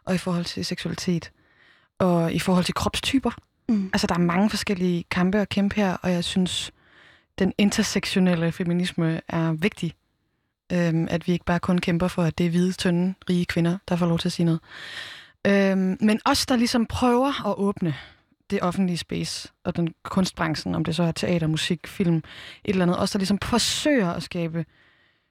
og 0.04 0.14
i 0.14 0.18
forhold 0.18 0.44
til 0.44 0.64
seksualitet, 0.64 1.32
og 1.98 2.32
i 2.32 2.38
forhold 2.38 2.64
til 2.64 2.74
kropstyper. 2.74 3.30
Mm. 3.68 3.90
Altså, 3.92 4.06
der 4.06 4.14
er 4.14 4.18
mange 4.18 4.50
forskellige 4.50 5.04
kampe 5.10 5.38
at 5.38 5.48
kæmpe 5.48 5.76
her, 5.76 5.96
og 6.02 6.12
jeg 6.12 6.24
synes, 6.24 6.72
den 7.38 7.52
intersektionelle 7.58 8.52
feminisme 8.52 9.20
er 9.28 9.52
vigtig. 9.52 9.94
Øhm, 10.72 11.06
at 11.10 11.26
vi 11.26 11.32
ikke 11.32 11.44
bare 11.44 11.60
kun 11.60 11.78
kæmper 11.78 12.08
for, 12.08 12.22
at 12.22 12.38
det 12.38 12.46
er 12.46 12.50
hvide, 12.50 12.72
tynde, 12.72 13.14
rige 13.30 13.44
kvinder, 13.44 13.78
der 13.88 13.96
får 13.96 14.06
lov 14.06 14.18
til 14.18 14.28
at 14.28 14.32
sige 14.32 14.46
noget. 14.46 14.60
Øhm, 15.46 15.96
men 16.00 16.20
os, 16.24 16.46
der 16.46 16.56
ligesom 16.56 16.86
prøver 16.86 17.48
at 17.48 17.54
åbne 17.58 17.94
det 18.50 18.62
offentlige 18.62 18.96
space 18.96 19.52
og 19.64 19.76
den 19.76 19.94
kunstbranchen, 20.02 20.74
om 20.74 20.84
det 20.84 20.96
så 20.96 21.02
er 21.02 21.12
teater, 21.12 21.46
musik, 21.46 21.86
film, 21.86 22.16
et 22.16 22.24
eller 22.64 22.82
andet. 22.82 22.98
Os, 22.98 23.10
der 23.10 23.18
ligesom 23.18 23.38
forsøger 23.38 24.10
at 24.10 24.22
skabe 24.22 24.64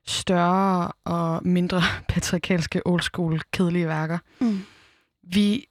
større 0.07 0.91
og 1.03 1.47
mindre 1.47 1.81
patriarkalske, 2.09 2.81
old 2.87 3.01
school, 3.01 3.41
kedelige 3.51 3.87
værker. 3.87 4.17
Mm. 4.39 4.59
Vi, 5.23 5.65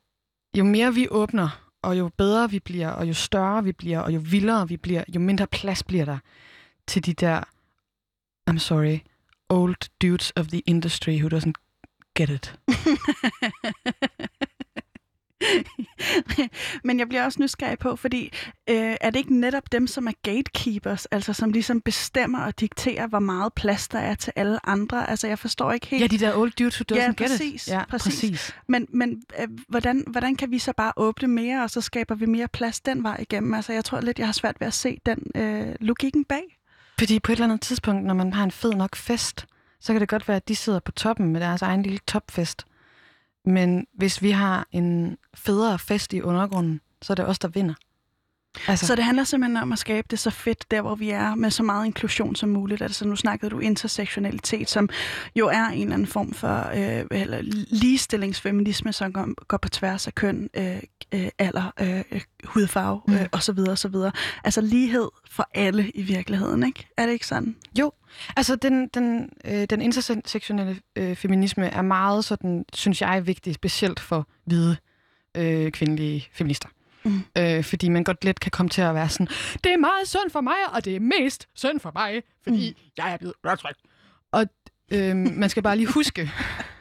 jo 0.57 0.65
mere 0.65 0.95
vi 0.95 1.09
åbner, 1.11 1.65
og 1.83 1.99
jo 1.99 2.11
bedre 2.17 2.51
vi 2.51 2.59
bliver, 2.59 2.89
og 2.89 3.09
jo 3.09 3.15
større 3.15 3.65
vi 3.65 3.73
bliver, 3.73 4.01
og 4.01 4.15
jo 4.15 4.21
vildere 4.25 4.69
vi 4.69 4.77
bliver, 4.77 5.05
jo 5.15 5.21
mindre 5.21 5.47
plads 5.47 5.83
bliver 5.83 6.05
der 6.05 6.19
til 6.87 7.07
de 7.07 7.13
der, 7.13 7.41
I'm 8.51 8.59
sorry, 8.59 8.99
old 9.51 9.89
dudes 10.03 10.33
of 10.37 10.47
the 10.49 10.63
industry 10.67 11.21
who 11.21 11.29
doesn't 11.29 11.53
get 12.17 12.31
it. 12.31 12.55
Men 16.85 16.99
jeg 16.99 17.09
bliver 17.09 17.25
også 17.25 17.43
nysgerrig 17.43 17.79
på, 17.79 17.97
fordi 17.97 18.25
øh, 18.71 18.97
er 19.01 19.11
det 19.11 19.17
ikke 19.17 19.41
netop 19.41 19.73
dem, 19.73 19.87
som 19.87 20.07
er 20.07 20.13
gatekeepers, 20.23 21.07
altså 21.07 21.33
som 21.33 21.51
ligesom 21.51 21.81
bestemmer 21.81 22.41
og 22.41 22.61
dikterer, 22.61 23.07
hvor 23.07 23.19
meget 23.19 23.53
plads 23.53 23.89
der 23.89 23.99
er 23.99 24.15
til 24.15 24.33
alle 24.37 24.69
andre? 24.69 25.11
Altså 25.11 25.29
jeg 25.29 25.39
forstår 25.39 25.73
ikke 25.73 25.87
helt. 25.87 26.03
Ja, 26.03 26.07
de 26.07 26.19
der 26.19 26.37
old 26.37 26.53
dudes 26.59 26.75
who 26.75 26.97
doesn't 26.97 27.01
Ja, 27.03 27.07
get 27.07 27.17
præcis, 27.17 27.67
it. 27.67 27.73
Ja, 27.73 27.85
præcis. 27.89 28.15
præcis. 28.15 28.55
Men, 28.69 28.87
men 28.91 29.23
øh, 29.41 29.49
hvordan, 29.69 30.05
hvordan 30.07 30.37
kan 30.37 30.51
vi 30.51 30.59
så 30.59 30.73
bare 30.77 30.93
åbne 30.97 31.29
mere, 31.29 31.63
og 31.63 31.71
så 31.71 31.81
skaber 31.81 32.15
vi 32.15 32.27
mere 32.27 32.49
plads 32.49 32.81
den 32.81 33.03
vej 33.03 33.17
igennem? 33.21 33.55
Altså 33.55 33.73
jeg 33.73 33.85
tror 33.85 34.01
lidt, 34.01 34.19
jeg 34.19 34.27
har 34.27 34.33
svært 34.33 34.57
ved 34.61 34.67
at 34.67 34.75
se 34.75 34.99
den 35.07 35.19
øh, 35.35 35.75
logikken 35.81 36.25
bag. 36.25 36.43
Fordi 36.99 37.21
på 37.21 37.33
et 37.33 37.37
eller 37.37 37.45
andet 37.45 37.61
tidspunkt, 37.61 38.05
når 38.05 38.15
man 38.15 38.33
har 38.33 38.45
en 38.45 38.51
fed 38.51 38.73
nok 38.73 38.97
fest, 38.97 39.47
så 39.81 39.93
kan 39.93 40.01
det 40.01 40.09
godt 40.09 40.29
være, 40.29 40.37
at 40.37 40.49
de 40.49 40.57
sidder 40.57 40.81
på 40.81 40.93
toppen 40.93 41.33
med 41.33 41.41
deres 41.41 41.63
egen 41.63 41.83
lille 41.83 41.99
topfest. 42.07 42.67
Men 43.45 43.87
hvis 43.95 44.23
vi 44.23 44.31
har 44.31 44.67
en 44.73 45.17
federe 45.35 45.79
fest 45.79 46.13
i 46.13 46.23
undergrunden, 46.23 46.81
så 47.03 47.13
er 47.13 47.15
det 47.15 47.27
os, 47.27 47.39
der 47.39 47.49
vinder. 47.49 47.75
Altså, 48.69 48.87
Så 48.87 48.95
det 48.97 49.05
handler 49.05 49.25
simpelthen 49.25 49.57
om 49.57 49.73
at 49.73 49.79
skabe 49.79 50.07
det 50.11 50.19
så 50.19 50.31
fedt, 50.31 50.71
der 50.71 50.81
hvor 50.83 50.95
vi 50.95 51.11
er, 51.11 51.35
med 51.35 51.51
så 51.51 51.63
meget 51.63 51.87
inklusion 51.87 52.37
som 52.37 52.49
muligt. 52.49 52.83
Altså 52.83 53.09
nu 53.09 53.17
snakkede 53.17 53.51
du 53.51 53.59
intersektionalitet, 53.59 54.71
som 54.71 54.89
jo 55.37 55.49
er 55.49 55.65
en 55.67 55.81
eller 55.83 55.95
anden 55.95 56.07
form 56.07 56.33
for 56.33 56.71
øh, 56.75 57.05
eller 57.11 57.39
ligestillingsfeminisme, 57.71 58.93
som 58.93 59.13
går, 59.13 59.45
går 59.45 59.57
på 59.57 59.69
tværs 59.69 60.07
af 60.07 60.15
køn, 60.15 60.51
øh, 60.55 60.77
øh, 61.15 61.29
alder, 61.39 61.71
øh, 61.81 62.21
hudfarve 62.45 63.01
Mm. 63.09 63.15
øh, 63.15 63.27
osv. 63.33 63.59
osv. 63.71 63.95
Altså 64.45 64.61
lighed 64.61 65.09
for 65.31 65.49
alle 65.55 65.91
i 65.91 66.03
virkeligheden, 66.03 66.67
ikke? 66.67 66.87
Er 66.97 67.07
det 67.07 67.13
ikke 67.13 67.27
sådan? 67.27 67.57
Jo, 67.79 67.93
altså 68.37 68.57
den, 68.57 68.89
den, 68.95 69.29
øh, 69.45 69.65
den 69.71 69.81
intersektionelle 69.83 70.77
øh, 70.97 71.17
feminisme 71.17 71.67
er 71.67 71.83
meget 71.83 72.25
sådan, 72.25 72.65
synes 72.73 73.01
jeg, 73.03 73.27
vigtig, 73.27 73.55
specielt 73.55 74.01
for 74.01 74.29
hvide 74.47 74.77
øh, 75.37 75.73
kvindelige 75.73 76.29
feminister. 76.33 76.69
Mm. 77.05 77.25
Øh, 77.39 77.65
fordi 77.65 77.89
man 77.89 78.05
godt 78.05 78.25
let 78.25 78.41
kan 78.41 78.51
komme 78.51 78.71
til 78.71 78.83
at 78.83 78.95
være 78.95 79.09
sådan, 79.09 79.27
det 79.65 79.73
er 79.73 79.77
meget 79.77 80.09
synd 80.09 80.31
for 80.31 80.41
mig, 80.41 80.57
og 80.73 80.85
det 80.85 80.97
er 80.97 81.01
mest 81.01 81.49
synd 81.55 81.81
for 81.81 81.93
mig, 81.95 82.23
fordi 82.43 82.71
mm. 82.71 82.91
jeg 82.97 83.13
er 83.13 83.17
blevet 83.17 83.35
undertrykt. 83.45 83.79
Og 84.33 84.47
øh, 84.93 85.17
man 85.17 85.51
skal 85.51 85.63
bare 85.63 85.77
lige 85.77 85.93
huske, 85.93 86.31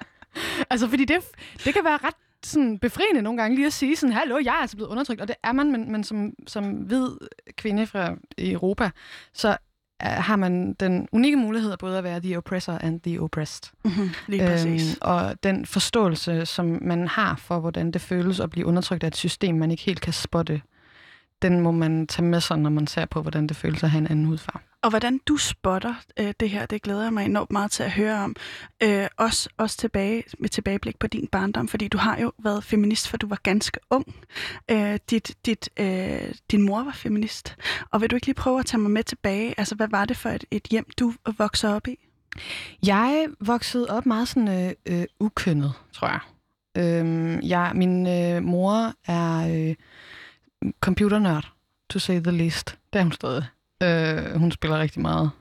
altså 0.71 0.87
fordi 0.89 1.05
det, 1.05 1.17
det 1.65 1.73
kan 1.73 1.83
være 1.83 1.97
ret 2.03 2.15
sådan 2.43 2.79
befriende 2.79 3.21
nogle 3.21 3.41
gange 3.41 3.55
lige 3.55 3.65
at 3.67 3.73
sige 3.73 3.95
sådan, 3.95 4.13
hallo, 4.13 4.37
jeg 4.43 4.51
er 4.51 4.61
altså 4.61 4.75
blevet 4.75 4.89
undertrykt, 4.89 5.21
og 5.21 5.27
det 5.27 5.35
er 5.43 5.51
man, 5.51 5.71
men, 5.71 5.91
men 5.91 6.03
som, 6.03 6.33
som 6.47 6.71
hvid 6.73 7.09
kvinde 7.57 7.87
fra 7.87 8.15
Europa, 8.37 8.89
så 9.33 9.57
har 10.03 10.35
man 10.35 10.73
den 10.73 11.07
unikke 11.11 11.37
mulighed 11.37 11.77
både 11.77 11.97
at 11.97 12.03
være 12.03 12.19
the 12.19 12.37
oppressor 12.37 12.73
and 12.81 13.01
the 13.01 13.21
oppressed. 13.21 13.71
Mm-hmm. 13.85 14.09
Lige 14.27 14.47
præcis. 14.47 14.91
Øhm, 14.91 14.97
og 15.01 15.43
den 15.43 15.65
forståelse, 15.65 16.45
som 16.45 16.79
man 16.81 17.07
har 17.07 17.35
for, 17.35 17.59
hvordan 17.59 17.91
det 17.91 18.01
føles 18.01 18.39
at 18.39 18.49
blive 18.49 18.65
undertrykt 18.65 19.03
af 19.03 19.07
et 19.07 19.15
system, 19.15 19.55
man 19.55 19.71
ikke 19.71 19.83
helt 19.83 20.01
kan 20.01 20.13
spotte, 20.13 20.61
den 21.41 21.59
må 21.59 21.71
man 21.71 22.07
tage 22.07 22.25
med 22.25 22.41
sig, 22.41 22.57
når 22.57 22.69
man 22.69 22.87
ser 22.87 23.05
på, 23.05 23.21
hvordan 23.21 23.47
det 23.47 23.57
føles 23.57 23.83
at 23.83 23.89
have 23.89 23.99
en 23.99 24.07
anden 24.07 24.25
hudfarve. 24.25 24.72
Og 24.83 24.89
hvordan 24.89 25.17
du 25.27 25.37
spotter 25.37 25.95
øh, 26.19 26.33
det 26.39 26.49
her, 26.49 26.65
det 26.65 26.81
glæder 26.81 27.03
jeg 27.03 27.13
mig 27.13 27.25
enormt 27.25 27.51
meget 27.51 27.71
til 27.71 27.83
at 27.83 27.91
høre 27.91 28.23
om. 28.23 28.35
Øh, 28.83 29.07
også, 29.17 29.49
også 29.57 29.77
tilbage, 29.77 30.23
med 30.39 30.49
tilbageblik 30.49 30.99
på 30.99 31.07
din 31.07 31.27
barndom, 31.27 31.67
fordi 31.67 31.87
du 31.87 31.97
har 31.97 32.17
jo 32.17 32.31
været 32.43 32.63
feminist, 32.63 33.07
for 33.07 33.17
du 33.17 33.27
var 33.27 33.39
ganske 33.43 33.79
ung. 33.89 34.15
Øh, 34.71 34.99
dit, 35.09 35.37
dit, 35.45 35.69
øh, 35.79 36.33
din 36.51 36.61
mor 36.61 36.83
var 36.83 36.91
feminist. 36.91 37.55
Og 37.91 38.01
vil 38.01 38.09
du 38.09 38.15
ikke 38.15 38.27
lige 38.27 38.35
prøve 38.35 38.59
at 38.59 38.65
tage 38.65 38.81
mig 38.81 38.91
med 38.91 39.03
tilbage? 39.03 39.53
Altså, 39.57 39.75
hvad 39.75 39.87
var 39.87 40.05
det 40.05 40.17
for 40.17 40.29
et, 40.29 40.45
et 40.51 40.67
hjem, 40.71 40.85
du 40.99 41.13
voksede 41.37 41.75
op 41.75 41.87
i? 41.87 41.97
Jeg 42.85 43.27
voksede 43.39 43.89
op 43.89 44.05
meget 44.05 44.27
sådan 44.27 44.47
øh, 44.47 44.73
øh, 44.85 45.05
ukønnet, 45.19 45.73
tror 45.93 46.07
jeg. 46.07 46.19
Øh, 46.77 47.49
jeg 47.49 47.71
min 47.75 48.07
øh, 48.07 48.43
mor 48.43 48.93
er 49.07 49.47
øh, 49.47 49.75
computernørd, 50.81 51.51
to 51.89 51.99
say 51.99 52.19
the 52.19 52.31
least. 52.31 52.77
Det 52.93 52.99
er 52.99 53.03
hun 53.03 53.11
stadig. 53.11 53.45
Øh, 53.83 54.35
hun 54.39 54.51
spiller 54.51 54.79
rigtig 54.79 55.01
meget. 55.01 55.31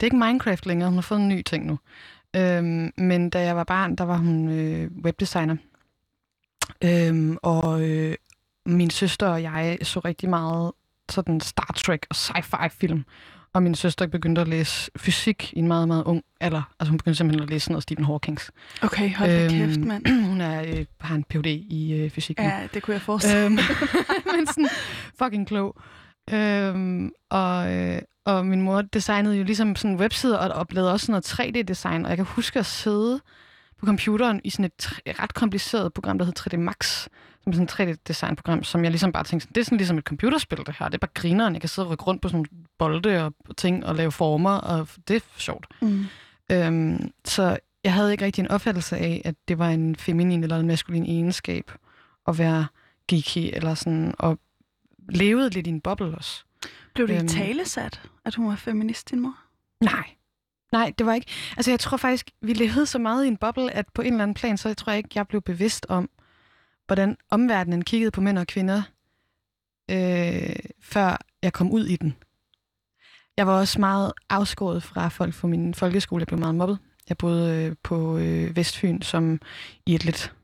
Det 0.00 0.02
er 0.02 0.04
ikke 0.06 0.16
Minecraft 0.16 0.66
længere, 0.66 0.88
hun 0.88 0.96
har 0.96 1.02
fået 1.02 1.20
en 1.20 1.28
ny 1.28 1.42
ting 1.42 1.66
nu. 1.66 1.78
Øhm, 2.36 2.92
men 2.98 3.30
da 3.30 3.40
jeg 3.40 3.56
var 3.56 3.64
barn, 3.64 3.96
der 3.96 4.04
var 4.04 4.16
hun 4.16 4.48
øh, 4.48 4.90
webdesigner. 5.04 5.56
Øhm, 6.84 7.36
og 7.42 7.88
øh, 7.88 8.14
min 8.66 8.90
søster 8.90 9.28
og 9.28 9.42
jeg 9.42 9.78
så 9.82 10.00
rigtig 10.00 10.28
meget 10.28 10.72
sådan 11.10 11.40
Star 11.40 11.74
Trek 11.76 12.06
og 12.10 12.16
sci-fi 12.16 12.68
film. 12.68 13.04
og 13.52 13.62
min 13.62 13.74
søster 13.74 14.06
begyndte 14.06 14.40
at 14.40 14.48
læse 14.48 14.90
fysik 14.96 15.52
i 15.52 15.58
en 15.58 15.68
meget, 15.68 15.88
meget 15.88 16.04
ung 16.04 16.22
alder. 16.40 16.62
Altså 16.80 16.90
hun 16.90 16.98
begyndte 16.98 17.18
simpelthen 17.18 17.42
at 17.42 17.50
læse 17.50 17.70
noget 17.70 17.82
Stephen 17.82 18.04
Hawkings. 18.04 18.50
Okay, 18.82 19.14
hold 19.14 19.30
da 19.30 19.44
Øhm, 19.44 19.50
kæft, 19.50 19.80
mand. 19.80 20.06
hun 20.30 20.40
er, 20.40 20.62
øh, 20.62 20.84
har 21.00 21.14
en 21.14 21.24
Ph.D. 21.24 21.46
i 21.46 21.92
øh, 21.92 22.10
fysik. 22.10 22.38
Ja, 22.38 22.68
det 22.74 22.82
kunne 22.82 22.94
jeg 22.94 23.02
forestille 23.02 23.44
Øhm, 23.44 23.52
men 24.36 24.46
sådan 24.46 24.68
fucking 25.22 25.46
klog. 25.46 25.76
Øhm, 26.32 27.12
og, 27.30 27.72
øh, 27.72 28.02
og 28.24 28.46
min 28.46 28.62
mor 28.62 28.82
designede 28.82 29.36
jo 29.36 29.44
ligesom 29.44 29.76
sådan 29.76 29.96
websider 29.96 30.38
og, 30.38 30.60
og 30.60 30.66
lavede 30.70 30.92
også 30.92 31.06
sådan 31.06 31.12
noget 31.12 31.56
3D-design. 31.56 32.04
Og 32.04 32.08
jeg 32.08 32.16
kan 32.16 32.26
huske 32.26 32.58
at 32.58 32.66
sidde 32.66 33.20
på 33.78 33.86
computeren 33.86 34.40
i 34.44 34.50
sådan 34.50 34.64
et 34.64 34.92
ret 35.20 35.34
kompliceret 35.34 35.92
program, 35.92 36.18
der 36.18 36.24
hedder 36.24 36.56
3D 36.56 36.56
Max, 36.56 37.08
som 37.42 37.52
er 37.52 37.66
sådan 37.66 37.88
et 37.88 37.98
3D-design-program, 37.98 38.62
som 38.62 38.82
jeg 38.82 38.90
ligesom 38.90 39.12
bare 39.12 39.24
tænkte, 39.24 39.44
sådan, 39.44 39.54
det 39.54 39.60
er 39.60 39.64
sådan 39.64 39.78
ligesom 39.78 39.98
et 39.98 40.04
computerspil, 40.04 40.58
det 40.66 40.74
her. 40.78 40.86
Det 40.86 40.94
er 40.94 40.98
bare 40.98 41.10
grineren. 41.14 41.52
Jeg 41.54 41.60
kan 41.60 41.68
sidde 41.68 41.86
og 41.86 41.92
rykke 41.92 42.04
rundt 42.04 42.22
på 42.22 42.28
sådan 42.28 42.36
nogle 42.36 42.66
bolde 42.78 43.24
og 43.24 43.56
ting 43.56 43.86
og 43.86 43.94
lave 43.94 44.12
former, 44.12 44.50
og 44.50 44.88
det 45.08 45.16
er 45.16 45.20
sjovt. 45.36 45.66
Mm. 45.82 46.06
Øhm, 46.52 47.10
så 47.24 47.58
jeg 47.84 47.92
havde 47.92 48.12
ikke 48.12 48.24
rigtig 48.24 48.42
en 48.42 48.50
opfattelse 48.50 48.96
af, 48.96 49.22
at 49.24 49.34
det 49.48 49.58
var 49.58 49.68
en 49.68 49.96
feminin 49.96 50.42
eller 50.42 50.56
en 50.56 50.66
maskulin 50.66 51.06
egenskab 51.06 51.72
at 52.28 52.38
være 52.38 52.66
geeky, 53.08 53.50
eller 53.56 53.74
sådan, 53.74 54.14
og 54.18 54.38
levede 55.08 55.50
lidt 55.50 55.66
i 55.66 55.70
en 55.70 55.80
boble 55.80 56.16
også. 56.16 56.44
Blev 56.94 57.08
det 57.08 57.16
Øhm. 57.18 57.28
talesat, 57.28 58.02
at 58.24 58.34
hun 58.34 58.48
var 58.48 58.56
feminist, 58.56 59.10
din 59.10 59.20
mor? 59.20 59.36
Nej. 59.80 60.04
Nej, 60.72 60.92
det 60.98 61.06
var 61.06 61.14
ikke. 61.14 61.26
Altså, 61.56 61.70
jeg 61.70 61.80
tror 61.80 61.96
faktisk, 61.96 62.30
vi 62.40 62.52
levede 62.52 62.86
så 62.86 62.98
meget 62.98 63.24
i 63.24 63.28
en 63.28 63.36
boble, 63.36 63.70
at 63.72 63.86
på 63.94 64.02
en 64.02 64.12
eller 64.12 64.22
anden 64.22 64.34
plan, 64.34 64.56
så 64.58 64.68
jeg 64.68 64.76
tror 64.76 64.90
jeg 64.92 64.98
ikke, 64.98 65.10
jeg 65.14 65.28
blev 65.28 65.42
bevidst 65.42 65.86
om, 65.88 66.10
hvordan 66.86 67.16
omverdenen 67.30 67.82
kiggede 67.82 68.10
på 68.10 68.20
mænd 68.20 68.38
og 68.38 68.46
kvinder, 68.46 68.82
øh, 69.90 70.56
før 70.80 71.16
jeg 71.42 71.52
kom 71.52 71.70
ud 71.70 71.86
i 71.86 71.96
den. 71.96 72.16
Jeg 73.36 73.46
var 73.46 73.58
også 73.60 73.80
meget 73.80 74.12
afskåret 74.30 74.82
fra 74.82 75.08
folk 75.08 75.34
fra 75.34 75.48
min 75.48 75.74
folkeskole. 75.74 76.20
Jeg 76.20 76.26
blev 76.26 76.38
meget 76.40 76.54
mobbet. 76.54 76.78
Jeg 77.08 77.18
boede 77.18 77.64
øh, 77.64 77.76
på 77.82 78.16
øh, 78.18 78.56
Vestfyn, 78.56 79.02
som 79.02 79.40
i 79.86 79.94
et 79.94 80.04
lidt 80.04 80.34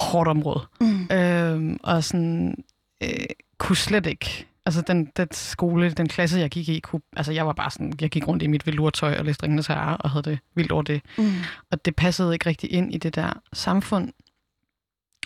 hårdt 0.00 0.28
område. 0.28 0.66
Mm. 0.80 1.08
Øhm, 1.12 1.78
og 1.82 2.04
sådan 2.04 2.64
øh, 3.02 3.26
kunne 3.58 3.76
slet 3.76 4.06
ikke... 4.06 4.44
Altså 4.66 4.82
den, 4.82 5.06
den 5.16 5.28
skole, 5.32 5.90
den 5.90 6.08
klasse, 6.08 6.38
jeg 6.38 6.50
gik 6.50 6.68
i, 6.68 6.80
kunne, 6.80 7.02
altså 7.16 7.32
jeg 7.32 7.46
var 7.46 7.52
bare 7.52 7.70
sådan, 7.70 7.92
jeg 8.00 8.10
gik 8.10 8.28
rundt 8.28 8.42
i 8.42 8.46
mit 8.46 8.66
velurtøj 8.66 9.18
og 9.18 9.24
læste 9.24 9.42
Ringenes 9.42 9.66
Herre 9.66 9.96
og 9.96 10.10
havde 10.10 10.22
det 10.22 10.38
vildt 10.54 10.72
over 10.72 10.82
det. 10.82 11.02
Mm. 11.18 11.32
Og 11.70 11.84
det 11.84 11.96
passede 11.96 12.32
ikke 12.32 12.46
rigtig 12.46 12.72
ind 12.72 12.94
i 12.94 12.98
det 12.98 13.14
der 13.14 13.32
samfund. 13.52 14.12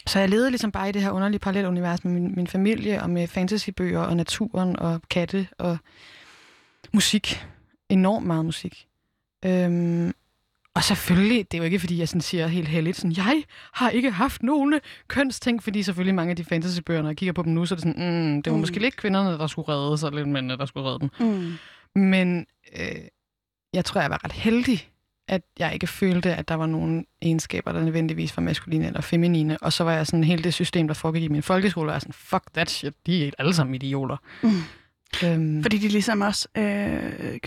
Så 0.06 0.18
jeg 0.18 0.28
levede 0.28 0.50
ligesom 0.50 0.72
bare 0.72 0.88
i 0.88 0.92
det 0.92 1.02
her 1.02 1.10
underlige 1.10 1.38
parallelunivers 1.38 2.04
med 2.04 2.12
min, 2.12 2.34
min 2.36 2.46
familie 2.46 3.02
og 3.02 3.10
med 3.10 3.28
fantasybøger 3.28 4.00
og 4.00 4.16
naturen 4.16 4.78
og 4.78 5.00
katte 5.10 5.48
og 5.58 5.78
musik. 6.92 7.46
Enormt 7.88 8.26
meget 8.26 8.44
musik. 8.44 8.86
Øhm, 9.44 10.12
og 10.74 10.84
selvfølgelig, 10.84 11.38
det 11.52 11.54
er 11.54 11.58
jo 11.58 11.64
ikke, 11.64 11.78
fordi 11.78 11.98
jeg 11.98 12.08
sådan 12.08 12.20
siger 12.20 12.46
helt 12.46 12.68
heldigt, 12.68 12.96
sådan, 12.96 13.16
jeg 13.16 13.42
har 13.72 13.90
ikke 13.90 14.10
haft 14.10 14.42
nogen 14.42 14.80
kønsting, 15.08 15.62
fordi 15.62 15.82
selvfølgelig 15.82 16.14
mange 16.14 16.30
af 16.30 16.36
de 16.36 16.44
fantasybøger, 16.44 17.02
når 17.02 17.08
jeg 17.08 17.16
kigger 17.16 17.32
på 17.32 17.42
dem 17.42 17.52
nu, 17.52 17.66
så 17.66 17.74
er 17.74 17.76
det 17.76 17.82
sådan, 17.84 18.24
mm, 18.34 18.42
det 18.42 18.50
var 18.50 18.56
Mm. 18.56 18.60
måske 18.60 18.78
lidt 18.78 18.96
kvinderne, 18.96 19.38
der 19.38 19.46
skulle 19.46 19.68
redde 19.68 19.98
sig, 19.98 20.12
lidt 20.12 20.28
mændene, 20.28 20.56
der 20.56 20.66
skulle 20.66 20.88
redde 20.88 20.98
dem. 21.00 21.10
Mm. 21.94 22.00
Men 22.02 22.46
øh, 22.78 22.86
jeg 23.74 23.84
tror, 23.84 24.00
jeg 24.00 24.10
var 24.10 24.24
ret 24.24 24.32
heldig, 24.32 24.88
at 25.28 25.42
jeg 25.58 25.74
ikke 25.74 25.86
følte, 25.86 26.34
at 26.34 26.48
der 26.48 26.54
var 26.54 26.66
nogle 26.66 27.04
egenskaber, 27.22 27.72
der 27.72 27.80
nødvendigvis 27.84 28.36
var 28.36 28.42
maskuline 28.42 28.86
eller 28.86 29.00
feminine. 29.00 29.58
Og 29.62 29.72
så 29.72 29.84
var 29.84 29.92
jeg 29.92 30.06
sådan, 30.06 30.24
hele 30.24 30.42
det 30.44 30.54
system, 30.54 30.86
der 30.86 30.94
foregik 30.94 31.22
i 31.22 31.28
min 31.28 31.42
folkeskole, 31.42 31.86
var 31.86 31.92
jeg 31.92 32.00
sådan, 32.00 32.12
fuck 32.12 32.42
that 32.54 32.70
shit, 32.70 32.94
de 33.06 33.26
er 33.26 33.30
alle 33.38 33.54
sammen 33.54 33.74
idioter. 33.74 34.16
Mm. 34.42 34.50
Øhm, 35.24 35.62
Fordi 35.62 35.78
de 35.78 35.88
ligesom 35.88 36.20
også... 36.20 36.48
Øh, 36.56 37.38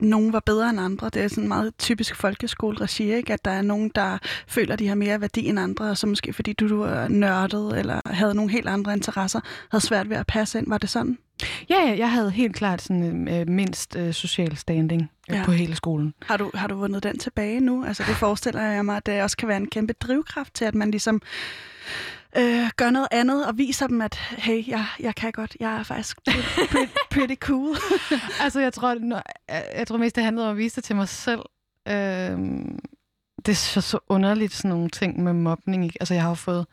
nogen 0.00 0.32
var 0.32 0.40
bedre 0.46 0.70
end 0.70 0.80
andre. 0.80 1.10
Det 1.14 1.22
er 1.22 1.28
sådan 1.28 1.48
meget 1.48 1.72
typisk 1.78 2.16
folkeskoleregi, 2.16 3.12
ikke? 3.14 3.32
At 3.32 3.44
der 3.44 3.50
er 3.50 3.62
nogen, 3.62 3.90
der 3.94 4.18
føler, 4.46 4.76
de 4.76 4.88
har 4.88 4.94
mere 4.94 5.20
værdi 5.20 5.46
end 5.48 5.60
andre, 5.60 5.90
og 5.90 5.96
så 5.98 6.06
måske 6.06 6.32
fordi 6.32 6.52
du, 6.52 6.68
du 6.68 6.82
er 6.82 7.08
nørdet, 7.08 7.78
eller 7.78 8.00
havde 8.06 8.34
nogle 8.34 8.50
helt 8.50 8.68
andre 8.68 8.92
interesser, 8.92 9.40
havde 9.70 9.84
svært 9.84 10.10
ved 10.10 10.16
at 10.16 10.26
passe 10.26 10.58
ind. 10.58 10.66
Var 10.68 10.78
det 10.78 10.90
sådan? 10.90 11.18
ja, 11.70 11.76
ja, 11.88 11.98
jeg 11.98 12.10
havde 12.12 12.30
helt 12.30 12.56
klart 12.56 12.82
sådan 12.82 13.28
øh, 13.28 13.48
mindst 13.48 13.96
øh, 13.96 14.12
social 14.14 14.56
standing 14.56 15.10
øh, 15.30 15.36
Ja. 15.36 15.44
på 15.44 15.52
hele 15.52 15.76
skolen. 15.76 16.14
Har 16.22 16.36
du, 16.36 16.50
har 16.54 16.66
du 16.68 16.74
vundet 16.74 17.02
den 17.02 17.18
tilbage 17.18 17.60
nu? 17.60 17.84
Altså 17.84 18.02
det 18.08 18.16
forestiller 18.16 18.62
jeg 18.62 18.84
mig, 18.84 18.96
at 18.96 19.06
det 19.06 19.22
også 19.22 19.36
kan 19.36 19.48
være 19.48 19.56
en 19.56 19.66
kæmpe 19.70 19.92
drivkraft 19.92 20.54
til, 20.54 20.64
at 20.64 20.74
man 20.74 20.90
ligesom 20.90 21.22
øh, 22.36 22.70
gør 22.76 22.90
noget 22.90 23.08
andet 23.10 23.46
og 23.46 23.58
viser 23.58 23.86
dem, 23.86 24.00
at 24.00 24.14
hey, 24.14 24.68
jeg, 24.68 24.86
jeg 25.00 25.14
kan 25.14 25.32
godt. 25.32 25.56
Jeg 25.60 25.76
er 25.78 25.82
faktisk 25.82 26.16
pretty, 26.24 26.88
pretty 27.10 27.34
cool. 27.34 27.76
altså, 28.44 28.60
jeg 28.60 28.72
tror, 28.72 28.94
når, 28.94 29.22
jeg, 29.48 29.86
tror 29.86 29.96
mest, 29.96 30.16
det 30.16 30.24
handlede 30.24 30.46
om 30.46 30.52
at 30.52 30.58
vise 30.58 30.76
det 30.76 30.84
til 30.84 30.96
mig 30.96 31.08
selv. 31.08 31.40
Øhm, 31.88 32.78
det 33.46 33.52
er 33.52 33.56
så, 33.56 33.80
så 33.80 33.98
underligt, 34.08 34.52
sådan 34.52 34.68
nogle 34.68 34.88
ting 34.90 35.22
med 35.22 35.32
mobning. 35.32 35.84
Ikke? 35.84 35.96
Altså, 36.00 36.14
jeg 36.14 36.22
har 36.22 36.30
jo 36.30 36.34
fået, 36.34 36.66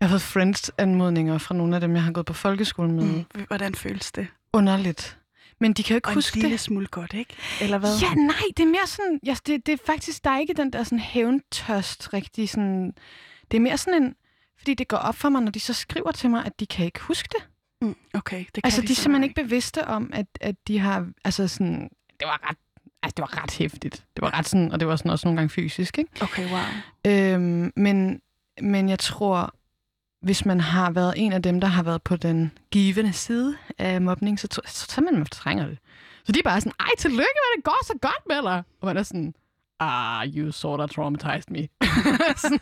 jeg 0.00 0.08
har 0.08 0.12
fået 0.18 0.22
friends-anmodninger 0.22 1.38
fra 1.38 1.54
nogle 1.54 1.74
af 1.74 1.80
dem, 1.80 1.94
jeg 1.94 2.02
har 2.02 2.12
gået 2.12 2.26
på 2.26 2.32
folkeskolen 2.32 2.96
med. 2.96 3.04
Mm. 3.04 3.44
Hvordan 3.46 3.74
føles 3.74 4.12
det? 4.12 4.26
Underligt. 4.52 5.18
Men 5.60 5.72
de 5.72 5.82
kan 5.82 5.94
jo 5.94 5.96
ikke 5.96 6.08
Og 6.08 6.12
en 6.12 6.16
huske 6.16 6.36
lille 6.36 6.50
det. 6.50 6.60
smule 6.60 6.86
godt, 6.86 7.14
ikke? 7.14 7.34
Eller 7.60 7.78
hvad? 7.78 7.90
Ja, 8.02 8.14
nej, 8.14 8.42
det 8.56 8.62
er 8.62 8.66
mere 8.66 8.86
sådan, 8.86 9.20
ja, 9.26 9.36
det, 9.46 9.66
det 9.66 9.72
er 9.72 9.76
faktisk, 9.86 10.24
der 10.24 10.30
er 10.30 10.38
ikke 10.38 10.54
den 10.54 10.72
der 10.72 10.82
sådan 10.84 10.98
hævntørst 10.98 12.12
rigtig 12.12 12.48
sådan, 12.48 12.92
det 13.50 13.56
er 13.56 13.60
mere 13.60 13.78
sådan 13.78 14.02
en, 14.02 14.14
fordi 14.62 14.74
det 14.74 14.88
går 14.88 14.96
op 14.96 15.14
for 15.14 15.28
mig, 15.28 15.42
når 15.42 15.50
de 15.50 15.60
så 15.60 15.72
skriver 15.74 16.12
til 16.12 16.30
mig, 16.30 16.44
at 16.46 16.60
de 16.60 16.66
kan 16.66 16.86
ikke 16.86 17.00
huske 17.00 17.28
det. 17.32 17.48
Mm, 17.82 17.96
okay, 18.14 18.38
det 18.38 18.54
kan 18.54 18.60
Altså, 18.64 18.80
de, 18.80 18.86
de 18.86 18.92
er 18.92 18.96
så 18.96 19.02
simpelthen 19.02 19.24
ikke 19.24 19.42
bevidste 19.42 19.86
om, 19.86 20.10
at, 20.14 20.26
at 20.40 20.54
de 20.68 20.78
har, 20.78 21.06
altså 21.24 21.48
sådan, 21.48 21.90
det 22.20 22.26
var 22.26 22.48
ret, 22.50 22.56
altså 23.02 23.14
det 23.16 23.22
var 23.22 23.42
ret 23.42 23.50
hæftigt. 23.50 24.04
Det 24.16 24.22
var 24.22 24.38
ret 24.38 24.48
sådan, 24.48 24.72
og 24.72 24.80
det 24.80 24.88
var 24.88 24.96
sådan 24.96 25.10
også 25.10 25.26
nogle 25.26 25.36
gange 25.36 25.50
fysisk, 25.50 25.98
ikke? 25.98 26.10
Okay, 26.22 26.50
wow. 26.50 26.60
Øhm, 27.06 27.72
men, 27.76 28.20
men 28.62 28.88
jeg 28.88 28.98
tror, 28.98 29.54
hvis 30.22 30.44
man 30.44 30.60
har 30.60 30.90
været 30.90 31.14
en 31.16 31.32
af 31.32 31.42
dem, 31.42 31.60
der 31.60 31.68
har 31.68 31.82
været 31.82 32.02
på 32.02 32.16
den 32.16 32.52
givende 32.70 33.12
side 33.12 33.56
af 33.78 34.00
mobning, 34.00 34.40
så, 34.40 34.48
så, 34.50 34.86
så 34.88 35.00
man, 35.00 35.14
man 35.14 35.26
trænger 35.26 35.66
det. 35.66 35.78
Så 36.24 36.32
de 36.32 36.38
er 36.38 36.42
bare 36.42 36.60
sådan, 36.60 36.72
ej, 36.80 36.88
tillykke 36.98 37.20
med 37.20 37.56
det 37.56 37.64
går 37.64 37.86
så 37.86 37.92
godt 38.02 38.26
med 38.28 38.42
dig. 38.50 38.62
Og 38.80 38.86
man 38.86 38.96
er 38.96 39.02
sådan, 39.02 39.34
ah, 39.80 40.26
you 40.36 40.52
sort 40.52 40.80
of 40.80 40.90
traumatized 40.90 41.50
me. 41.50 41.68
sådan, 42.42 42.58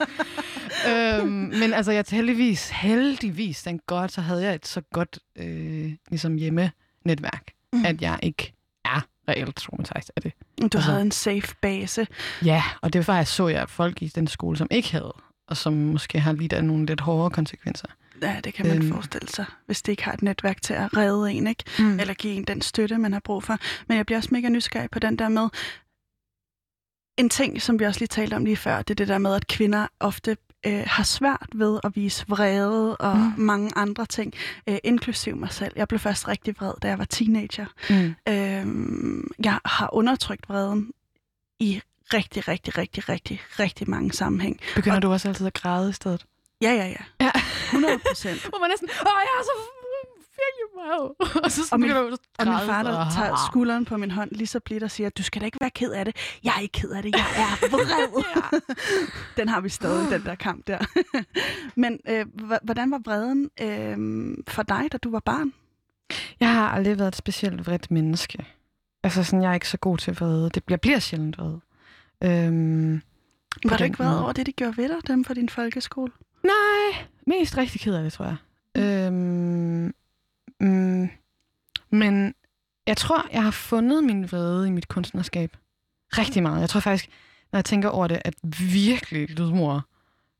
øhm, 0.88 1.32
men 1.58 1.72
altså, 1.72 1.92
jeg 1.92 2.04
heldigvis, 2.10 2.68
heldigvis, 2.70 3.62
den 3.62 3.80
godt, 3.86 4.12
så 4.12 4.20
havde 4.20 4.42
jeg 4.44 4.54
et 4.54 4.66
så 4.66 4.80
godt 4.92 5.18
øh, 5.36 5.92
ligesom 6.10 6.34
hjemme-netværk, 6.36 7.50
Mm. 7.72 7.84
at 7.84 8.02
jeg 8.02 8.18
ikke 8.22 8.52
er 8.84 9.00
reelt 9.28 9.56
traumatized 9.56 10.10
af 10.16 10.22
det. 10.22 10.32
Du 10.60 10.64
altså- 10.64 10.80
havde 10.80 11.02
en 11.02 11.10
safe 11.10 11.54
base. 11.62 12.06
Ja, 12.44 12.62
og 12.82 12.92
det 12.92 12.98
var 12.98 13.02
faktisk 13.02 13.36
så 13.36 13.48
jeg 13.48 13.68
folk 13.68 14.02
i 14.02 14.08
den 14.08 14.26
skole, 14.26 14.56
som 14.56 14.68
ikke 14.70 14.92
havde, 14.92 15.14
og 15.48 15.56
som 15.56 15.72
måske 15.72 16.20
har 16.20 16.32
lidt 16.32 16.52
af 16.52 16.64
nogle 16.64 16.86
lidt 16.86 17.00
hårdere 17.00 17.30
konsekvenser. 17.30 17.86
Ja, 18.22 18.40
det 18.44 18.54
kan 18.54 18.66
man 18.66 18.76
Øhm. 18.82 18.92
forestille 18.92 19.28
sig, 19.28 19.44
hvis 19.66 19.82
de 19.82 19.90
ikke 19.90 20.04
har 20.04 20.12
et 20.12 20.22
netværk 20.22 20.62
til 20.62 20.74
at 20.74 20.96
redde 20.96 21.32
en, 21.32 21.46
ikke? 21.46 21.64
Mm. 21.78 22.00
Eller 22.00 22.14
give 22.14 22.32
en 22.34 22.44
den 22.44 22.62
støtte, 22.62 22.98
man 22.98 23.12
har 23.12 23.20
brug 23.20 23.42
for. 23.44 23.58
Men 23.88 23.96
jeg 23.96 24.06
bliver 24.06 24.18
også 24.18 24.28
mega 24.32 24.48
nysgerrig 24.48 24.90
på 24.90 24.98
den 24.98 25.16
der 25.18 25.28
med, 25.28 25.48
en 27.20 27.28
ting, 27.28 27.62
som 27.62 27.78
vi 27.78 27.84
også 27.84 28.00
lige 28.00 28.08
talte 28.08 28.34
om 28.34 28.44
lige 28.44 28.56
før, 28.56 28.82
det 28.82 28.90
er 28.90 28.94
det 28.94 29.08
der 29.08 29.18
med, 29.18 29.34
at 29.34 29.46
kvinder 29.46 29.86
ofte 30.00 30.36
øh, 30.66 30.82
har 30.86 31.02
svært 31.02 31.48
ved 31.54 31.80
at 31.84 31.96
vise 31.96 32.24
vrede 32.28 32.96
og 32.96 33.16
mm. 33.16 33.32
Mange 33.36 33.70
andre 33.76 34.06
ting, 34.06 34.34
øh, 34.66 34.78
inklusiv 34.84 35.36
mig 35.36 35.52
selv. 35.52 35.72
Jeg 35.76 35.88
blev 35.88 35.98
først 35.98 36.28
rigtig 36.28 36.54
vred, 36.60 36.72
da 36.82 36.88
jeg 36.88 36.98
var 36.98 37.04
teenager. 37.04 37.66
Mm. 37.90 38.14
Øh, 38.28 39.24
jeg 39.44 39.58
har 39.64 39.94
undertrykt 39.94 40.48
vreden 40.48 40.92
i 41.60 41.80
rigtig, 42.14 42.48
rigtig, 42.48 42.78
rigtig, 42.78 43.08
rigtig, 43.08 43.42
rigtig 43.58 43.90
mange 43.90 44.12
sammenhæng. 44.12 44.60
Begynder 44.74 44.96
og... 44.96 45.02
du 45.02 45.12
også 45.12 45.28
altid 45.28 45.46
at 45.46 45.54
græde 45.54 45.90
i 45.90 45.92
stedet? 45.92 46.26
Ja, 46.62 46.72
ja, 46.72 46.86
ja. 46.86 47.04
Ja. 47.20 47.30
100 47.66 47.98
procent. 48.08 48.40
Hvor 48.50 48.60
man 48.60 48.70
er 48.70 48.76
sådan, 48.76 48.94
åh, 49.06 49.20
jeg 49.26 49.34
er 49.40 49.44
så 49.44 49.79
virkelig 50.44 50.68
meget. 50.76 51.10
og 51.44 51.50
så 51.52 51.60
Og 51.72 51.80
min- 51.80 51.90
Og 51.92 52.46
min 52.46 52.54
far, 52.66 52.82
der 52.82 52.96
og- 52.96 53.12
tager 53.14 53.36
skulderen 53.50 53.84
på 53.84 53.96
min 53.96 54.10
hånd 54.10 54.30
lige 54.32 54.46
så 54.46 54.60
blidt 54.60 54.82
og 54.82 54.90
siger, 54.90 55.10
du 55.10 55.22
skal 55.22 55.40
da 55.40 55.46
ikke 55.46 55.58
være 55.60 55.70
ked 55.70 55.90
af 55.92 56.04
det. 56.04 56.16
Jeg 56.44 56.52
er 56.56 56.60
ikke 56.60 56.72
ked 56.80 56.90
af 56.90 57.02
det, 57.02 57.12
jeg 57.14 57.26
er 57.36 57.68
vred. 57.70 58.24
den 59.38 59.48
har 59.48 59.60
vi 59.60 59.68
stadig, 59.68 60.10
den 60.10 60.22
der 60.24 60.34
kamp 60.34 60.66
der. 60.66 60.78
Men 61.76 61.98
øh, 62.08 62.26
hvordan 62.62 62.90
var 62.90 63.00
vreden 63.04 63.50
øh, 63.60 64.36
for 64.48 64.62
dig, 64.62 64.88
da 64.92 64.98
du 64.98 65.10
var 65.10 65.20
barn? 65.20 65.52
Jeg 66.40 66.54
har 66.54 66.68
aldrig 66.68 66.98
været 66.98 67.08
et 67.08 67.16
specielt 67.16 67.66
vredt 67.66 67.90
menneske. 67.90 68.46
Altså 69.02 69.24
sådan, 69.24 69.42
jeg 69.42 69.50
er 69.50 69.54
ikke 69.54 69.68
så 69.68 69.78
god 69.78 69.98
til 69.98 70.14
vrede. 70.14 70.50
Det, 70.54 70.62
jeg 70.70 70.80
bliver 70.80 70.98
sjældent 70.98 71.38
vred. 71.38 71.54
Øhm, 72.24 73.02
Var 73.64 73.76
du 73.76 73.84
ikke 73.84 73.98
vred 73.98 74.18
over 74.18 74.32
det, 74.32 74.46
de 74.46 74.52
gjorde 74.52 74.76
ved 74.76 74.88
dig, 74.88 74.96
dem 75.06 75.24
fra 75.24 75.34
din 75.34 75.48
folkeskole? 75.48 76.12
Nej, 76.44 77.04
mest 77.26 77.56
rigtig 77.56 77.80
ked 77.80 77.94
af 77.94 78.02
det, 78.02 78.12
tror 78.12 78.24
jeg. 78.24 78.36
Øhm, 78.76 79.94
mm, 80.60 81.10
men 81.90 82.34
jeg 82.86 82.96
tror, 82.96 83.28
jeg 83.32 83.42
har 83.42 83.50
fundet 83.50 84.04
min 84.04 84.32
vrede 84.32 84.68
i 84.68 84.70
mit 84.70 84.88
kunstnerskab. 84.88 85.56
Rigtig 86.18 86.42
meget. 86.42 86.60
Jeg 86.60 86.68
tror 86.68 86.80
faktisk, 86.80 87.10
når 87.52 87.58
jeg 87.58 87.64
tænker 87.64 87.88
over 87.88 88.06
det, 88.06 88.22
at 88.24 88.34
virkelig 88.72 89.30
lydmor 89.30 89.86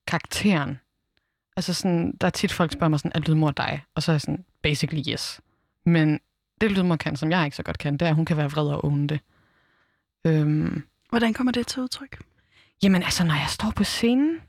karakteren. 0.07 0.79
Altså 1.57 1.75
sådan, 1.75 2.17
der 2.21 2.27
er 2.27 2.31
tit 2.31 2.53
folk 2.53 2.73
spørger 2.73 2.89
mig 2.89 2.99
sådan, 2.99 3.13
er 3.15 3.21
lydmor 3.21 3.51
dig? 3.51 3.83
Og 3.95 4.03
så 4.03 4.13
er 4.13 4.15
jeg 4.15 4.21
sådan, 4.21 4.45
basically 4.63 5.03
yes. 5.13 5.41
Men 5.85 6.21
det 6.61 6.73
Lydmor 6.73 6.97
kan, 6.97 7.17
som 7.17 7.31
jeg 7.31 7.45
ikke 7.45 7.57
så 7.57 7.63
godt 7.63 7.79
kan, 7.79 7.93
det 7.93 8.03
er, 8.03 8.09
at 8.09 8.15
hun 8.15 8.25
kan 8.25 8.37
være 8.37 8.51
vred 8.51 8.69
og 8.69 8.85
own 8.85 9.07
det. 9.07 9.21
Øhm, 10.25 10.83
Hvordan 11.09 11.33
kommer 11.33 11.53
det 11.53 11.67
til 11.67 11.83
udtryk? 11.83 12.23
Jamen 12.83 13.03
altså, 13.03 13.25
når 13.25 13.35
jeg 13.35 13.49
står 13.49 13.73
på 13.77 13.85
scenen, 13.85 14.41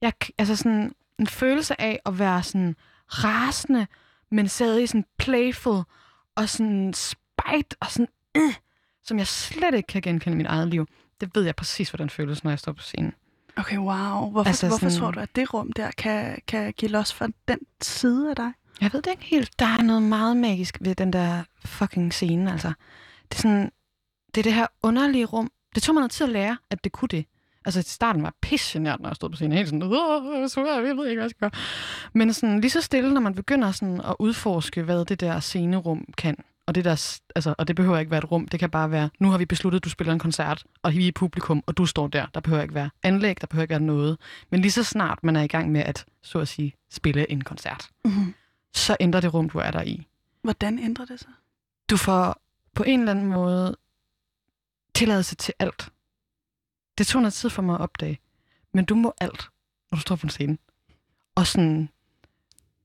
jeg, 0.00 0.12
altså 0.38 0.56
sådan 0.56 0.92
en 1.18 1.26
følelse 1.26 1.80
af 1.80 2.00
at 2.06 2.18
være 2.18 2.42
sådan 2.42 2.76
rasende, 3.08 3.86
men 4.30 4.48
stadig 4.48 4.88
sådan 4.88 5.04
playful 5.18 5.82
og 6.36 6.48
sådan 6.48 6.92
spite 6.94 7.76
og 7.80 7.90
sådan, 7.90 8.08
øh, 8.36 8.54
som 9.04 9.18
jeg 9.18 9.26
slet 9.26 9.74
ikke 9.74 9.86
kan 9.86 10.02
genkende 10.02 10.34
i 10.34 10.36
mit 10.38 10.46
eget 10.46 10.68
liv. 10.68 10.86
Det 11.20 11.30
ved 11.34 11.44
jeg 11.44 11.56
præcis, 11.56 11.90
hvordan 11.90 12.10
føles, 12.10 12.44
når 12.44 12.50
jeg 12.50 12.58
står 12.58 12.72
på 12.72 12.82
scenen. 12.82 13.12
Okay, 13.56 13.76
wow. 13.78 14.30
Hvorfor, 14.30 14.48
Altså 14.48 14.68
hvorfor 14.68 14.88
sådan- 14.88 14.98
tror 14.98 15.10
du, 15.10 15.20
at 15.20 15.36
det 15.36 15.54
rum 15.54 15.72
der 15.72 15.90
kan, 15.98 16.38
kan 16.48 16.72
give 16.72 16.90
los 16.90 17.12
for 17.12 17.28
den 17.48 17.58
side 17.82 18.30
af 18.30 18.36
dig? 18.36 18.52
Jeg 18.80 18.92
ved 18.92 19.02
det 19.02 19.10
ikke 19.10 19.24
helt. 19.24 19.58
Der 19.58 19.66
er 19.66 19.82
noget 19.82 20.02
meget 20.02 20.36
magisk 20.36 20.78
ved 20.80 20.94
den 20.94 21.12
der 21.12 21.42
fucking 21.64 22.12
scene, 22.14 22.52
altså. 22.52 22.72
Det 23.32 23.38
er 23.38 23.42
sådan, 23.42 23.70
det 24.34 24.40
er 24.40 24.42
det 24.42 24.54
her 24.54 24.66
underlige 24.82 25.24
rum. 25.24 25.50
Det 25.74 25.82
tog 25.82 25.94
mig 25.94 26.00
noget 26.00 26.10
tid 26.10 26.26
at 26.26 26.32
lære, 26.32 26.56
at 26.70 26.84
det 26.84 26.92
kunne 26.92 27.08
det. 27.08 27.24
Altså, 27.64 27.80
i 27.80 27.82
starten 27.82 28.22
var 28.22 28.34
jeg 28.74 28.96
når 29.00 29.08
jeg 29.08 29.16
stod 29.16 29.30
på 29.30 29.36
scenen. 29.36 29.52
Helt 29.52 29.68
sådan, 29.68 29.82
"Åh, 29.82 30.48
svær, 30.48 30.74
jeg 30.86 30.96
ved 30.96 31.06
ikke, 31.08 31.20
hvad 31.20 31.24
jeg 31.24 31.30
skal 31.30 31.40
gøre. 31.40 31.60
Men 32.12 32.32
sådan, 32.32 32.60
lige 32.60 32.70
så 32.70 32.80
stille, 32.80 33.14
når 33.14 33.20
man 33.20 33.34
begynder 33.34 33.72
sådan 33.72 34.00
at 34.00 34.16
udforske, 34.18 34.82
hvad 34.82 35.04
det 35.04 35.20
der 35.20 35.40
scenerum 35.40 36.04
kan. 36.18 36.36
Og 36.66 36.74
det, 36.74 36.84
der, 36.84 37.18
altså, 37.36 37.54
og 37.58 37.68
det 37.68 37.76
behøver 37.76 37.98
ikke 37.98 38.10
være 38.10 38.18
et 38.18 38.30
rum. 38.30 38.48
Det 38.48 38.60
kan 38.60 38.70
bare 38.70 38.90
være, 38.90 39.10
nu 39.18 39.30
har 39.30 39.38
vi 39.38 39.44
besluttet, 39.46 39.78
at 39.80 39.84
du 39.84 39.90
spiller 39.90 40.12
en 40.12 40.18
koncert, 40.18 40.64
og 40.82 40.92
vi 40.92 41.04
er 41.04 41.08
i 41.08 41.12
publikum, 41.12 41.62
og 41.66 41.76
du 41.76 41.86
står 41.86 42.08
der. 42.08 42.26
Der 42.34 42.40
behøver 42.40 42.62
ikke 42.62 42.74
være 42.74 42.90
anlæg, 43.02 43.40
der 43.40 43.46
behøver 43.46 43.62
ikke 43.62 43.70
være 43.72 43.80
noget. 43.80 44.18
Men 44.50 44.60
lige 44.60 44.72
så 44.72 44.82
snart 44.84 45.24
man 45.24 45.36
er 45.36 45.42
i 45.42 45.46
gang 45.46 45.72
med 45.72 45.80
at, 45.80 46.04
så 46.22 46.38
at 46.38 46.48
sige, 46.48 46.74
spille 46.90 47.30
en 47.30 47.40
koncert, 47.44 47.88
Mm-hmm. 48.04 48.34
så 48.74 48.96
ændrer 49.00 49.20
det 49.20 49.34
rum, 49.34 49.50
du 49.50 49.58
er 49.58 49.70
der 49.70 49.82
i. 49.82 50.06
Hvordan 50.42 50.78
ændrer 50.78 51.04
det 51.04 51.20
sig? 51.20 51.30
Du 51.90 51.96
får 51.96 52.40
på 52.74 52.82
en 52.82 53.00
eller 53.00 53.10
anden 53.12 53.26
måde 53.26 53.76
tilladelse 54.94 55.34
til 55.34 55.54
alt. 55.58 55.88
Det 56.98 57.06
tog 57.06 57.22
noget 57.22 57.34
tid 57.34 57.50
for 57.50 57.62
mig 57.62 57.74
at 57.74 57.80
opdage. 57.80 58.20
Men 58.74 58.84
du 58.84 58.94
må 58.94 59.14
alt, 59.20 59.48
når 59.90 59.96
du 59.96 60.00
står 60.00 60.16
på 60.16 60.26
en 60.26 60.30
scene. 60.30 60.58
Og 61.34 61.46
sådan... 61.46 61.88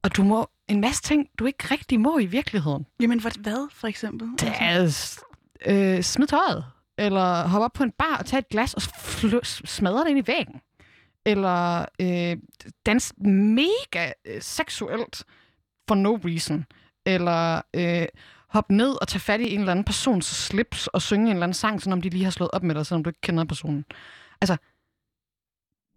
Og 0.04 0.16
du 0.18 0.24
må 0.24 0.50
en 0.68 0.82
masse 0.82 1.02
ting, 1.02 1.28
du 1.40 1.46
ikke 1.46 1.68
rigtig 1.72 2.00
må 2.00 2.18
i 2.18 2.26
virkeligheden. 2.26 2.86
Jamen, 3.00 3.20
hvad, 3.22 3.70
for 3.72 3.88
eksempel? 3.88 4.28
Det 4.40 4.54
er 4.60 4.90
s- 4.90 5.20
øh, 5.66 6.04
smid 6.04 6.28
tøjet. 6.28 6.66
Eller 6.98 7.48
hoppe 7.48 7.66
op 7.66 7.74
på 7.74 7.84
en 7.84 7.92
bar 7.92 8.18
og 8.18 8.26
tage 8.26 8.40
et 8.40 8.50
glas 8.50 8.74
og 8.74 8.82
smadre 9.66 10.04
det 10.04 10.10
ind 10.10 10.20
i 10.20 10.28
væggen. 10.28 10.62
Eller 11.26 11.86
øh, 12.02 12.38
dans 12.86 13.14
mega 13.28 14.12
øh, 14.26 14.42
seksuelt 14.42 15.24
for 15.88 15.96
no 15.96 16.16
reason. 16.16 16.66
Eller 17.06 17.62
øh, 17.74 18.06
hoppe 18.54 18.74
ned 18.74 19.02
og 19.02 19.08
tage 19.08 19.20
fat 19.20 19.42
i 19.42 19.54
en 19.54 19.60
eller 19.60 19.72
anden 19.72 19.86
persons 19.86 20.26
slips 20.26 20.88
og 20.88 21.02
synge 21.02 21.26
en 21.26 21.32
eller 21.32 21.44
anden 21.44 21.54
sang, 21.54 21.82
som 21.82 21.94
om 21.94 22.02
de 22.02 22.10
lige 22.10 22.24
har 22.24 22.32
slået 22.32 22.52
op 22.52 22.64
med 22.64 22.76
dig, 22.76 22.86
selvom 22.86 23.04
du 23.04 23.10
ikke 23.10 23.22
kender 23.22 23.44
personen. 23.46 23.86
Altså, 24.42 24.58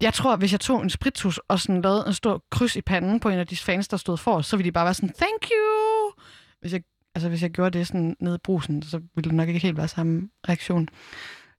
jeg 0.00 0.14
tror, 0.14 0.36
hvis 0.36 0.52
jeg 0.52 0.60
tog 0.60 0.82
en 0.82 0.90
spritus 0.90 1.40
og 1.48 1.60
sådan 1.60 1.82
lavede 1.82 2.04
en 2.06 2.14
stor 2.14 2.44
kryds 2.50 2.76
i 2.76 2.82
panden 2.82 3.20
på 3.20 3.28
en 3.28 3.38
af 3.38 3.46
de 3.46 3.56
fans, 3.56 3.88
der 3.88 3.96
stod 3.96 4.16
for, 4.16 4.40
så 4.40 4.56
ville 4.56 4.68
de 4.68 4.72
bare 4.72 4.84
være 4.84 4.94
sådan, 4.94 5.14
thank 5.18 5.42
you! 5.42 6.22
Hvis 6.60 6.72
jeg, 6.72 6.82
altså, 7.14 7.28
hvis 7.28 7.42
jeg 7.42 7.50
gjorde 7.50 7.78
det 7.78 7.86
sådan 7.86 8.16
nede 8.20 8.34
i 8.34 8.38
brusen, 8.44 8.82
så 8.82 9.00
ville 9.14 9.28
det 9.28 9.34
nok 9.36 9.48
ikke 9.48 9.60
helt 9.60 9.76
være 9.76 9.88
samme 9.88 10.28
reaktion. 10.48 10.88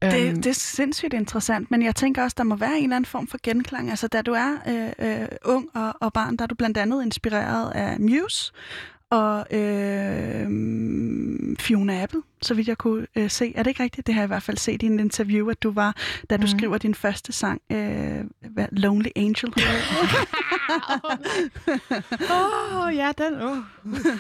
Øhm, 0.04 0.12
Det, 0.12 0.36
det 0.36 0.48
er 0.48 0.54
sindssygt 0.54 1.14
interessant, 1.14 1.72
men 1.72 1.84
jeg 1.84 1.96
tænker 1.96 2.24
også, 2.24 2.36
der 2.38 2.44
må 2.44 2.56
være 2.56 2.78
en 2.78 2.84
eller 2.84 2.96
anden 2.96 3.08
form 3.08 3.28
for 3.28 3.38
genklang. 3.44 3.90
Altså, 3.90 4.08
da 4.08 4.22
du 4.22 4.34
er 4.34 4.58
øh, 4.68 5.22
øh, 5.22 5.28
ung 5.46 5.70
og, 5.76 5.94
og 6.02 6.14
barn, 6.14 6.38
der 6.38 6.44
er 6.44 6.48
du 6.48 6.56
blandt 6.56 6.78
andet 6.78 7.04
inspireret 7.04 7.72
af 7.72 8.00
Muse 8.00 8.54
og 9.12 9.46
øh, 9.52 10.48
Fiona 11.60 12.04
Apple, 12.04 12.22
så 12.42 12.54
vidt 12.54 12.68
jeg 12.68 12.78
kunne 12.78 13.08
øh, 13.16 13.30
se. 13.30 13.54
Er 13.56 13.64
det 13.64 13.72
ikke 13.72 13.84
rigtigt? 13.84 14.08
Det 14.08 14.14
har 14.16 14.22
jeg 14.22 14.28
i 14.28 14.34
hvert 14.34 14.44
fald 14.44 14.58
set 14.58 14.84
i 14.84 14.86
en 14.86 15.00
interview, 15.00 15.50
at 15.50 15.64
du 15.64 15.72
var, 15.72 15.96
da 16.30 16.38
du 16.38 16.42
Mhm. 16.48 16.58
skriver 16.58 16.78
din 16.78 16.96
første 16.96 17.32
sang, 17.34 17.62
øh, 17.72 18.20
hvad, 18.52 18.66
Lonely 18.72 19.10
Angel. 19.16 19.54
Åh, 22.32 22.86
oh, 22.88 22.96
ja, 22.96 23.12
den. 23.18 23.42
Oh. 23.42 23.58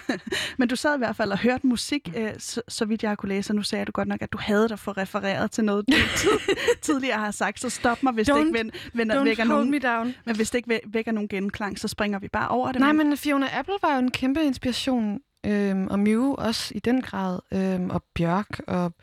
Men 0.57 0.67
du 0.67 0.75
sad 0.75 0.95
i 0.95 0.97
hvert 0.97 1.15
fald 1.15 1.31
og 1.31 1.37
hørte 1.39 1.67
musik, 1.67 2.13
øh, 2.17 2.29
så, 2.37 2.61
så 2.67 2.85
vidt 2.85 3.03
jeg 3.03 3.17
kunne 3.17 3.29
læse, 3.29 3.51
og 3.51 3.55
nu 3.55 3.63
sagde 3.63 3.85
du 3.85 3.91
godt 3.91 4.07
nok, 4.07 4.21
at 4.21 4.31
du 4.33 4.37
havde 4.41 4.69
dig 4.69 4.79
for 4.79 4.97
refereret 4.97 5.51
til 5.51 5.63
noget, 5.63 5.85
du 5.87 5.93
tid, 6.17 6.29
tidligere 6.81 7.19
har 7.19 7.31
sagt, 7.31 7.59
så 7.59 7.69
stop 7.69 8.03
mig, 8.03 8.13
hvis 8.13 8.27
det 8.27 8.33
Don't- 8.33 8.37
ikke 8.39 8.53
ven, 8.57 8.71
ven, 8.93 9.11
Don't 9.11 9.23
vækker 9.23 9.43
nogen, 9.43 9.71
me 9.71 9.79
down. 9.79 10.13
men 10.25 10.35
hvis 10.35 10.49
det 10.49 10.57
ikke 10.57 10.73
væ- 10.73 10.89
vækker 10.93 11.11
nogen 11.11 11.27
genklang, 11.29 11.79
så 11.79 11.87
springer 11.87 12.19
vi 12.19 12.27
bare 12.27 12.47
over 12.47 12.71
det. 12.71 12.81
Nej, 12.81 12.91
men 12.93 13.17
Fiona 13.17 13.47
Apple 13.59 13.73
var 13.81 13.93
jo 13.93 13.99
en 13.99 14.11
kæmpe 14.11 14.43
inspiration, 14.43 15.19
øhm, 15.47 15.87
og 15.87 15.99
Mew 15.99 16.33
også 16.33 16.71
i 16.75 16.79
den 16.79 17.01
grad, 17.01 17.39
øhm, 17.51 17.89
og 17.89 18.03
Bjørk, 18.15 18.59
og 18.67 18.93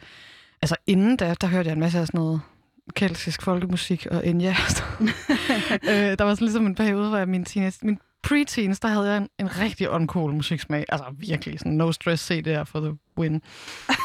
altså 0.63 0.77
inden 0.87 1.17
da, 1.17 1.35
der 1.41 1.47
hørte 1.47 1.69
jeg 1.69 1.75
en 1.75 1.81
masse 1.81 1.99
af 1.99 2.07
sådan 2.07 2.21
noget 2.21 2.41
keltisk 2.95 3.43
folkemusik 3.43 4.07
og 4.07 4.27
Enya. 4.27 4.51
øh, 5.91 6.19
der 6.19 6.25
var 6.25 6.35
sådan 6.35 6.45
ligesom 6.45 6.67
en 6.67 6.75
periode, 6.75 7.09
hvor 7.09 7.19
jeg 7.19 7.29
min 7.29 7.45
teenage, 7.45 7.79
min 7.83 7.99
preteens, 8.23 8.81
der 8.81 8.89
havde 8.89 9.09
jeg 9.09 9.17
en, 9.17 9.29
en 9.39 9.61
rigtig 9.61 9.91
uncool 9.91 10.33
musiksmag. 10.33 10.85
Altså 10.89 11.05
virkelig 11.19 11.59
sådan 11.59 11.73
no 11.73 11.93
stress 11.93 12.31
CD'er 12.31 12.63
for 12.63 12.81
the 12.81 12.99
win. 13.19 13.43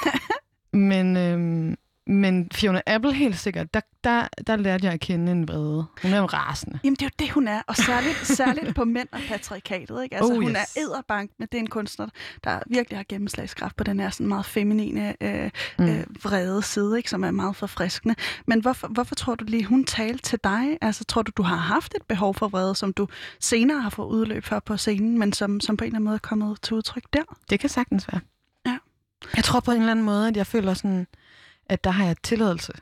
men, 0.89 1.17
øhm, 1.17 1.75
men 2.09 2.47
Fiona 2.53 2.81
Apple 2.87 3.13
helt 3.13 3.37
sikkert, 3.39 3.73
der, 3.73 3.81
der, 4.03 4.27
der 4.47 4.55
lærte 4.55 4.85
jeg 4.85 4.93
at 4.93 4.99
kende 4.99 5.31
en 5.31 5.47
vrede. 5.47 5.85
Hun 6.01 6.13
er 6.13 6.17
jo 6.17 6.25
rasende. 6.25 6.79
Jamen, 6.83 6.95
det 6.95 7.01
er 7.01 7.05
jo 7.05 7.15
det, 7.25 7.29
hun 7.31 7.47
er. 7.47 7.61
Og 7.67 7.75
særligt, 7.75 8.17
særligt 8.27 8.75
på 8.75 8.85
mænd 8.85 9.07
og 9.11 9.19
patriarkatet. 9.27 10.03
Ikke? 10.03 10.15
Altså, 10.15 10.31
Oh, 10.33 10.41
hun 10.41 10.51
yes. 10.51 10.57
er 10.57 10.81
æderbank, 10.81 11.31
men 11.39 11.47
det 11.51 11.57
er 11.57 11.59
en 11.61 11.67
kunstner, 11.69 12.07
der 12.43 12.59
virkelig 12.69 12.97
har 12.99 13.05
gennemslagskraft 13.09 13.75
på 13.75 13.83
den 13.83 13.99
her 13.99 14.09
sådan 14.09 14.27
meget 14.27 14.45
feminine, 14.45 15.15
øh, 15.23 15.49
Mm. 15.79 15.85
øh, 15.85 16.03
vrede 16.23 16.61
side, 16.63 16.97
ikke? 16.97 17.09
som 17.09 17.23
er 17.23 17.31
meget 17.31 17.55
forfriskende. 17.55 18.15
Men 18.47 18.59
hvorfor, 18.61 18.87
hvorfor 18.87 19.15
tror 19.15 19.35
du 19.35 19.43
lige, 19.45 19.65
hun 19.65 19.83
talte 19.85 20.23
til 20.23 20.39
dig? 20.43 20.77
Altså, 20.81 21.03
tror 21.03 21.21
du, 21.21 21.31
du 21.37 21.43
har 21.43 21.55
haft 21.55 21.93
et 21.95 22.01
behov 22.07 22.35
for 22.35 22.47
vrede, 22.47 22.75
som 22.75 22.93
du 22.93 23.07
senere 23.39 23.81
har 23.81 23.89
fået 23.89 24.07
udløb 24.07 24.43
for 24.43 24.59
på 24.59 24.77
scenen, 24.77 25.19
men 25.19 25.33
som, 25.33 25.59
som 25.59 25.77
på 25.77 25.83
en 25.83 25.87
eller 25.87 25.95
anden 25.95 26.05
måde 26.05 26.15
er 26.15 26.19
kommet 26.19 26.61
til 26.61 26.73
udtryk 26.75 27.03
der? 27.13 27.23
Det 27.49 27.59
kan 27.59 27.69
sagtens 27.69 28.07
være. 28.11 28.21
Ja. 28.65 28.77
Jeg 29.35 29.43
tror 29.43 29.59
på 29.59 29.71
en 29.71 29.77
eller 29.77 29.91
anden 29.91 30.05
måde, 30.05 30.27
at 30.27 30.37
jeg 30.37 30.47
føler 30.47 30.73
sådan, 30.73 31.07
at 31.69 31.83
der 31.83 31.89
har 31.91 32.05
jeg 32.05 32.15
tilladelse. 32.23 32.73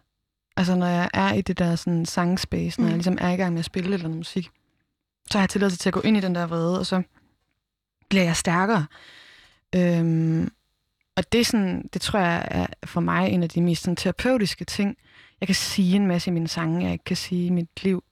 Altså 0.58 0.76
når 0.76 0.86
jeg 0.88 1.10
er 1.14 1.34
i 1.34 1.42
det 1.42 1.60
der 1.60 1.76
sådan 1.76 2.06
sangspace, 2.06 2.80
når 2.80 2.86
Mm. 2.86 2.90
jeg 2.90 2.98
ligesom 2.98 3.18
er 3.22 3.30
i 3.30 3.36
gang 3.36 3.54
med 3.54 3.60
at 3.60 3.66
spille 3.66 3.94
eller 3.94 4.04
noget 4.08 4.18
musik, 4.18 4.50
så 5.32 5.38
har 5.38 5.44
jeg 5.44 5.50
tilladelse 5.50 5.78
til 5.78 5.90
at 5.90 5.94
gå 5.94 6.02
ind 6.02 6.18
i 6.18 6.20
den 6.20 6.36
der 6.36 6.48
vrede, 6.48 6.80
og 6.80 6.86
så 6.86 7.02
bliver 8.10 8.24
jeg 8.24 8.36
stærkere. 8.36 8.86
Øhm, 9.76 10.52
og 11.16 11.32
det, 11.32 11.42
er 11.42 11.46
sådan, 11.46 11.90
det 11.94 12.02
tror 12.02 12.20
jeg 12.20 12.48
er 12.52 12.68
for 12.86 13.02
mig 13.02 13.30
en 13.30 13.44
af 13.44 13.50
de 13.50 13.62
mest 13.62 13.84
sådan, 13.84 13.96
terapeutiske 13.96 14.66
ting. 14.66 14.98
Jeg 15.42 15.48
kan 15.48 15.56
sige 15.56 15.96
en 15.96 16.08
masse 16.08 16.30
i 16.30 16.34
mine 16.34 16.48
sange, 16.48 16.84
jeg 16.84 16.92
ikke 16.92 17.04
kan 17.04 17.18
sige 17.18 17.46
i 17.46 17.50
mit 17.50 17.84
liv. 17.84 18.04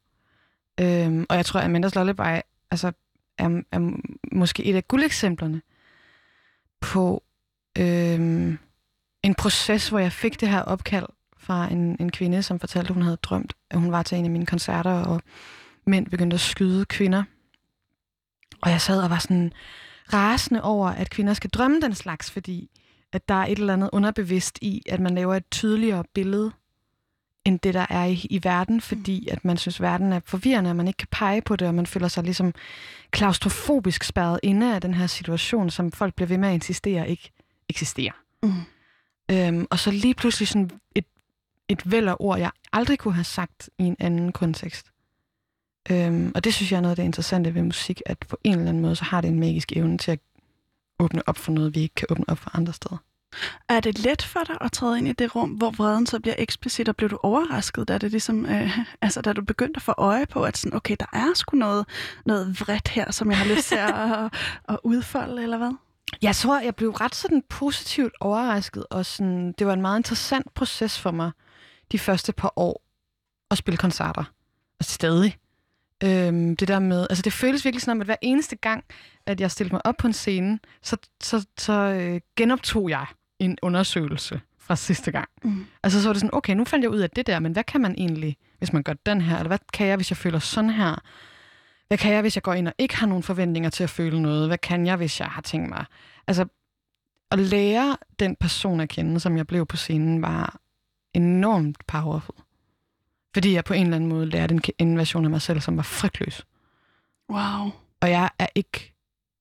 Øhm, 0.80 1.26
og 1.30 1.36
jeg 1.36 1.46
tror, 1.46 1.60
at 1.60 1.70
Amanda's 1.70 1.92
Lullaby 2.00 2.42
altså, 2.72 2.92
er, 3.38 3.62
er 3.72 3.92
måske 4.32 4.64
et 4.66 4.76
af 4.76 4.88
guldeksemplerne 4.88 5.62
på 6.82 7.24
øhm, 7.78 8.58
en 9.26 9.36
proces, 9.36 9.90
hvor 9.90 10.00
jeg 10.00 10.12
fik 10.12 10.42
det 10.42 10.50
her 10.50 10.62
opkald 10.62 11.06
fra 11.38 11.72
en, 11.72 11.98
en 12.00 12.12
kvinde, 12.12 12.44
som 12.44 12.60
fortalte, 12.60 12.90
at 12.90 12.94
hun 12.94 13.04
havde 13.04 13.18
drømt, 13.18 13.54
at 13.72 13.80
hun 13.80 13.92
var 13.92 14.04
til 14.04 14.18
en 14.18 14.26
af 14.26 14.32
mine 14.32 14.46
koncerter, 14.46 14.92
og 14.92 15.22
mænd 15.86 16.08
begyndte 16.08 16.34
at 16.34 16.40
skyde 16.40 16.86
kvinder. 16.86 17.24
Og 18.62 18.72
jeg 18.72 18.82
sad 18.82 19.04
og 19.04 19.10
var 19.10 19.20
sådan 19.20 19.52
rasende 20.14 20.62
over, 20.62 20.90
at 20.90 21.10
kvinder 21.10 21.34
skal 21.34 21.50
drømme 21.50 21.82
den 21.82 21.96
slags, 21.96 22.32
fordi 22.32 22.70
at 23.12 23.30
der 23.30 23.36
er 23.36 23.46
et 23.46 23.60
eller 23.60 23.74
andet 23.74 23.90
underbevidst 23.94 24.60
i, 24.62 24.82
at 24.90 25.00
man 25.00 25.16
laver 25.16 25.36
et 25.36 25.50
tydeligere 25.52 26.04
billede, 26.14 26.52
end 27.46 27.60
det, 27.60 27.74
der 27.74 27.86
er 27.90 28.06
i, 28.06 28.28
i 28.30 28.40
verden, 28.44 28.82
fordi 28.82 29.28
at 29.28 29.46
man 29.46 29.58
synes, 29.58 29.82
verden 29.82 30.14
er 30.14 30.20
forvirrende, 30.26 30.70
og 30.70 30.76
man 30.76 30.88
ikke 30.88 30.98
kan 30.98 31.08
pege 31.12 31.42
på 31.42 31.56
det, 31.56 31.68
og 31.68 31.76
man 31.76 31.86
føler 31.86 32.08
sig 32.08 32.24
ligesom 32.24 32.54
klaustrofobisk 33.12 34.04
spærret 34.04 34.40
inde 34.44 34.76
af 34.76 34.82
den 34.82 34.94
her 34.94 35.08
situation, 35.08 35.70
som 35.70 35.92
folk 35.92 36.16
bliver 36.16 36.28
ved 36.28 36.38
med 36.38 36.50
at 36.50 36.54
insistere 36.54 37.10
ikke 37.10 37.32
eksisterer. 37.70 38.14
Mm. 38.44 38.52
Øhm, 39.32 39.68
og 39.70 39.80
så 39.80 39.92
lige 39.92 40.14
pludselig 40.14 40.48
sådan 40.48 40.70
et, 40.96 41.06
et 41.70 41.92
væld 41.92 42.08
af 42.08 42.16
ord, 42.20 42.40
jeg 42.40 42.52
aldrig 42.74 43.00
kunne 43.00 43.14
have 43.14 43.24
sagt 43.24 43.70
i 43.78 43.84
en 43.84 43.96
anden 44.00 44.32
kontekst. 44.32 44.92
Øhm, 45.92 46.32
og 46.36 46.44
det 46.44 46.54
synes 46.54 46.72
jeg 46.72 46.78
er 46.78 46.82
noget 46.82 46.92
af 46.92 46.96
det 46.96 47.04
interessante 47.04 47.56
ved 47.56 47.62
musik, 47.62 48.02
at 48.06 48.18
på 48.20 48.38
en 48.44 48.52
eller 48.52 48.70
anden 48.70 48.82
måde, 48.82 48.96
så 48.96 49.04
har 49.04 49.22
det 49.22 49.28
en 49.28 49.40
magisk 49.40 49.72
evne 49.72 49.98
til 49.98 50.12
at 50.12 50.20
åbne 51.00 51.30
op 51.30 51.38
for 51.38 51.52
noget, 51.52 51.76
vi 51.76 51.80
ikke 51.80 51.96
kan 51.96 52.08
åbne 52.12 52.26
op 52.28 52.38
for 52.38 52.58
andre 52.58 52.74
steder. 52.74 52.98
Er 53.70 53.80
det 53.80 54.00
let 54.00 54.22
for 54.22 54.40
dig 54.48 54.58
at 54.62 54.72
træde 54.72 54.98
ind 54.98 55.08
i 55.08 55.14
det 55.14 55.36
rum, 55.36 55.50
hvor 55.50 55.72
vreden 55.72 56.06
så 56.06 56.20
bliver 56.20 56.36
eksplicit, 56.38 56.90
og 56.90 56.96
blev 56.96 57.10
du 57.10 57.20
overrasket, 57.24 57.88
da, 57.88 57.98
det 57.98 58.12
ligesom, 58.12 58.46
øh, 58.46 58.80
altså, 59.02 59.22
da 59.22 59.34
du 59.34 59.42
begyndte 59.44 59.78
at 59.78 59.82
få 59.82 59.94
øje 59.98 60.26
på, 60.26 60.44
at 60.44 60.58
sådan, 60.58 60.76
okay, 60.76 60.96
der 61.00 61.06
er 61.14 61.34
sgu 61.34 61.58
noget, 61.58 61.86
noget 62.26 62.62
vredt 62.62 62.88
her, 62.88 63.12
som 63.12 63.30
jeg 63.30 63.38
har 63.38 63.56
lyst 63.56 63.68
til 63.68 63.76
at, 63.76 64.34
at 64.74 64.80
udfolde, 64.84 65.44
eller 65.44 65.58
hvad? 65.58 65.72
Jeg 66.22 66.36
tror, 66.36 66.60
jeg 66.60 66.76
blev 66.76 66.92
ret 66.92 67.16
sådan 67.16 67.44
positivt 67.50 68.14
overrasket, 68.20 68.86
og 68.90 69.06
sådan, 69.06 69.52
det 69.52 69.68
var 69.68 69.74
en 69.74 69.82
meget 69.82 70.00
interessant 70.00 70.54
proces 70.54 71.00
for 71.00 71.12
mig 71.12 71.32
de 71.92 72.00
første 72.00 72.34
par 72.34 72.54
år 72.56 72.82
at 73.52 73.58
spille 73.58 73.78
koncerter. 73.78 74.24
Og 74.80 74.86
stadig. 74.86 75.38
Øhm, 76.04 76.56
det 76.56 76.68
der 76.68 76.80
med, 76.80 77.08
altså 77.10 77.22
det 77.22 77.34
føles 77.34 77.66
virkelig 77.66 77.82
som 77.82 77.92
om, 77.92 78.02
at 78.02 78.08
hver 78.08 78.16
eneste 78.22 78.56
gang, 78.56 78.84
at 79.26 79.42
jeg 79.42 79.52
stillede 79.52 79.76
mig 79.76 79.86
op 79.86 79.96
på 79.98 80.08
en 80.08 80.14
scene, 80.14 80.60
så, 80.82 80.98
så, 81.24 81.46
så 81.58 81.74
øh, 81.74 82.22
genoptog 82.36 82.90
jeg 82.90 83.06
en 83.40 83.58
undersøgelse 83.62 84.42
fra 84.60 84.76
sidste 84.76 85.12
gang. 85.12 85.30
Mm. 85.44 85.66
Altså 85.84 86.02
så 86.02 86.08
var 86.08 86.14
det 86.14 86.20
sådan, 86.20 86.36
okay, 86.36 86.54
nu 86.54 86.66
fandt 86.66 86.84
jeg 86.84 86.92
ud 86.92 87.00
af 87.00 87.10
det 87.10 87.28
der, 87.28 87.40
men 87.40 87.52
hvad 87.52 87.64
kan 87.64 87.82
man 87.82 87.96
egentlig, 87.98 88.38
hvis 88.58 88.74
man 88.74 88.84
gør 88.84 88.94
den 89.06 89.22
her? 89.22 89.38
Eller 89.38 89.48
hvad 89.48 89.60
kan 89.74 89.88
jeg, 89.88 89.96
hvis 89.96 90.12
jeg 90.12 90.18
føler 90.18 90.40
sådan 90.40 90.70
her? 90.70 91.02
Hvad 91.88 91.98
kan 91.98 92.14
jeg, 92.14 92.22
hvis 92.22 92.36
jeg 92.36 92.44
går 92.44 92.54
ind 92.54 92.68
og 92.68 92.74
ikke 92.78 92.96
har 92.96 93.08
nogen 93.08 93.24
forventninger 93.24 93.70
til 93.70 93.84
at 93.84 93.90
føle 93.90 94.22
noget? 94.22 94.48
Hvad 94.48 94.58
kan 94.58 94.86
jeg, 94.86 94.96
hvis 94.96 95.20
jeg 95.20 95.28
har 95.28 95.42
tænkt 95.42 95.70
mig? 95.70 95.86
Altså, 96.28 96.46
at 97.32 97.40
lære 97.40 97.98
den 98.20 98.36
person 98.36 98.80
at 98.80 98.90
kende, 98.90 99.20
som 99.20 99.38
jeg 99.38 99.48
blev 99.48 99.66
på 99.66 99.78
scenen, 99.78 100.22
var 100.22 100.60
enormt 101.14 101.88
powerful. 101.88 102.36
Fordi 103.34 103.54
jeg 103.54 103.64
på 103.64 103.74
en 103.74 103.84
eller 103.84 103.96
anden 103.96 104.10
måde 104.10 104.26
lærte 104.26 104.56
en, 104.56 104.62
en 104.78 104.98
version 104.98 105.26
af 105.26 105.32
mig 105.32 105.42
selv, 105.42 105.62
som 105.62 105.78
var 105.78 105.84
frygtløs. 105.84 106.46
Wow. 107.30 107.72
Og 108.02 108.10
jeg 108.10 108.30
er 108.40 108.48
ikke 108.56 108.94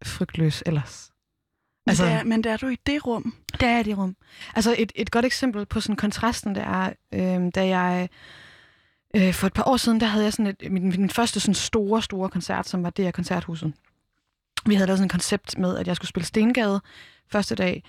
frygtløs 0.05 0.63
ellers. 0.67 1.11
Men, 1.87 1.91
Altså- 1.91 2.05
altså, 2.05 2.15
det 2.15 2.21
er, 2.21 2.25
men 2.25 2.45
det 2.45 2.53
er 2.53 2.57
du 2.57 2.69
i 2.69 2.77
det 2.87 3.07
rum. 3.07 3.35
Det 3.61 3.69
er 3.69 3.83
det 3.83 3.91
i 3.91 3.95
rum. 3.95 4.17
Altså 4.55 4.75
et, 4.79 4.93
et 4.95 5.11
godt 5.11 5.25
eksempel 5.25 5.67
på 5.67 5.81
sådan 5.81 5.97
kontrasten, 5.97 6.55
det 6.55 6.63
er, 6.63 6.93
øh, 7.13 7.51
da 7.55 7.67
jeg 7.67 8.09
øh, 9.17 9.35
for 9.35 9.47
et 9.47 9.53
par 9.53 9.69
år 9.69 9.77
siden, 9.77 10.01
der 10.01 10.07
havde 10.07 10.25
jeg 10.25 10.33
sådan 10.33 10.47
et, 10.47 10.73
min, 10.73 10.89
min 10.89 11.11
første 11.11 11.41
sådan 11.41 11.55
store, 11.55 12.03
store 12.03 12.29
koncert, 12.29 12.69
som 12.69 12.83
var 12.83 12.91
det 12.91 13.05
her 13.05 13.13
koncerthuset. 13.13 13.73
Vi 14.67 14.75
havde 14.75 14.87
lavet 14.87 14.99
sådan 14.99 15.05
en 15.05 15.09
koncept 15.09 15.59
med, 15.59 15.77
at 15.77 15.87
jeg 15.87 15.97
skulle 15.97 16.09
spille 16.09 16.27
Stengade 16.27 16.81
første 17.29 17.55
dag, 17.55 17.83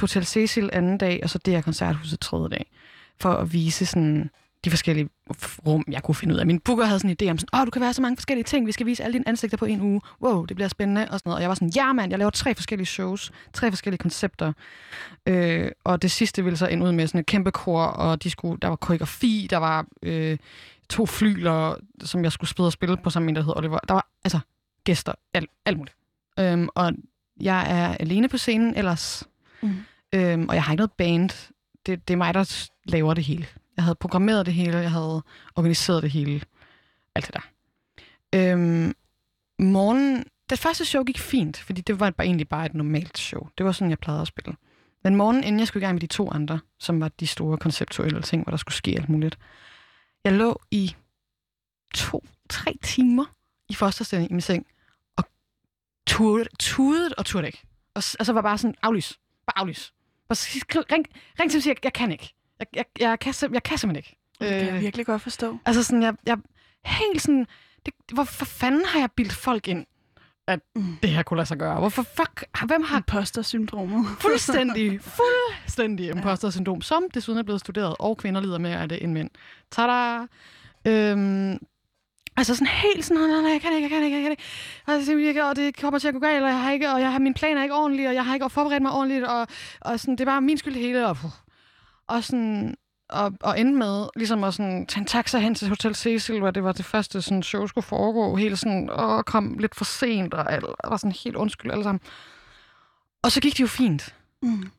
Hotel 0.00 0.26
Cecil 0.26 0.70
anden 0.72 0.98
dag, 0.98 1.20
og 1.22 1.30
så 1.30 1.38
det 1.38 1.54
her 1.54 1.62
koncerthuset 1.62 2.20
tredje 2.20 2.48
dag. 2.48 2.70
For 3.20 3.32
at 3.32 3.52
vise 3.52 3.86
sådan 3.86 4.30
de 4.64 4.70
forskellige 4.70 5.08
rum, 5.66 5.84
jeg 5.90 6.02
kunne 6.02 6.14
finde 6.14 6.34
ud 6.34 6.40
af. 6.40 6.46
Min 6.46 6.60
booker 6.60 6.84
havde 6.84 6.98
sådan 6.98 7.16
en 7.20 7.28
idé 7.28 7.30
om 7.30 7.38
sådan, 7.38 7.60
åh, 7.60 7.66
du 7.66 7.70
kan 7.70 7.82
være 7.82 7.92
så 7.92 8.02
mange 8.02 8.16
forskellige 8.16 8.44
ting, 8.44 8.66
vi 8.66 8.72
skal 8.72 8.86
vise 8.86 9.04
alle 9.04 9.12
dine 9.12 9.28
ansigter 9.28 9.56
på 9.56 9.64
en 9.64 9.80
uge. 9.80 10.00
Wow, 10.22 10.44
det 10.44 10.56
bliver 10.56 10.68
spændende, 10.68 11.00
og 11.00 11.18
sådan 11.18 11.20
noget. 11.24 11.36
Og 11.36 11.42
jeg 11.42 11.48
var 11.48 11.54
sådan, 11.54 11.72
ja 11.76 11.92
mand, 11.92 12.10
jeg 12.10 12.18
laver 12.18 12.30
tre 12.30 12.54
forskellige 12.54 12.86
shows, 12.86 13.32
tre 13.52 13.70
forskellige 13.70 13.98
koncepter. 13.98 14.52
Øh, 15.26 15.70
og 15.84 16.02
det 16.02 16.10
sidste 16.10 16.44
ville 16.44 16.56
så 16.56 16.66
ende 16.66 16.86
ud 16.86 16.92
med 16.92 17.06
sådan 17.06 17.20
et 17.20 17.26
kæmpe 17.26 17.50
kor, 17.50 17.82
og 17.82 18.22
de 18.22 18.30
skulle, 18.30 18.58
der 18.62 18.68
var 18.68 18.76
koreografi, 18.76 19.46
der 19.50 19.56
var 19.56 19.86
øh, 20.02 20.38
to 20.88 21.06
flyler, 21.06 21.74
som 22.04 22.24
jeg 22.24 22.32
skulle 22.32 22.50
spille 22.50 22.66
og 22.66 22.72
spille 22.72 22.96
på 22.96 23.10
sammen 23.10 23.26
med 23.26 23.32
en, 23.32 23.36
der 23.36 23.42
hed 23.42 23.56
Oliver. 23.56 23.78
Der 23.78 23.94
var 23.94 24.06
altså 24.24 24.38
gæster, 24.84 25.12
alt, 25.34 25.50
alt 25.66 25.76
muligt. 25.78 25.96
Øhm, 26.40 26.68
og 26.74 26.92
jeg 27.40 27.66
er 27.70 27.96
alene 28.00 28.28
på 28.28 28.36
scenen 28.38 28.74
ellers, 28.76 29.24
Mm. 29.62 29.74
øhm, 30.12 30.48
og 30.48 30.54
jeg 30.54 30.62
har 30.64 30.72
ikke 30.72 30.80
noget 30.80 30.92
band. 30.92 31.30
Det, 31.86 32.08
det 32.08 32.14
er 32.14 32.18
mig, 32.18 32.34
der 32.34 32.68
laver 32.84 33.14
det 33.14 33.24
hele. 33.24 33.46
Jeg 33.76 33.84
havde 33.84 33.94
programmeret 33.94 34.46
det 34.46 34.54
hele, 34.54 34.78
jeg 34.78 34.90
havde 34.90 35.22
organiseret 35.56 36.02
det 36.02 36.10
hele. 36.10 36.42
Alt 37.14 37.26
det 37.26 37.34
der. 37.34 37.40
Øhm, 38.34 38.94
morgen, 39.58 40.24
det 40.50 40.58
første 40.58 40.84
show 40.84 41.04
gik 41.04 41.18
fint, 41.18 41.58
fordi 41.58 41.80
det 41.80 42.00
var 42.00 42.10
bare 42.10 42.26
egentlig 42.26 42.48
bare 42.48 42.66
et 42.66 42.74
normalt 42.74 43.18
show. 43.18 43.48
Det 43.58 43.66
var 43.66 43.72
sådan, 43.72 43.90
jeg 43.90 43.98
plejede 43.98 44.22
at 44.22 44.28
spille. 44.28 44.56
Men 45.04 45.16
morgen, 45.16 45.44
inden 45.44 45.58
jeg 45.58 45.68
skulle 45.68 45.82
i 45.82 45.86
gang 45.86 45.94
med 45.94 46.00
de 46.00 46.06
to 46.06 46.30
andre, 46.30 46.60
som 46.78 47.00
var 47.00 47.08
de 47.08 47.26
store 47.26 47.58
konceptuelle 47.58 48.22
ting, 48.22 48.42
hvor 48.42 48.50
der 48.50 48.56
skulle 48.56 48.74
ske 48.74 48.90
alt 48.90 49.08
muligt, 49.08 49.38
jeg 50.24 50.32
lå 50.32 50.62
i 50.70 50.94
to-tre 51.94 52.78
timer 52.82 53.24
i 53.68 53.74
fosterstilling 53.74 54.30
i 54.30 54.34
min 54.34 54.40
seng, 54.40 54.66
og 55.16 55.24
tudede, 56.06 56.48
tudede 56.58 57.14
og 57.18 57.26
turde 57.26 57.46
ikke. 57.46 57.62
Og, 57.94 58.02
og 58.18 58.26
så 58.26 58.32
var 58.32 58.42
bare 58.42 58.58
sådan, 58.58 58.74
aflys. 58.82 59.18
Bare 59.46 59.58
aflys. 59.58 59.92
Bare 60.28 60.36
skriv, 60.36 60.82
ring, 60.92 61.06
ring 61.40 61.50
til 61.50 61.58
mig 61.58 61.64
og 61.64 61.68
jeg, 61.68 61.84
jeg 61.84 61.92
kan 61.92 62.12
ikke. 62.12 62.34
Jeg, 62.74 62.84
jeg, 63.00 63.08
jeg, 63.08 63.18
kan, 63.18 63.32
sim- 63.34 63.52
jeg 63.54 63.62
kan 63.62 63.78
simpelthen 63.78 63.96
ikke. 63.98 64.16
Det 64.40 64.48
kan 64.48 64.66
jeg 64.66 64.74
Øh, 64.74 64.80
virkelig 64.80 65.06
godt 65.06 65.22
forstå. 65.22 65.58
Altså 65.66 65.82
sådan, 65.82 66.02
jeg, 66.02 66.14
jeg 66.26 66.38
helt 66.84 67.22
sådan, 67.22 67.46
det, 67.86 67.94
hvorfor 68.12 68.44
fanden 68.44 68.84
har 68.84 69.00
jeg 69.00 69.10
bildt 69.16 69.32
folk 69.32 69.68
ind, 69.68 69.86
at 70.46 70.60
Mm. 70.76 70.96
det 71.02 71.10
her 71.10 71.22
kunne 71.22 71.36
lade 71.36 71.46
sig 71.46 71.58
gøre? 71.58 71.78
Hvorfor 71.78 72.02
fuck, 72.02 72.44
hvem 72.66 72.82
har 72.82 72.96
Imposter-syndromet. 72.96 74.06
fuldstændig, 74.22 75.00
fuldstændig 75.02 76.08
imposter-syndrom, 76.10 76.80
som 76.82 77.02
desuden 77.14 77.38
er 77.38 77.42
blevet 77.42 77.60
studeret, 77.60 77.96
og 77.98 78.16
kvinder 78.18 78.40
lider 78.40 78.58
mere 78.58 78.80
af 78.80 78.88
det 78.88 79.02
end 79.04 79.12
mænd. 79.12 79.30
Tada! 79.70 80.18
Øhm, 80.86 81.58
altså 82.36 82.54
sådan 82.54 82.66
helt 82.66 83.04
sådan, 83.04 83.20
nej, 83.22 83.40
nej, 83.42 83.50
jeg 83.52 83.60
kan 83.60 83.72
ikke, 83.72 83.82
jeg 83.82 83.90
kan 83.90 84.02
ikke, 84.04 84.16
jeg 84.16 84.22
kan 84.22 84.30
ikke. 84.30 84.42
Simpelthen 85.04 85.28
ikke, 85.28 85.44
og 85.44 85.56
det 85.56 85.76
kommer 85.80 85.98
til 85.98 86.08
at 86.08 86.14
gå 86.14 86.20
galt, 86.20 86.42
og 86.42 86.48
jeg 86.48 86.60
har 86.60 86.72
ikke, 86.72 86.90
og 86.92 87.00
jeg 87.00 87.12
har, 87.12 87.18
min 87.18 87.34
plan 87.34 87.56
er 87.58 87.62
ikke 87.62 87.74
ordentlig, 87.74 88.08
og 88.08 88.14
jeg 88.14 88.26
har 88.26 88.34
ikke 88.34 88.50
forberedt 88.50 88.82
mig 88.82 88.92
ordentligt, 88.92 89.24
og, 89.24 89.46
og 89.80 90.00
sådan, 90.00 90.12
det 90.14 90.20
er 90.20 90.24
bare 90.24 90.40
min 90.40 90.58
skyld 90.58 90.74
hele, 90.74 91.06
og, 91.06 91.16
puh. 91.16 91.30
Og 92.06 92.24
sådan, 92.24 92.74
og, 93.08 93.32
og 93.40 93.60
endte 93.60 93.78
med 93.78 94.06
ligesom 94.16 94.44
at 94.44 94.54
sådan, 94.54 94.86
tage 94.86 95.00
en 95.00 95.06
taxa 95.06 95.38
hen 95.38 95.54
til 95.54 95.68
Hotel 95.68 95.94
Cecil, 95.94 96.38
hvor 96.38 96.50
det 96.50 96.64
var 96.64 96.72
det 96.72 96.84
første 96.84 97.22
sådan, 97.22 97.42
show 97.42 97.66
skulle 97.66 97.84
foregå, 97.84 98.36
helt 98.36 98.58
sådan, 98.58 98.90
og 98.90 99.24
kom 99.26 99.58
lidt 99.58 99.74
for 99.74 99.84
sent, 99.84 100.34
og 100.34 100.52
alt, 100.52 100.64
og 100.64 100.90
var 100.90 100.96
sådan 100.96 101.16
helt 101.24 101.36
undskyld 101.36 101.70
alle 101.70 101.84
sammen. 101.84 102.00
Og 103.22 103.32
så 103.32 103.40
gik 103.40 103.52
det 103.52 103.60
jo 103.60 103.66
fint. 103.66 104.14
Mm. 104.42 104.70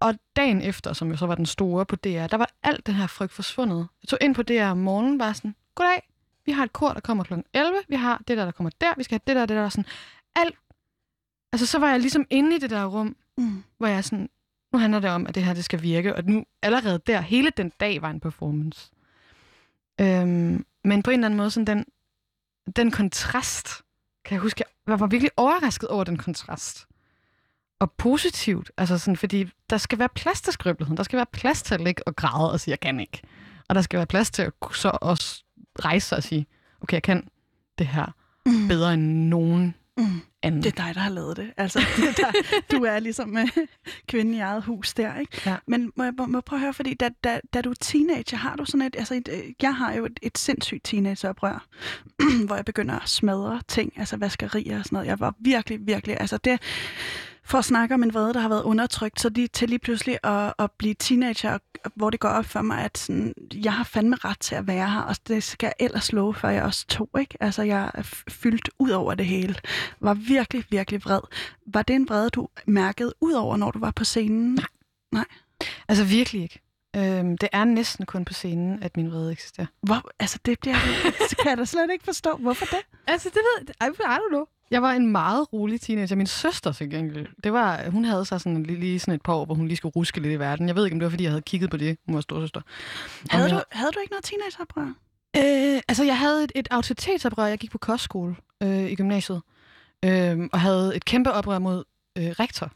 Og 0.00 0.14
dagen 0.36 0.60
efter, 0.62 0.92
som 0.92 1.10
jo 1.10 1.16
så 1.16 1.26
var 1.26 1.34
den 1.34 1.46
store 1.46 1.86
på 1.86 1.96
DR, 1.96 2.26
der 2.26 2.36
var 2.36 2.50
alt 2.62 2.86
den 2.86 2.94
her 2.94 3.06
frygt 3.06 3.32
forsvundet. 3.32 3.88
Jeg 4.02 4.08
tog 4.08 4.18
ind 4.22 4.34
på 4.34 4.42
DR 4.42 4.64
om 4.70 4.78
morgenen, 4.78 5.18
bare 5.18 5.34
sådan, 5.34 5.54
goddag, 5.74 6.08
vi 6.46 6.52
har 6.52 6.64
et 6.64 6.72
kor, 6.72 6.92
der 6.92 7.00
kommer 7.00 7.24
kl. 7.24 7.34
11, 7.54 7.78
vi 7.88 7.96
har 7.96 8.22
det 8.28 8.36
der, 8.36 8.44
der 8.44 8.52
kommer 8.52 8.70
der, 8.80 8.92
vi 8.96 9.02
skal 9.02 9.14
have 9.14 9.20
det 9.26 9.36
der, 9.36 9.46
det 9.46 9.56
der, 9.56 9.68
sådan, 9.68 9.86
alt. 10.36 10.54
Altså, 11.52 11.66
så 11.66 11.78
var 11.78 11.90
jeg 11.90 12.00
ligesom 12.00 12.26
inde 12.30 12.56
i 12.56 12.58
det 12.58 12.70
der 12.70 12.84
rum, 12.84 13.16
Mm. 13.38 13.62
hvor 13.78 13.86
jeg 13.86 14.04
sådan, 14.04 14.28
nu 14.72 14.78
handler 14.78 15.00
det 15.00 15.10
om, 15.10 15.26
at 15.26 15.34
det 15.34 15.44
her, 15.44 15.54
det 15.54 15.64
skal 15.64 15.82
virke, 15.82 16.16
og 16.16 16.24
nu 16.24 16.44
allerede 16.62 17.00
der, 17.06 17.20
hele 17.20 17.50
den 17.56 17.72
dag 17.80 18.02
var 18.02 18.10
en 18.10 18.20
performance. 18.20 18.90
Øhm, 20.00 20.66
men 20.84 21.02
på 21.02 21.10
en 21.10 21.14
eller 21.18 21.26
anden 21.26 21.36
måde, 21.36 21.50
sådan 21.50 21.66
den, 21.66 21.84
den 22.76 22.90
kontrast, 22.90 23.68
kan 24.24 24.34
jeg 24.34 24.40
huske, 24.42 24.64
jeg 24.86 25.00
var 25.00 25.06
virkelig 25.06 25.30
overrasket 25.36 25.88
over 25.88 26.04
den 26.04 26.16
kontrast. 26.16 26.86
Og 27.80 27.92
positivt, 27.92 28.70
altså 28.76 28.98
sådan, 28.98 29.16
fordi 29.16 29.50
der 29.70 29.76
skal 29.76 29.98
være 29.98 30.08
plads 30.08 30.40
til 30.40 30.52
skrøbeligheden, 30.52 30.96
der 30.96 31.02
skal 31.02 31.16
være 31.16 31.26
plads 31.32 31.62
til 31.62 31.74
at 31.74 31.80
ligge 31.80 32.02
og 32.06 32.16
græde 32.16 32.52
og 32.52 32.60
sige, 32.60 32.72
jeg 32.72 32.80
kan 32.80 33.00
ikke. 33.00 33.22
Og 33.68 33.74
der 33.74 33.82
skal 33.82 33.96
være 33.96 34.06
plads 34.06 34.30
til 34.30 34.42
at 34.42 34.52
så 34.72 34.98
også 35.00 35.44
rejse 35.84 36.08
sig 36.08 36.16
og 36.16 36.22
sige, 36.22 36.46
okay, 36.80 36.94
jeg 36.94 37.02
kan 37.02 37.28
det 37.78 37.86
her 37.86 38.12
Mm. 38.46 38.68
bedre 38.68 38.94
end 38.94 39.28
nogen 39.28 39.74
Mm. 39.98 40.20
anden. 40.42 40.62
Det 40.62 40.78
er 40.78 40.84
dig, 40.84 40.94
der 40.94 41.00
har 41.00 41.10
lavet 41.10 41.36
det. 41.36 41.52
Altså, 41.56 41.78
det 41.96 42.08
er 42.08 42.12
der, 42.12 42.32
du 42.70 42.84
er 42.84 42.98
ligesom 42.98 43.36
øh, 43.36 43.48
kvinden 44.08 44.34
i 44.34 44.38
eget 44.38 44.64
hus 44.64 44.94
der, 44.94 45.18
ikke? 45.18 45.42
Ja. 45.46 45.56
Men 45.66 45.92
må 45.96 46.04
jeg, 46.04 46.12
må 46.18 46.38
jeg 46.38 46.44
prøve 46.44 46.58
at 46.58 46.60
høre, 46.60 46.74
fordi 46.74 46.94
da, 46.94 47.08
da, 47.24 47.40
da 47.54 47.60
du 47.60 47.70
er 47.70 47.74
teenager, 47.80 48.36
har 48.36 48.56
du 48.56 48.64
sådan 48.64 48.86
et, 48.86 48.96
altså 48.96 49.14
et, 49.14 49.28
øh, 49.32 49.52
jeg 49.62 49.76
har 49.76 49.92
jo 49.92 50.04
et, 50.04 50.20
et 50.22 50.38
sindssygt 50.38 50.84
teenageoprør, 50.84 51.66
hvor 52.46 52.56
jeg 52.56 52.64
begynder 52.64 52.98
at 52.98 53.08
smadre 53.08 53.60
ting, 53.68 53.92
altså 53.96 54.16
vaskerier 54.16 54.78
og 54.78 54.84
sådan 54.84 54.96
noget. 54.96 55.06
Jeg 55.06 55.20
var 55.20 55.34
virkelig, 55.40 55.78
virkelig, 55.86 56.16
altså 56.20 56.36
det, 56.36 56.60
for 57.44 57.58
at 57.58 57.64
snakke 57.64 57.94
om 57.94 58.02
en 58.02 58.14
vrede, 58.14 58.34
der 58.34 58.40
har 58.40 58.48
været 58.48 58.62
undertrykt, 58.62 59.20
så 59.20 59.28
lige, 59.28 59.48
til 59.48 59.68
lige 59.68 59.78
pludselig 59.78 60.18
at, 60.24 60.54
at 60.58 60.70
blive 60.78 60.94
teenager, 60.94 61.58
hvor 61.94 62.10
det 62.10 62.20
går 62.20 62.28
op 62.28 62.44
for 62.44 62.62
mig, 62.62 62.84
at 62.84 62.98
sådan, 62.98 63.34
jeg 63.54 63.72
har 63.72 63.84
fandme 63.84 64.16
ret 64.16 64.40
til 64.40 64.54
at 64.54 64.66
være 64.66 64.90
her, 64.90 65.00
og 65.00 65.16
det 65.28 65.42
skal 65.42 65.66
jeg 65.66 65.86
ellers 65.86 66.12
love, 66.12 66.34
før 66.34 66.48
jeg 66.48 66.62
også 66.62 66.86
tog, 66.86 67.08
ikke? 67.20 67.36
Altså, 67.40 67.62
jeg 67.62 67.90
er 67.94 68.02
fyldt 68.30 68.70
ud 68.78 68.90
over 68.90 69.14
det 69.14 69.26
hele. 69.26 69.54
Var 70.00 70.14
virkelig, 70.14 70.64
virkelig 70.70 71.04
vred. 71.04 71.20
Var 71.66 71.82
det 71.82 71.96
en 71.96 72.08
vrede, 72.08 72.30
du 72.30 72.48
mærkede 72.66 73.14
ud 73.20 73.32
over, 73.32 73.56
når 73.56 73.70
du 73.70 73.78
var 73.78 73.90
på 73.90 74.04
scenen? 74.04 74.58
Nej. 75.12 75.24
Altså 75.88 76.04
virkelig 76.04 76.42
ikke. 76.42 76.60
Øhm, 76.96 77.38
det 77.38 77.48
er 77.52 77.64
næsten 77.64 78.06
kun 78.06 78.24
på 78.24 78.32
scenen, 78.32 78.82
at 78.82 78.96
min 78.96 79.10
vrede 79.10 79.32
eksisterer. 79.32 79.66
Hvor, 79.82 80.10
altså, 80.20 80.38
det, 80.44 80.60
bliver, 80.60 80.76
det 81.30 81.38
kan 81.38 81.50
jeg 81.50 81.58
da 81.58 81.64
slet 81.64 81.90
ikke 81.92 82.04
forstå. 82.04 82.36
Hvorfor 82.36 82.66
det? 82.66 82.80
Altså, 83.06 83.28
det 83.28 83.38
ved 83.38 83.66
jeg. 83.80 83.88
I 83.88 83.92
don't 84.02 84.28
know. 84.28 84.44
Jeg 84.72 84.82
var 84.82 84.92
en 84.92 85.12
meget 85.12 85.52
rolig 85.52 85.80
teenager. 85.80 86.16
Min 86.16 86.26
søster 86.26 86.72
til 86.72 86.90
gengæld, 86.90 87.26
det 87.44 87.52
var, 87.52 87.90
hun 87.90 88.04
havde 88.04 88.24
så 88.24 88.38
sådan 88.38 88.62
lige, 88.62 88.80
lige 88.80 88.98
sådan 88.98 89.14
et 89.14 89.22
par 89.22 89.34
år, 89.34 89.44
hvor 89.44 89.54
hun 89.54 89.66
lige 89.68 89.76
skulle 89.76 89.92
ruske 89.96 90.20
lidt 90.20 90.32
i 90.32 90.38
verden. 90.38 90.68
Jeg 90.68 90.76
ved 90.76 90.84
ikke, 90.84 90.94
om 90.94 90.98
det 91.00 91.04
var, 91.04 91.10
fordi 91.10 91.24
jeg 91.24 91.30
havde 91.32 91.42
kigget 91.42 91.70
på 91.70 91.76
det. 91.76 91.98
Hun 92.06 92.14
var 92.14 92.20
storsøster. 92.20 92.60
Havde 93.30 93.44
Om 93.44 93.50
du, 93.50 93.56
jeg- 93.56 93.64
havde 93.70 93.90
du 93.92 94.00
ikke 94.00 94.12
noget 94.12 94.24
teenageoprør? 94.24 94.92
Øh, 95.36 95.80
altså, 95.88 96.04
jeg 96.04 96.18
havde 96.18 96.44
et, 96.44 96.52
et 96.54 96.68
autoritetsoprør. 96.70 97.44
Jeg 97.46 97.58
gik 97.58 97.70
på 97.70 97.78
kostskole 97.78 98.36
øh, 98.62 98.90
i 98.90 98.94
gymnasiet. 98.94 99.42
Øh, 100.04 100.38
og 100.52 100.60
havde 100.60 100.96
et 100.96 101.04
kæmpe 101.04 101.32
oprør 101.32 101.58
mod 101.58 101.84
øh, 102.18 102.24
rektor. 102.30 102.70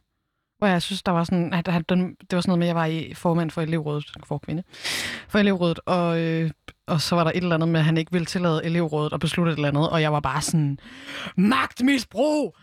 Hvor 0.59 0.67
jeg 0.67 0.83
synes, 0.83 1.03
der 1.03 1.13
var 1.13 1.25
sådan, 1.25 1.53
at 1.53 1.67
der- 1.67 1.79
den, 1.79 2.09
det 2.21 2.33
var 2.37 2.41
sådan 2.41 2.51
noget 2.51 2.59
med, 2.59 2.67
at 2.67 2.69
jeg 2.69 2.77
var 2.77 2.85
i 2.87 3.15
formand 3.15 3.51
for 3.51 3.63
elevrådet, 3.63 4.13
for 4.25 4.39
kvinde, 4.39 4.63
for 5.29 5.39
elevrådet, 5.39 5.81
og, 5.87 6.21
øh, 6.21 6.51
og 6.87 7.01
så 7.01 7.15
var 7.15 7.25
der 7.25 7.31
et 7.31 7.37
eller 7.43 7.55
andet 7.55 7.69
med, 7.69 7.81
at 7.81 7.87
han 7.87 7.97
ikke 7.97 8.13
ville 8.13 8.27
tillade 8.27 8.65
elevrådet 8.65 9.13
at 9.13 9.21
beslutte 9.21 9.53
et 9.53 9.57
eller 9.57 9.69
andet, 9.69 9.91
og 9.91 10.03
jeg 10.03 10.13
var 10.13 10.21
bare 10.21 10.43
sådan, 10.43 10.79
magtmisbrug! 11.37 12.57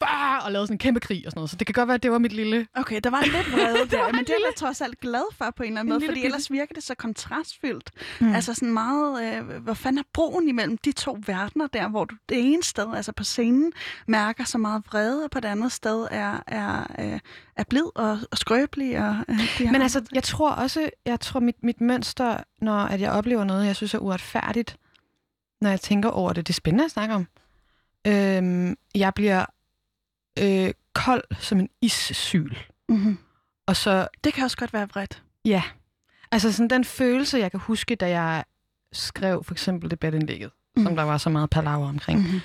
Bah! 0.00 0.44
Og 0.44 0.52
lavede 0.52 0.66
sådan 0.66 0.74
en 0.74 0.78
kæmpe 0.78 1.00
krig 1.00 1.22
og 1.26 1.30
sådan 1.30 1.38
noget. 1.38 1.50
Så 1.50 1.56
det 1.56 1.66
kan 1.66 1.72
godt 1.72 1.88
være, 1.88 1.94
at 1.94 2.02
det 2.02 2.10
var 2.10 2.18
mit 2.18 2.32
lille... 2.32 2.66
Okay, 2.74 3.00
der 3.04 3.10
var 3.10 3.20
en 3.20 3.30
lidt 3.30 3.52
vrede 3.52 3.88
der, 3.96 4.06
en 4.06 4.16
men 4.16 4.24
det 4.24 4.30
er 4.30 4.46
jeg 4.46 4.54
trods 4.56 4.80
alt 4.80 5.00
glad 5.00 5.34
for 5.36 5.50
på 5.56 5.62
en 5.62 5.66
eller 5.66 5.80
anden 5.80 5.92
En 5.92 6.00
måde, 6.00 6.06
fordi 6.08 6.24
ellers 6.24 6.50
virker 6.50 6.74
det 6.74 6.82
så 6.82 6.94
kontrastfyldt. 6.94 7.90
Mm. 8.20 8.34
Altså 8.34 8.54
sådan 8.54 8.72
meget, 8.72 9.38
øh, 9.38 9.62
hvor 9.62 9.74
fanden 9.74 9.98
er 9.98 10.02
broen 10.12 10.48
imellem 10.48 10.78
de 10.78 10.92
to 10.92 11.18
verdener 11.26 11.66
der, 11.66 11.88
hvor 11.88 12.04
du 12.04 12.14
det 12.28 12.52
ene 12.52 12.62
sted, 12.62 12.94
altså 12.96 13.12
på 13.12 13.24
scenen, 13.24 13.72
mærker 14.06 14.44
så 14.44 14.58
meget 14.58 14.82
vrede, 14.86 15.24
og 15.24 15.30
på 15.30 15.40
det 15.40 15.48
andet 15.48 15.72
sted 15.72 16.08
er, 16.10 16.42
er, 16.46 16.86
øh, 16.98 17.20
er 17.56 17.64
blid 17.68 17.86
og, 17.94 18.18
og 18.30 18.38
skrøbelig. 18.38 18.98
Og, 18.98 19.16
øh, 19.28 19.72
Men 19.72 19.82
altså, 19.82 20.02
jeg 20.14 20.22
tror 20.22 20.50
også, 20.50 20.90
jeg 21.06 21.20
tror 21.20 21.40
mit, 21.40 21.56
mit 21.62 21.80
mønster, 21.80 22.36
når 22.60 22.78
at 22.78 23.00
jeg 23.00 23.12
oplever 23.12 23.44
noget, 23.44 23.66
jeg 23.66 23.76
synes 23.76 23.94
er 23.94 23.98
uretfærdigt, 23.98 24.76
når 25.60 25.70
jeg 25.70 25.80
tænker 25.80 26.08
over 26.08 26.32
det. 26.32 26.46
Det 26.46 26.52
er 26.52 26.56
spændende 26.56 26.84
at 26.84 26.90
snakke 26.90 27.14
om. 27.14 27.26
Øhm, 28.06 28.76
jeg 28.94 29.14
bliver 29.14 29.44
øh, 30.42 30.70
kold 30.94 31.24
som 31.40 31.60
en 31.60 31.68
issyl. 31.82 32.54
Mm-hmm. 32.88 33.18
Og 33.66 33.76
så, 33.76 34.08
Det 34.24 34.34
kan 34.34 34.44
også 34.44 34.56
godt 34.56 34.72
være 34.72 34.88
vredt. 34.88 35.22
ja. 35.44 35.62
Altså 36.32 36.52
sådan 36.52 36.70
den 36.70 36.84
følelse, 36.84 37.38
jeg 37.38 37.50
kan 37.50 37.60
huske, 37.60 37.94
da 37.94 38.08
jeg 38.08 38.44
skrev 38.92 39.44
for 39.44 39.54
eksempel 39.54 39.90
debatindlægget, 39.90 40.50
mm. 40.76 40.82
som 40.82 40.92
Mm. 40.92 40.96
der 40.96 41.02
var 41.02 41.18
så 41.18 41.30
meget 41.30 41.50
palaver 41.50 41.88
omkring. 41.88 42.20
Mm-hmm. 42.20 42.40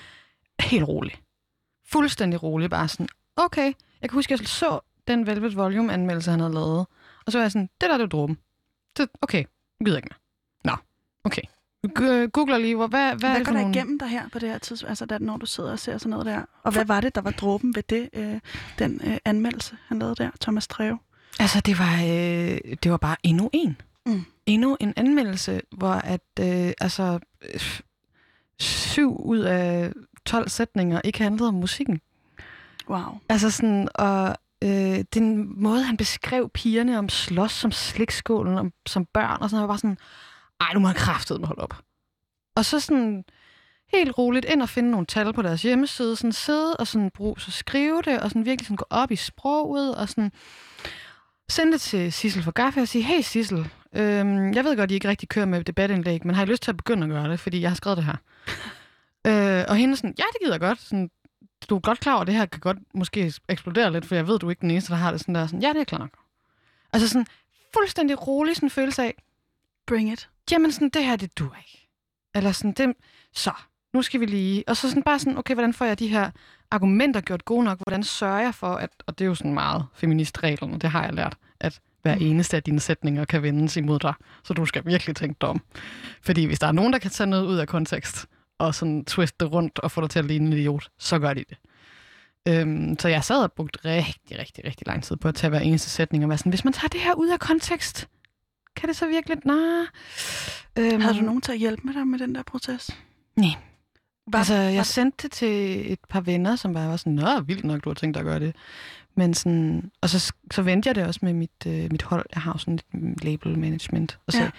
Helt 0.59 0.83
rolig. 0.87 1.15
Fuldstændig 1.85 2.43
rolig. 2.43 2.69
Bare 2.69 2.87
sådan, 2.87 3.07
okay. 3.35 3.73
Jeg 4.01 4.09
kan 4.09 4.17
huske, 4.17 4.31
jeg 4.31 4.39
så 4.39 4.79
den 5.07 5.25
Velvet 5.27 5.55
Volume-anmeldelse, 5.55 6.31
han 6.31 6.39
havde 6.39 6.53
lavet. 6.53 6.85
Og 7.25 7.31
så 7.31 7.37
var 7.37 7.43
jeg 7.43 7.51
sådan, 7.51 7.69
det 7.81 7.89
der, 7.89 7.97
det 7.97 8.03
er 8.03 8.07
dråben. 8.07 8.37
Det, 8.97 9.09
okay, 9.21 9.43
nu 9.79 9.85
gider 9.85 9.97
jeg 9.97 10.03
ikke 10.03 10.15
mere. 10.65 10.75
Nå, 10.75 10.81
okay. 11.23 11.41
Gu- 11.88 12.27
Googler 12.27 12.57
lige, 12.57 12.75
hvor, 12.75 12.88
hvad, 12.88 13.09
hvad, 13.09 13.19
Hvad, 13.19 13.29
er 13.29 13.38
det 13.38 13.45
går 13.47 13.53
der 13.53 13.69
igennem 13.69 13.99
dig 13.99 14.07
her 14.07 14.29
på 14.29 14.39
det 14.39 14.49
her 14.49 14.57
tidspunkt, 14.57 14.89
altså 14.89 15.05
da, 15.05 15.17
når 15.17 15.38
du 15.38 15.45
sidder 15.45 15.71
og 15.71 15.79
ser 15.79 15.97
sådan 15.97 16.09
noget 16.09 16.25
der? 16.25 16.41
Og 16.63 16.71
hvad 16.71 16.86
var 16.86 17.01
det, 17.01 17.15
der 17.15 17.21
var 17.21 17.32
dråben 17.32 17.75
ved 17.75 17.84
det, 17.84 18.09
øh, 18.13 18.39
den 18.79 19.01
øh, 19.03 19.17
anmeldelse, 19.25 19.77
han 19.88 19.99
lavede 19.99 20.15
der, 20.15 20.29
Thomas 20.41 20.67
Treve? 20.67 20.99
Altså, 21.39 21.59
det 21.61 21.79
var, 21.79 21.93
øh, 22.03 22.75
det 22.84 22.91
var 22.91 22.97
bare 22.97 23.15
endnu 23.23 23.49
en. 23.53 23.77
Mm. 24.05 24.23
Endnu 24.45 24.77
en 24.79 24.93
anmeldelse, 24.95 25.61
hvor 25.71 25.93
at, 25.93 26.21
øh, 26.39 26.73
altså, 26.82 27.19
øh, 27.53 27.82
syv 28.59 29.21
ud 29.25 29.39
af 29.39 29.91
12 30.25 30.49
sætninger 30.49 31.01
ikke 31.03 31.21
handlede 31.23 31.47
om 31.47 31.53
musikken. 31.53 32.01
Wow. 32.89 33.19
Altså 33.29 33.49
sådan, 33.51 33.88
og 33.95 34.36
øh, 34.63 35.03
den 35.13 35.53
måde, 35.61 35.84
han 35.84 35.97
beskrev 35.97 36.49
pigerne 36.49 36.97
om 36.99 37.09
slås 37.09 37.51
som 37.51 37.71
slikskålen, 37.71 38.57
om, 38.57 38.73
som 38.86 39.05
børn, 39.05 39.38
og 39.41 39.49
sådan 39.49 39.55
noget, 39.55 39.67
var 39.67 39.73
bare 39.73 39.77
sådan, 39.79 39.97
ej, 40.62 40.74
nu 40.74 40.80
må 40.80 40.88
han 40.88 40.95
kraftedeme 40.95 41.47
holde 41.47 41.62
op. 41.62 41.76
Og 42.55 42.66
så 42.66 42.80
sådan, 42.80 43.24
helt 43.93 44.18
roligt 44.18 44.45
ind 44.45 44.62
og 44.62 44.70
finde 44.70 44.91
nogle 44.91 45.05
tal 45.05 45.34
på 45.34 45.41
deres 45.41 45.62
hjemmeside, 45.62 46.16
sådan 46.16 46.32
sidde 46.32 46.78
og 46.78 46.88
sådan 46.88 47.12
bruge, 47.12 47.39
så 47.39 47.51
skrive 47.51 48.01
det, 48.01 48.20
og 48.20 48.30
sådan 48.30 48.45
virkelig 48.45 48.66
sådan 48.66 48.78
gå 48.78 48.86
op 48.89 49.12
i 49.12 49.16
sproget, 49.16 49.95
og 49.95 50.09
sådan 50.09 50.32
sende 51.49 51.72
det 51.72 51.82
til 51.82 52.14
Sissel 52.14 52.43
for 52.43 52.51
Gaffe 52.51 52.82
og 52.82 52.88
sige, 52.88 53.03
hey 53.03 53.22
Sissel, 53.22 53.70
øhm, 53.95 54.53
jeg 54.53 54.64
ved 54.64 54.78
godt, 54.78 54.91
I 54.91 54.93
ikke 54.93 55.07
rigtig 55.07 55.30
kører 55.30 55.45
med 55.45 55.64
debatindlæg, 55.64 56.26
men 56.26 56.36
har 56.36 56.43
I 56.43 56.45
lyst 56.45 56.64
til 56.64 56.72
at 56.72 56.78
begynde 56.78 57.03
at 57.03 57.09
gøre 57.09 57.32
det, 57.32 57.39
fordi 57.39 57.62
jeg 57.62 57.70
har 57.70 57.76
skrevet 57.76 57.97
det 57.97 58.05
her. 58.05 58.16
øh, 59.59 59.66
og 59.70 59.76
hende 59.76 59.95
sådan, 59.95 60.16
ja, 60.18 60.24
det 60.34 60.41
gider 60.41 60.53
jeg 60.53 60.59
godt. 60.59 60.82
Sådan, 60.82 61.09
du 61.70 61.76
er 61.76 61.80
godt 61.80 61.99
klar 61.99 62.14
over, 62.14 62.22
at 62.22 62.28
det 62.28 62.36
her 62.36 62.45
kan 62.45 62.59
godt 62.59 62.78
måske 62.93 63.34
eksplodere 63.49 63.91
lidt, 63.91 64.05
for 64.05 64.16
jeg 64.16 64.28
ved, 64.28 64.39
du 64.39 64.45
er 64.45 64.51
ikke 64.51 64.62
den 64.62 64.72
eneste, 64.72 64.91
der 64.91 64.97
har 64.97 65.12
det 65.12 65.20
sådan 65.20 65.36
der. 65.36 65.47
Sådan, 65.47 65.62
ja, 65.62 65.70
det 65.70 65.80
er 65.80 65.84
klar 65.84 65.99
nok. 65.99 66.09
Altså 66.93 67.07
sådan 67.07 67.26
fuldstændig 67.74 68.28
rolig 68.28 68.55
sådan 68.55 68.70
følelse 68.70 69.03
af, 69.03 69.14
Bring 69.91 70.11
it. 70.11 70.29
jamen 70.51 70.71
sådan, 70.71 70.89
det 70.89 71.05
her, 71.05 71.15
det 71.15 71.39
du 71.39 71.43
ikke. 71.43 71.89
Eller 72.35 72.51
sådan, 72.51 72.71
det, 72.71 72.95
så, 73.33 73.51
nu 73.93 74.01
skal 74.01 74.19
vi 74.19 74.25
lige. 74.25 74.63
Og 74.67 74.77
så 74.77 74.89
sådan 74.89 75.03
bare 75.03 75.19
sådan, 75.19 75.37
okay, 75.37 75.53
hvordan 75.53 75.73
får 75.73 75.85
jeg 75.85 75.99
de 75.99 76.07
her 76.07 76.31
argumenter 76.71 77.21
gjort 77.21 77.45
gode 77.45 77.63
nok? 77.63 77.77
Hvordan 77.77 78.03
sørger 78.03 78.39
jeg 78.39 78.55
for, 78.55 78.67
at, 78.67 78.89
og 79.07 79.19
det 79.19 79.25
er 79.25 79.27
jo 79.27 79.35
sådan 79.35 79.53
meget 79.53 79.85
feministreglen, 79.93 80.73
og 80.73 80.81
det 80.81 80.89
har 80.89 81.03
jeg 81.03 81.13
lært, 81.13 81.37
at 81.59 81.81
hver 82.01 82.15
eneste 82.15 82.57
af 82.57 82.63
dine 82.63 82.79
sætninger 82.79 83.25
kan 83.25 83.43
vendes 83.43 83.77
imod 83.77 83.99
dig. 83.99 84.13
Så 84.43 84.53
du 84.53 84.65
skal 84.65 84.85
virkelig 84.85 85.15
tænke 85.15 85.37
dig 85.41 85.49
om. 85.49 85.61
Fordi 86.21 86.45
hvis 86.45 86.59
der 86.59 86.67
er 86.67 86.71
nogen, 86.71 86.93
der 86.93 86.99
kan 86.99 87.11
tage 87.11 87.27
noget 87.27 87.45
ud 87.45 87.57
af 87.57 87.67
kontekst, 87.67 88.25
og 88.59 88.75
sådan 88.75 89.05
twiste 89.05 89.45
det 89.45 89.53
rundt 89.53 89.79
og 89.79 89.91
få 89.91 90.01
dig 90.01 90.09
til 90.09 90.19
at 90.19 90.25
ligne 90.25 90.47
en 90.47 90.53
idiot, 90.53 90.89
så 90.99 91.19
gør 91.19 91.33
de 91.33 91.43
det. 91.49 91.57
Øhm, 92.47 92.99
så 92.99 93.07
jeg 93.07 93.23
sad 93.23 93.43
og 93.43 93.51
brugte 93.51 93.79
rigtig, 93.85 94.39
rigtig, 94.39 94.65
rigtig 94.65 94.87
lang 94.87 95.03
tid 95.03 95.15
på 95.15 95.27
at 95.27 95.35
tage 95.35 95.49
hver 95.49 95.59
eneste 95.59 95.89
sætning 95.89 96.23
og 96.23 96.29
være 96.29 96.37
sådan, 96.37 96.49
hvis 96.49 96.63
man 96.63 96.73
tager 96.73 96.89
det 96.89 97.01
her 97.01 97.13
ud 97.13 97.29
af 97.29 97.39
kontekst, 97.39 98.07
kan 98.82 98.89
det 98.89 98.95
så 98.97 99.07
virkelig... 99.07 99.38
Nej. 99.45 99.57
Øhm, 100.79 101.01
Havde 101.01 101.17
du 101.17 101.21
nogen 101.21 101.41
til 101.41 101.51
at 101.51 101.57
hjælpe 101.57 101.82
med 101.84 101.93
dig 101.93 102.07
med 102.07 102.19
den 102.19 102.36
der 102.36 102.43
proces? 102.43 102.97
Nej. 103.36 103.49
Altså, 104.34 104.53
jeg 104.55 104.77
det- 104.77 104.86
sendte 104.86 105.17
det 105.23 105.32
til 105.32 105.91
et 105.93 105.99
par 106.09 106.21
venner, 106.21 106.55
som 106.55 106.73
bare 106.73 106.89
var 106.89 106.97
sådan, 106.97 107.13
Nå, 107.13 107.39
vildt 107.41 107.63
nok, 107.63 107.84
du 107.84 107.89
har 107.89 107.93
tænkt 107.93 108.13
dig 108.13 108.19
at 108.21 108.25
gøre 108.25 108.39
det. 108.39 108.55
Men 109.15 109.34
sådan, 109.34 109.91
og 110.01 110.09
så, 110.09 110.34
så 110.51 110.61
vendte 110.61 110.88
jeg 110.88 110.95
det 110.95 111.05
også 111.05 111.19
med 111.23 111.34
mit, 111.34 111.51
øh, 111.67 111.91
mit 111.91 112.01
hold. 112.03 112.25
Jeg 112.36 112.41
har 112.41 112.51
jo 112.53 112.57
sådan 112.57 112.73
et 112.73 113.23
label 113.23 113.59
management. 113.59 114.19
Og 114.27 114.34
så, 114.34 114.39
Ja. 114.39 114.49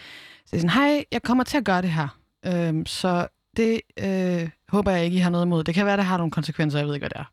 så 0.46 0.48
jeg 0.52 0.60
sådan, 0.60 0.70
hej, 0.70 1.04
jeg 1.12 1.22
kommer 1.22 1.44
til 1.44 1.56
at 1.56 1.64
gøre 1.64 1.82
det 1.82 1.90
her. 1.90 2.18
Øhm, 2.46 2.86
så 2.86 3.26
det 3.56 3.80
øh, 3.98 4.48
håber 4.68 4.90
jeg 4.90 5.04
ikke, 5.04 5.16
I 5.16 5.20
har 5.20 5.30
noget 5.30 5.46
imod. 5.46 5.64
Det 5.64 5.74
kan 5.74 5.86
være, 5.86 5.96
det 5.96 6.04
har 6.04 6.16
nogle 6.16 6.30
konsekvenser, 6.30 6.78
jeg 6.78 6.86
ved 6.88 6.94
ikke, 6.94 7.08
hvad 7.08 7.10
det 7.10 7.26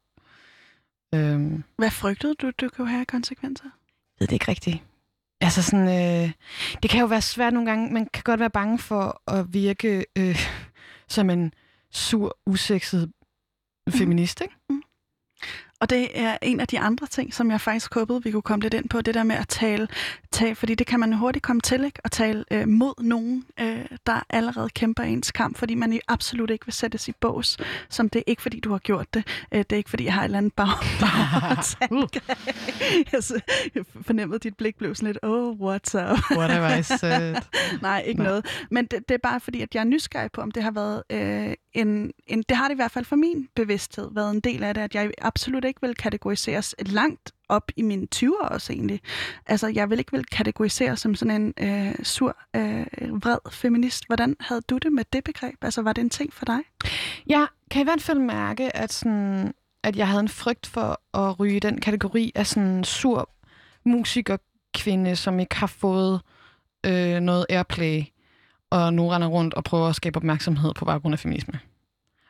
er. 1.22 1.34
Øhm, 1.36 1.64
Hvad 1.78 1.92
frygtede 1.92 2.36
du, 2.36 2.52
du 2.62 2.70
kunne 2.70 2.90
have 2.90 3.06
konsekvenser? 3.06 3.70
ved 4.20 4.28
det 4.28 4.34
ikke 4.34 4.48
rigtigt. 4.48 4.78
Altså 5.42 5.62
sådan, 5.64 5.88
øh, 5.88 6.32
det 6.84 6.90
kan 6.92 7.00
jo 7.00 7.06
være 7.06 7.22
svært 7.22 7.54
nogle 7.54 7.70
gange. 7.70 7.94
Man 7.94 8.08
kan 8.14 8.24
godt 8.24 8.40
være 8.40 8.50
bange 8.50 8.80
for 8.80 9.22
at 9.28 9.54
virke 9.54 10.06
øh, 10.18 10.40
som 11.08 11.30
en 11.30 11.54
sur, 11.92 12.38
usekset 12.46 13.12
feminist, 13.90 14.42
ikke? 14.42 14.56
Og 15.82 15.90
det 15.90 16.20
er 16.20 16.38
en 16.42 16.60
af 16.60 16.68
de 16.68 16.80
andre 16.80 17.08
ting, 17.08 17.34
som 17.34 17.52
jeg 17.52 17.62
faktisk 17.62 17.94
håbede, 17.94 18.24
vi 18.24 18.32
kunne 18.32 18.42
komme 18.42 18.62
lidt 18.64 18.74
ind 18.74 18.90
på, 18.90 19.02
det 19.02 19.14
der 19.14 19.24
med 19.24 19.36
at 19.36 19.48
tale, 19.48 19.88
tale 20.32 20.56
fordi 20.56 20.76
det 20.76 20.88
kan 20.88 21.00
man 21.00 21.12
jo 21.12 21.18
hurtigt 21.18 21.44
komme 21.44 21.62
til, 21.62 21.84
ikke? 21.84 22.00
at 22.04 22.12
tale 22.12 22.46
øh, 22.52 22.68
mod 22.68 23.04
nogen, 23.04 23.46
øh, 23.60 23.86
der 24.06 24.26
allerede 24.30 24.70
kæmper 24.70 25.04
ens 25.04 25.32
kamp, 25.32 25.58
fordi 25.58 25.76
man 25.76 26.00
absolut 26.08 26.50
ikke 26.50 26.66
vil 26.66 26.74
sættes 26.74 27.08
i 27.08 27.12
bås, 27.22 27.58
som 27.90 28.10
det 28.10 28.20
er 28.20 28.24
ikke, 28.28 28.42
fordi 28.42 28.60
du 28.60 28.72
har 28.72 28.78
gjort 28.78 29.14
det. 29.14 29.24
Øh, 29.52 29.60
det 29.60 29.72
er 29.72 29.78
ikke, 29.78 29.90
fordi 29.90 30.06
jeg 30.06 30.14
har 30.14 30.22
et 30.22 30.26
eller 30.26 30.38
andet 30.38 30.54
bag, 30.54 30.68
bagtanke. 31.02 32.22
jeg 33.76 33.86
fornemmede, 34.02 34.36
at 34.36 34.44
dit 34.44 34.58
blik 34.58 34.78
blev 34.78 34.96
sådan 34.96 35.08
lidt, 35.08 35.20
oh, 35.24 35.56
what's 35.56 36.12
up? 36.12 36.38
Whatever 36.38 36.78
I 36.78 36.84
said. 36.84 37.36
Nej, 37.82 38.04
ikke 38.08 38.20
Nej. 38.20 38.30
noget. 38.30 38.46
Men 38.72 38.86
det, 38.86 39.10
det 39.10 39.16
er 39.16 39.20
bare 39.24 39.40
fordi, 39.40 39.62
at 39.62 39.76
jeg 39.76 39.82
er 39.82 39.86
nysgerrig 39.86 40.32
på, 40.32 40.42
om 40.42 40.52
det 40.52 40.64
har 40.64 40.72
været 40.72 41.04
øh, 41.10 41.54
en, 41.74 42.12
en... 42.28 42.44
Det 42.50 42.58
har 42.58 42.68
det 42.68 42.76
i 42.76 42.76
hvert 42.76 42.92
fald 42.92 43.06
for 43.06 43.16
min 43.16 43.48
bevidsthed 43.56 44.10
været 44.12 44.32
en 44.32 44.40
del 44.40 44.64
af 44.64 44.74
det, 44.74 44.82
at 44.82 44.96
jeg 44.96 45.12
absolut 45.22 45.66
ikke 45.66 45.82
vil 45.82 45.96
kategoriseres 45.96 46.76
langt 46.80 47.32
op 47.50 47.72
i 47.76 47.82
mine 47.82 48.08
20'er 48.16 48.48
også 48.48 48.74
egentlig. 48.74 49.02
Altså, 49.46 49.68
jeg 49.68 49.90
vil 49.90 50.00
ikke 50.00 50.12
vil 50.12 50.26
kategoriseres 50.26 51.00
som 51.00 51.16
sådan 51.16 51.42
en 51.42 51.54
øh, 51.70 51.96
sur, 52.04 52.38
øh, 52.56 52.86
vred 53.24 53.52
feminist. 53.52 54.06
Hvordan 54.08 54.36
havde 54.40 54.62
du 54.62 54.78
det 54.78 54.94
med 54.94 55.04
det 55.14 55.24
begreb? 55.24 55.56
Altså, 55.62 55.82
var 55.82 55.94
det 55.94 56.02
en 56.02 56.10
ting 56.10 56.34
for 56.34 56.46
dig? 56.46 56.60
Jeg 57.28 57.48
kan 57.72 57.82
i 57.82 57.84
hvert 57.84 58.02
fald 58.02 58.20
mærke, 58.20 58.76
at, 58.76 58.94
sådan, 58.94 59.54
at 59.84 59.96
jeg 59.96 60.08
havde 60.08 60.20
en 60.20 60.30
frygt 60.30 60.68
for 60.68 61.18
at 61.18 61.40
ryge 61.40 61.60
den 61.60 61.82
kategori 61.82 62.32
af 62.36 62.48
sådan 62.48 62.84
sur 62.84 63.30
musikerkvinde, 63.86 65.16
som 65.16 65.40
ikke 65.40 65.56
har 65.56 65.68
fået 65.68 66.22
øh, 66.86 67.20
noget 67.20 67.46
airplay, 67.50 68.04
og 68.70 68.94
nu 68.94 69.08
render 69.10 69.28
rundt 69.28 69.54
og 69.54 69.64
prøver 69.64 69.88
at 69.88 69.96
skabe 69.96 70.18
opmærksomhed 70.18 70.74
på 70.74 70.86
baggrund 70.86 71.14
af 71.14 71.20
feminisme. 71.20 71.60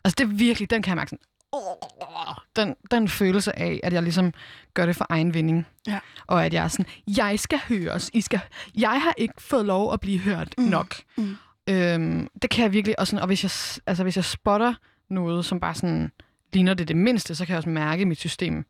Altså 0.03 0.15
det 0.17 0.23
er 0.23 0.27
virkelig, 0.37 0.69
den 0.69 0.81
kan 0.81 0.89
jeg 0.89 0.95
mærke 0.95 1.09
sådan, 1.09 1.23
åh, 1.53 2.35
den, 2.55 2.75
den 2.91 3.07
følelse 3.07 3.59
af, 3.59 3.79
at 3.83 3.93
jeg 3.93 4.03
ligesom 4.03 4.33
gør 4.73 4.85
det 4.85 4.95
for 4.95 5.05
egen 5.09 5.33
vinding. 5.33 5.67
Ja. 5.87 5.99
Og 6.27 6.45
at 6.45 6.53
jeg 6.53 6.63
er 6.63 6.67
sådan, 6.67 6.85
jeg 7.17 7.39
skal 7.39 7.59
høres, 7.69 8.09
I 8.13 8.21
skal, 8.21 8.39
jeg 8.77 9.01
har 9.01 9.13
ikke 9.17 9.33
fået 9.37 9.65
lov 9.65 9.93
at 9.93 9.99
blive 9.99 10.19
hørt 10.19 10.53
Mm. 10.57 10.63
nok. 10.63 10.95
Mm. 11.17 11.35
Øhm, 11.69 12.27
det 12.41 12.49
kan 12.49 12.63
jeg 12.63 12.73
virkelig, 12.73 12.99
og, 12.99 13.07
sådan, 13.07 13.21
og 13.21 13.27
hvis, 13.27 13.43
jeg, 13.43 13.81
altså, 13.87 14.03
hvis 14.03 14.15
jeg 14.15 14.25
spotter 14.25 14.73
noget, 15.09 15.45
som 15.45 15.59
bare 15.59 15.75
sådan 15.75 16.11
ligner 16.53 16.73
det 16.73 16.87
det 16.87 16.97
mindste, 16.97 17.35
så 17.35 17.45
kan 17.45 17.53
jeg 17.53 17.57
også 17.57 17.69
mærke 17.69 18.05
mit 18.05 18.19
system. 18.19 18.65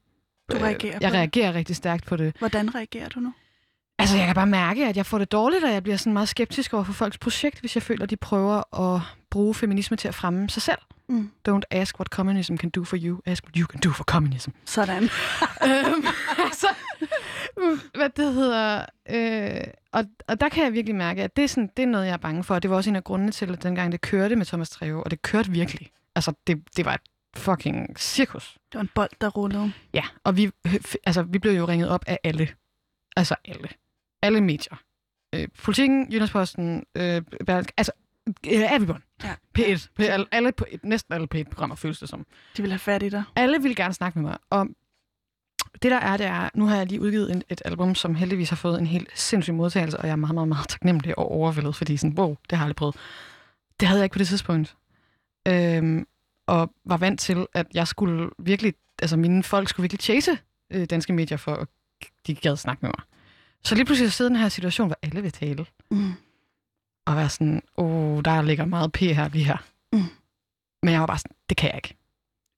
Du 0.51 0.57
øh, 0.57 0.63
reagerer 0.63 0.91
Jeg 1.01 1.01
på 1.01 1.05
det. 1.05 1.13
reagerer 1.13 1.53
rigtig 1.53 1.75
stærkt 1.75 2.05
på 2.05 2.15
det. 2.15 2.35
Hvordan 2.39 2.75
reagerer 2.75 3.09
du 3.09 3.19
nu? 3.19 3.33
Altså, 3.99 4.17
jeg 4.17 4.25
kan 4.25 4.35
bare 4.35 4.47
mærke, 4.47 4.87
at 4.87 4.97
jeg 4.97 5.05
får 5.05 5.17
det 5.17 5.31
dårligt, 5.31 5.63
og 5.63 5.71
jeg 5.71 5.83
bliver 5.83 5.97
sådan 5.97 6.13
meget 6.13 6.29
skeptisk 6.29 6.73
over 6.73 6.83
for 6.83 6.93
folks 6.93 7.17
projekt, 7.17 7.59
hvis 7.59 7.75
jeg 7.75 7.83
føler, 7.83 8.03
at 8.03 8.09
de 8.09 8.17
prøver 8.17 8.79
at 8.95 9.01
bruge 9.29 9.55
feminisme 9.55 9.97
til 9.97 10.07
at 10.07 10.15
fremme 10.15 10.49
sig 10.49 10.61
selv. 10.61 10.77
Mm. 11.09 11.31
Don't 11.49 11.61
ask 11.71 11.99
what 11.99 12.07
communism 12.07 12.55
can 12.55 12.69
do 12.69 12.83
for 12.83 12.97
you, 13.01 13.19
ask 13.25 13.43
what 13.43 13.55
you 13.55 13.65
can 13.65 13.79
do 13.79 13.91
for 13.91 14.03
communism. 14.03 14.49
Sådan. 14.65 15.03
øhm, 15.67 16.05
altså, 16.37 16.67
hvad 17.93 18.09
det 18.09 18.33
hedder. 18.33 18.85
Øh, 19.09 19.63
og, 19.91 20.05
og 20.27 20.41
der 20.41 20.49
kan 20.49 20.63
jeg 20.63 20.73
virkelig 20.73 20.95
mærke, 20.95 21.23
at 21.23 21.35
det 21.35 21.43
er, 21.43 21.47
sådan, 21.47 21.69
det 21.77 21.83
er 21.83 21.87
noget, 21.87 22.05
jeg 22.05 22.13
er 22.13 22.17
bange 22.17 22.43
for. 22.43 22.55
Og 22.55 22.63
det 22.63 22.71
var 22.71 22.77
også 22.77 22.89
en 22.89 22.95
af 22.95 23.03
grundene 23.03 23.31
til, 23.31 23.51
at 23.51 23.63
dengang 23.63 23.91
det 23.91 24.01
kørte 24.01 24.35
med 24.35 24.45
Thomas 24.45 24.69
Treve, 24.69 25.03
og 25.03 25.11
det 25.11 25.21
kørte 25.21 25.51
virkelig. 25.51 25.89
Altså, 26.15 26.33
det, 26.47 26.63
det 26.77 26.85
var 26.85 26.93
et 26.93 27.01
fucking 27.35 27.99
cirkus. 27.99 28.57
Det 28.71 28.75
var 28.75 28.81
en 28.81 28.89
bold, 28.95 29.09
der 29.21 29.29
rullede. 29.29 29.73
Ja, 29.93 30.03
og 30.23 30.37
vi, 30.37 30.51
altså, 31.05 31.23
vi 31.23 31.39
blev 31.39 31.53
jo 31.53 31.65
ringet 31.65 31.89
op 31.89 32.03
af 32.07 32.19
alle. 32.23 32.47
Altså 33.17 33.35
alle. 33.45 33.69
Alle 34.21 34.41
medier. 34.41 34.75
Øh, 35.35 35.47
Politikken, 35.63 36.11
Jyllandsposten, 36.11 36.85
øh, 36.95 37.21
Berlingske, 37.45 37.73
altså 37.77 37.91
øh, 38.27 38.75
everyone. 38.75 39.01
Ja. 39.23 39.33
P1. 39.59 39.87
P- 39.99 40.03
alle, 40.03 40.25
alle, 40.31 40.51
på, 40.51 40.65
næsten 40.83 41.13
alle 41.13 41.27
P1-programmer 41.35 41.75
føles 41.75 41.99
det 41.99 42.09
som. 42.09 42.25
De 42.57 42.61
vil 42.61 42.71
have 42.71 42.79
fat 42.79 43.03
i 43.03 43.09
dig. 43.09 43.23
Alle 43.35 43.61
ville 43.61 43.75
gerne 43.75 43.93
snakke 43.93 44.19
med 44.19 44.29
mig. 44.29 44.37
Og 44.49 44.67
det 45.83 45.91
der 45.91 45.97
er, 45.97 46.17
det 46.17 46.25
er, 46.25 46.49
nu 46.53 46.65
har 46.65 46.75
jeg 46.77 46.85
lige 46.85 47.01
udgivet 47.01 47.31
en, 47.31 47.43
et 47.49 47.61
album, 47.65 47.95
som 47.95 48.15
heldigvis 48.15 48.49
har 48.49 48.55
fået 48.55 48.79
en 48.79 48.87
helt 48.87 49.19
sindssyg 49.19 49.53
modtagelse, 49.53 49.97
og 49.97 50.05
jeg 50.05 50.11
er 50.11 50.15
meget, 50.15 50.33
meget, 50.33 50.47
meget 50.47 50.67
taknemmelig 50.67 51.19
og 51.19 51.31
overvældet, 51.31 51.75
fordi 51.75 51.97
sådan, 51.97 52.19
wow, 52.19 52.29
det 52.49 52.57
har 52.57 52.57
jeg 52.57 52.63
aldrig 52.63 52.75
prøvet. 52.75 52.95
Det 53.79 53.87
havde 53.87 53.99
jeg 53.99 54.03
ikke 54.05 54.13
på 54.13 54.19
det 54.19 54.27
tidspunkt. 54.27 54.75
Øhm, 55.47 56.07
og 56.47 56.73
var 56.85 56.97
vant 56.97 57.19
til, 57.19 57.47
at 57.53 57.67
jeg 57.73 57.87
skulle 57.87 58.29
virkelig, 58.39 58.73
altså 59.01 59.17
mine 59.17 59.43
folk 59.43 59.69
skulle 59.69 59.83
virkelig 59.83 60.01
chase 60.01 60.37
øh, 60.71 60.85
danske 60.85 61.13
medier 61.13 61.37
for, 61.37 61.53
at 61.53 61.67
de 62.27 62.35
gad 62.35 62.57
snakke 62.57 62.79
med 62.81 62.89
mig. 62.97 63.05
Så 63.63 63.75
lige 63.75 63.85
pludselig 63.85 64.11
sidder 64.13 64.29
den 64.29 64.39
her 64.39 64.49
situation, 64.49 64.87
hvor 64.87 64.97
alle 65.01 65.21
vil 65.21 65.31
tale, 65.31 65.65
Mm. 65.91 66.11
og 67.05 67.15
være 67.15 67.29
sådan, 67.29 67.61
åh, 67.77 67.85
oh, 68.17 68.21
der 68.25 68.41
ligger 68.41 68.65
meget 68.65 68.91
P 68.91 68.97
her 68.97 69.29
lige 69.29 69.43
her. 69.45 69.57
Mm. 69.93 70.03
Men 70.83 70.91
jeg 70.93 70.99
var 70.99 71.07
bare 71.07 71.17
sådan, 71.17 71.35
det 71.49 71.57
kan 71.57 71.67
jeg 71.69 71.75
ikke. 71.77 71.95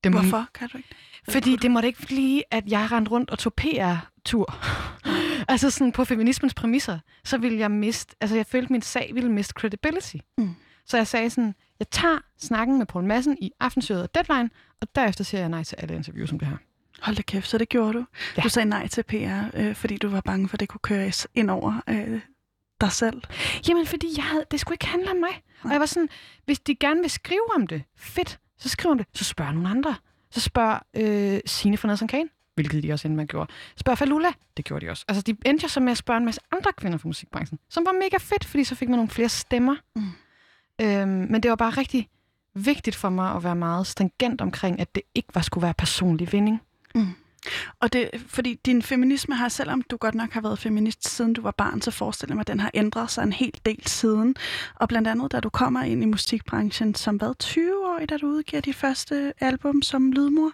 Det 0.04 0.12
må, 0.12 0.22
Hvorfor 0.22 0.48
kan 0.54 0.70
du 0.70 0.78
ikke? 0.78 0.90
Fordi 1.30 1.56
det 1.56 1.72
måtte 1.72 1.88
ikke 1.88 2.02
blive, 2.06 2.44
at 2.52 2.68
jeg 2.68 2.92
rendte 2.92 3.12
rundt 3.12 3.30
og 3.30 3.40
tog 3.40 3.54
PR-tur. 3.54 4.56
altså 5.52 5.70
sådan 5.70 5.92
på 5.92 6.06
feminismens 6.06 6.54
præmisser, 6.54 7.00
så 7.24 7.38
ville 7.38 7.58
jeg 7.60 7.72
miste, 7.72 8.16
altså 8.22 8.36
jeg 8.36 8.46
følte, 8.46 8.66
at 8.66 8.70
min 8.70 8.82
sag 8.82 9.12
ville 9.14 9.32
miste 9.32 9.54
credibility. 9.54 10.16
Mm. 10.38 10.56
Så 10.86 10.98
jeg 10.98 11.08
sagde 11.08 11.30
sådan, 11.30 11.56
jeg 11.80 11.90
tager 11.90 12.18
snakken 12.40 12.78
med 12.78 12.86
Poul 12.86 13.06
Madsen 13.06 13.38
i 13.42 13.52
aftenshowet 13.60 14.04
og 14.04 14.16
Deadline, 14.16 14.50
og 14.82 14.88
derefter 14.96 15.24
siger 15.24 15.42
jeg 15.42 15.50
nej 15.50 15.64
til 15.64 15.76
alle 15.76 15.96
interviews 15.96 16.30
som 16.30 16.40
det 16.40 16.48
her. 16.48 16.58
Hold 17.00 17.16
da 17.16 17.22
kæft, 17.22 17.48
så 17.48 17.58
det 17.58 17.70
gjorde 17.70 17.94
du. 17.94 18.06
Ja. 18.38 18.42
Du 18.42 18.50
sagde 18.50 18.70
nej 18.70 18.88
til 18.88 19.04
PR, 19.04 19.42
øh, 19.54 19.76
fordi 19.76 19.98
du 19.98 20.10
var 20.10 20.22
bange 20.22 20.48
for, 20.50 20.56
at 20.56 20.60
det 20.60 20.70
kunne 20.70 20.80
køres 20.84 21.28
ind 21.36 21.50
over 21.50 21.82
øh, 21.90 22.20
dig 22.82 22.92
selv. 22.92 23.22
Jamen, 23.68 23.86
fordi 23.86 24.08
jeg 24.18 24.24
havde, 24.24 24.46
det 24.52 24.60
skulle 24.60 24.74
ikke 24.76 24.88
handle 24.88 25.12
om 25.12 25.18
mig. 25.18 25.30
Og 25.30 25.66
Nej. 25.66 25.72
jeg 25.72 25.80
var 25.80 25.86
sådan, 25.86 26.10
hvis 26.46 26.60
de 26.60 26.76
gerne 26.76 27.02
vil 27.02 27.10
skrive 27.10 27.56
om 27.56 27.68
det, 27.68 27.84
fedt, 27.98 28.40
så 28.58 28.70
skriv 28.70 28.92
om 28.92 28.98
det. 28.98 29.08
Så 29.14 29.24
spørg 29.24 29.54
nogle 29.54 29.70
andre. 29.70 29.96
Så 30.32 30.40
spørg 30.40 30.80
øh, 30.94 31.40
Signe 31.46 31.78
fra 31.78 31.88
Nelson 31.88 32.08
Kane, 32.08 32.30
hvilket 32.56 32.84
de 32.84 32.94
også 32.94 33.08
endte 33.08 33.18
med 33.18 33.28
gjorde. 33.28 33.52
Spørg 33.78 33.98
Falula, 33.98 34.32
det 34.58 34.66
gjorde 34.66 34.86
de 34.86 34.92
også. 34.92 35.06
Altså, 35.08 35.22
de 35.22 35.36
endte 35.46 35.64
jo 35.64 35.68
så 35.68 35.80
med 35.80 35.92
at 35.92 35.98
spørge 35.98 36.18
en 36.18 36.26
masse 36.26 36.42
andre 36.52 36.72
kvinder 36.78 36.98
fra 36.98 37.08
musikbranchen, 37.08 37.60
som 37.70 37.86
var 37.86 37.92
mega 37.92 38.18
fedt, 38.20 38.46
fordi 38.46 38.64
så 38.64 38.76
fik 38.76 38.90
man 38.90 38.98
nogle 38.98 39.10
flere 39.10 39.30
stemmer. 39.30 39.76
Mm. 39.96 40.02
Øhm, 40.82 41.08
men 41.10 41.44
det 41.44 41.50
var 41.50 41.56
bare 41.56 41.70
rigtig 41.70 42.10
vigtigt 42.54 42.96
for 42.96 43.10
mig 43.10 43.36
at 43.36 43.44
være 43.44 43.56
meget 43.56 43.88
stringent 43.88 44.42
omkring, 44.42 44.80
at 44.80 44.96
det 44.96 45.04
ikke 45.16 45.30
var 45.34 45.42
skulle 45.42 45.62
være 45.64 45.74
personlig 45.74 46.32
vinding. 46.32 46.62
Og 47.80 47.94
det, 47.94 48.10
fordi 48.28 48.60
din 48.66 48.82
feminisme 48.82 49.36
har, 49.36 49.50
selvom 49.50 49.82
du 49.82 49.98
godt 49.98 50.16
nok 50.16 50.32
har 50.32 50.42
været 50.42 50.60
feminist 50.60 51.08
siden 51.10 51.34
du 51.34 51.42
var 51.42 51.52
barn, 51.52 51.82
så 51.82 51.92
forestiller 51.92 52.36
mig, 52.36 52.42
at 52.42 52.48
den 52.48 52.60
har 52.60 52.72
ændret 52.74 53.12
sig 53.12 53.24
en 53.24 53.34
hel 53.34 53.54
del 53.66 53.88
siden. 53.88 54.36
Og 54.76 54.88
blandt 54.88 55.08
andet, 55.08 55.32
da 55.32 55.40
du 55.40 55.50
kommer 55.50 55.84
ind 55.84 56.04
i 56.04 56.06
musikbranchen 56.06 56.96
som 56.96 57.16
hvad, 57.16 57.36
20 57.40 57.88
år, 57.88 58.06
da 58.10 58.18
du 58.18 58.28
udgiver 58.28 58.62
dit 58.62 58.76
første 58.76 59.34
album 59.40 59.82
som 59.82 60.12
lydmor? 60.12 60.52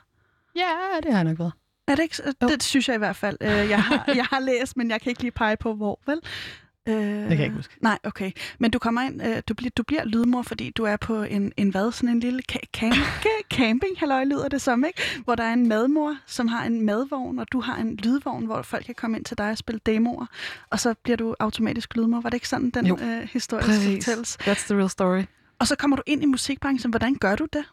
Ja, 0.56 0.68
det 1.04 1.12
har 1.12 1.18
jeg 1.20 1.24
nok 1.24 1.40
været. 1.40 1.52
Er 1.88 1.96
det 1.96 2.04
ikke? 2.04 2.24
Jo. 2.42 2.48
Det 2.48 2.64
synes 2.64 2.88
jeg 2.88 2.96
i 2.96 2.98
hvert 2.98 3.16
fald. 3.16 3.38
Øh, 3.42 3.50
Jeg 3.70 3.84
har, 3.84 4.04
jeg 4.16 4.26
har 4.26 4.40
læst, 4.40 4.78
men 4.78 4.90
jeg 4.92 5.02
kan 5.02 5.10
ikke 5.10 5.22
lige 5.22 5.32
pege 5.32 5.58
på, 5.58 5.74
hvor, 5.74 6.00
vel? 6.06 6.20
Øh, 6.88 6.94
Det 6.96 7.28
kan 7.30 7.30
jeg 7.38 7.40
ikke 7.44 7.56
huske. 7.56 7.74
Nej, 7.82 8.00
okay. 8.04 8.32
Men 8.60 8.72
du 8.72 8.80
kommer 8.80 9.02
ind, 9.02 9.22
øh, 9.26 9.42
du, 9.50 9.54
bliver, 9.54 9.70
du 9.78 9.84
bliver 9.84 10.06
lydmor, 10.06 10.42
fordi 10.42 10.70
du 10.70 10.84
er 10.84 10.98
på 10.98 11.24
en, 11.24 11.52
en 11.58 11.70
hvad, 11.70 11.92
sådan 11.92 12.10
en 12.10 12.20
lille 12.20 12.42
ca- 12.52 12.70
camp, 12.74 12.96
ca- 12.96 13.48
camping, 13.58 13.98
halløj, 13.98 14.24
lyder 14.24 14.48
det 14.48 14.62
som, 14.62 14.86
ikke? 14.86 15.02
Hvor 15.24 15.36
der 15.36 15.44
er 15.44 15.54
en 15.54 15.68
madmor, 15.68 16.16
som 16.26 16.48
har 16.48 16.66
en 16.66 16.82
madvogn, 16.86 17.40
og 17.40 17.52
du 17.52 17.62
har 17.62 17.78
en 17.78 17.96
lydvogn, 17.96 18.46
hvor 18.46 18.62
folk 18.62 18.86
kan 18.86 18.96
komme 18.96 19.18
ind 19.18 19.26
til 19.26 19.38
dig 19.38 19.50
og 19.52 19.58
spille 19.58 19.80
demoer, 19.86 20.26
og 20.70 20.80
så 20.80 20.94
bliver 21.04 21.18
du 21.18 21.36
automatisk 21.40 21.96
lydmor. 21.96 22.22
Var 22.22 22.30
det 22.30 22.36
ikke 22.38 22.50
sådan, 22.50 22.70
den 22.70 22.86
Jo. 22.88 22.98
øh, 23.02 23.30
historie 23.34 23.64
skal 23.64 23.94
fortælles? 23.96 24.38
That's 24.42 24.66
the 24.68 24.76
real 24.78 24.90
story. 24.90 25.24
Og 25.60 25.68
så 25.68 25.76
kommer 25.76 25.98
du 25.98 26.04
ind 26.06 26.24
i 26.24 26.26
musikbranchen. 26.26 26.90
Hvordan 26.92 27.16
gør 27.16 27.36
du 27.36 27.48
det? 27.54 27.64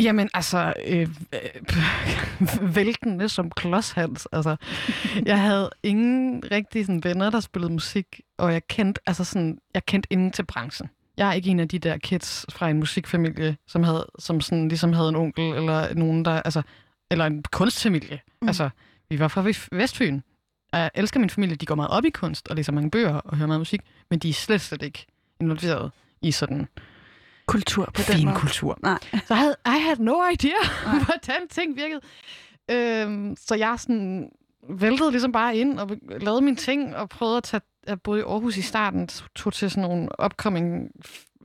Jamen, 0.00 0.28
altså, 0.34 0.72
øh, 0.86 1.08
øh, 1.32 2.74
væltende 2.76 3.28
som 3.28 3.50
klodshals. 3.50 4.26
Altså, 4.32 4.56
jeg 5.26 5.40
havde 5.40 5.70
ingen 5.82 6.42
rigtig 6.50 6.86
sådan, 6.86 7.04
venner, 7.04 7.30
der 7.30 7.40
spillede 7.40 7.72
musik, 7.72 8.20
og 8.38 8.52
jeg 8.52 8.66
kendte, 8.68 9.00
altså 9.06 9.24
sådan, 9.24 9.58
jeg 9.74 9.86
kendte 9.86 10.12
ingen 10.12 10.30
til 10.32 10.44
branchen. 10.46 10.90
Jeg 11.16 11.28
er 11.28 11.32
ikke 11.32 11.50
en 11.50 11.60
af 11.60 11.68
de 11.68 11.78
der 11.78 11.98
kids 11.98 12.46
fra 12.52 12.70
en 12.70 12.78
musikfamilie, 12.78 13.56
som, 13.66 13.82
havde, 13.82 14.06
som 14.18 14.40
sådan, 14.40 14.68
ligesom 14.68 14.92
havde 14.92 15.08
en 15.08 15.16
onkel, 15.16 15.44
eller 15.44 15.94
nogen, 15.94 16.24
der, 16.24 16.42
altså, 16.42 16.62
eller 17.10 17.24
en 17.26 17.42
kunstfamilie. 17.52 18.20
Mm. 18.42 18.48
Altså, 18.48 18.70
vi 19.08 19.18
var 19.18 19.28
fra 19.28 19.42
Vest- 19.42 19.68
Vestfyn. 19.72 20.20
Jeg 20.72 20.90
elsker 20.94 21.20
min 21.20 21.30
familie, 21.30 21.56
de 21.56 21.66
går 21.66 21.74
meget 21.74 21.90
op 21.90 22.04
i 22.04 22.10
kunst, 22.10 22.48
og 22.48 22.56
læser 22.56 22.72
mange 22.72 22.90
bøger 22.90 23.14
og 23.14 23.36
hører 23.36 23.46
meget 23.46 23.60
musik, 23.60 23.80
men 24.10 24.18
de 24.18 24.28
er 24.28 24.32
slet, 24.32 24.60
slet 24.60 24.82
ikke 24.82 25.06
involveret 25.40 25.90
i 26.22 26.30
sådan 26.32 26.68
Kultur 27.46 27.84
på 27.84 28.02
den 28.06 28.14
fin 28.16 28.26
måde? 28.26 28.38
kultur. 28.38 28.78
Nej. 28.82 28.98
Så 29.12 29.20
jeg 29.28 29.38
havde, 29.38 29.56
I 29.66 29.80
had 29.80 29.96
no 29.96 30.28
idea, 30.32 30.50
Nej. 30.84 30.98
hvordan 31.04 31.48
ting 31.48 31.76
virkede. 31.76 32.00
Øhm, 32.70 33.36
så 33.36 33.54
jeg 33.54 33.74
sådan 33.78 34.28
væltede 34.70 35.10
ligesom 35.10 35.32
bare 35.32 35.56
ind 35.56 35.78
og 35.80 35.90
lavede 36.20 36.40
mine 36.42 36.56
ting 36.56 36.96
og 36.96 37.08
prøvede 37.08 37.36
at 37.36 37.42
tage... 37.42 37.60
Jeg 37.86 38.00
boede 38.00 38.20
i 38.20 38.24
Aarhus 38.24 38.56
i 38.56 38.62
starten, 38.62 39.08
tog 39.34 39.52
til 39.52 39.70
sådan 39.70 39.82
nogle 39.82 40.08
upcoming 40.24 40.90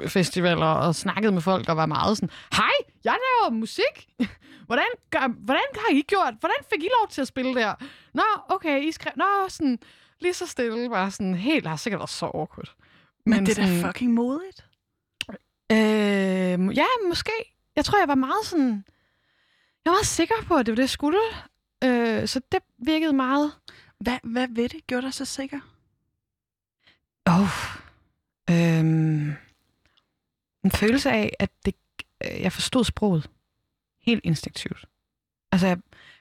festivaler 0.08 0.66
og 0.66 0.96
snakkede 0.96 1.32
med 1.32 1.42
folk 1.42 1.70
og 1.70 1.78
var 1.78 1.86
meget 1.86 2.18
sådan, 2.18 2.30
hej, 2.54 2.72
jeg 3.04 3.16
laver 3.26 3.52
musik. 3.60 4.08
Hvordan, 4.68 4.86
gør, 5.10 5.28
hvordan 5.44 5.62
har 5.76 5.96
I 5.96 6.02
gjort? 6.02 6.34
Hvordan 6.40 6.56
fik 6.74 6.84
I 6.84 6.88
lov 7.00 7.08
til 7.10 7.22
at 7.22 7.28
spille 7.28 7.56
der? 7.56 7.74
Nå, 8.14 8.24
okay, 8.50 8.84
I 8.84 8.92
skrev... 8.92 9.12
Nå, 9.16 9.26
sådan 9.48 9.80
lige 10.20 10.34
så 10.34 10.46
stille, 10.48 10.90
bare 10.90 11.12
sådan 11.12 11.36
helt... 11.36 11.68
Har 11.68 11.76
sikkert 11.76 12.00
været 12.00 12.10
så 12.10 12.26
awkward. 12.26 12.74
Men, 13.26 13.36
Men 13.36 13.46
det 13.46 13.60
er 13.60 13.66
da 13.82 13.88
fucking 13.88 14.14
modigt. 14.14 14.66
Øh, 15.72 16.78
ja, 16.78 16.86
måske. 17.08 17.32
Jeg 17.76 17.86
tror, 17.86 18.00
jeg 18.00 18.08
var 18.08 18.16
meget 18.16 18.46
sådan... 18.46 18.86
Jeg 19.86 19.92
var 19.92 19.92
meget 19.92 20.06
sikker 20.06 20.36
på, 20.48 20.56
at 20.56 20.66
det 20.66 20.72
var 20.72 20.76
det, 20.76 20.82
jeg 20.82 20.90
skulle. 20.90 21.20
Øh, 21.84 22.28
så 22.28 22.42
det 22.52 22.60
virkede 22.78 23.14
meget... 23.14 23.52
Hvad, 24.00 24.18
hvad 24.24 24.48
ved 24.52 24.70
det 24.70 24.88
gjorde 24.88 25.06
dig 25.06 25.14
så 25.14 25.26
sikker? 25.26 25.60
Oh, 27.26 27.78
øhm, 28.50 29.34
en 30.64 30.72
følelse 30.72 31.12
af, 31.12 31.34
at 31.40 31.50
det, 31.66 31.76
øh, 32.26 32.42
jeg 32.42 32.52
forstod 32.52 32.84
sproget 32.84 33.30
helt 34.02 34.22
instinktivt. 34.24 34.86
Altså, 35.52 35.68
jeg, 35.68 35.78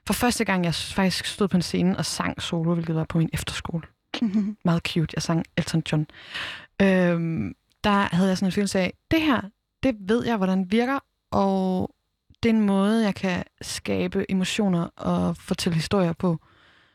for 0.06 0.12
første 0.12 0.44
gang, 0.44 0.64
jeg 0.64 0.74
faktisk 0.74 1.26
stod 1.26 1.48
på 1.48 1.56
en 1.56 1.62
scene 1.62 1.96
og 1.96 2.06
sang 2.06 2.42
solo, 2.42 2.74
hvilket 2.74 2.94
var 2.94 3.04
på 3.04 3.18
min 3.18 3.30
efterskole. 3.32 3.82
Meget 4.64 4.82
cute. 4.86 5.14
Jeg 5.14 5.22
sang 5.22 5.44
Elton 5.56 5.82
John. 5.92 6.06
Øhm, 6.82 7.54
der 7.84 8.14
havde 8.16 8.28
jeg 8.28 8.38
sådan 8.38 8.48
en 8.48 8.52
følelse 8.52 8.78
af, 8.78 8.94
det 9.10 9.22
her, 9.22 9.40
det 9.82 9.96
ved 10.00 10.24
jeg, 10.24 10.36
hvordan 10.36 10.72
virker, 10.72 10.98
og 11.30 11.94
det 12.42 12.48
er 12.48 12.54
en 12.54 12.66
måde, 12.66 13.04
jeg 13.04 13.14
kan 13.14 13.44
skabe 13.62 14.30
emotioner 14.30 14.88
og 14.96 15.36
fortælle 15.36 15.74
historier 15.74 16.12
på, 16.12 16.38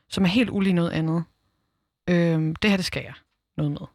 som 0.10 0.24
er 0.24 0.28
helt 0.28 0.50
ulig 0.50 0.74
noget 0.74 0.92
andet. 0.92 1.24
Øhm, 2.10 2.56
det 2.56 2.70
her, 2.70 2.78
det 2.78 2.86
skal 2.86 3.04
jeg 3.04 3.14
noget 3.58 3.72
med. 3.72 3.95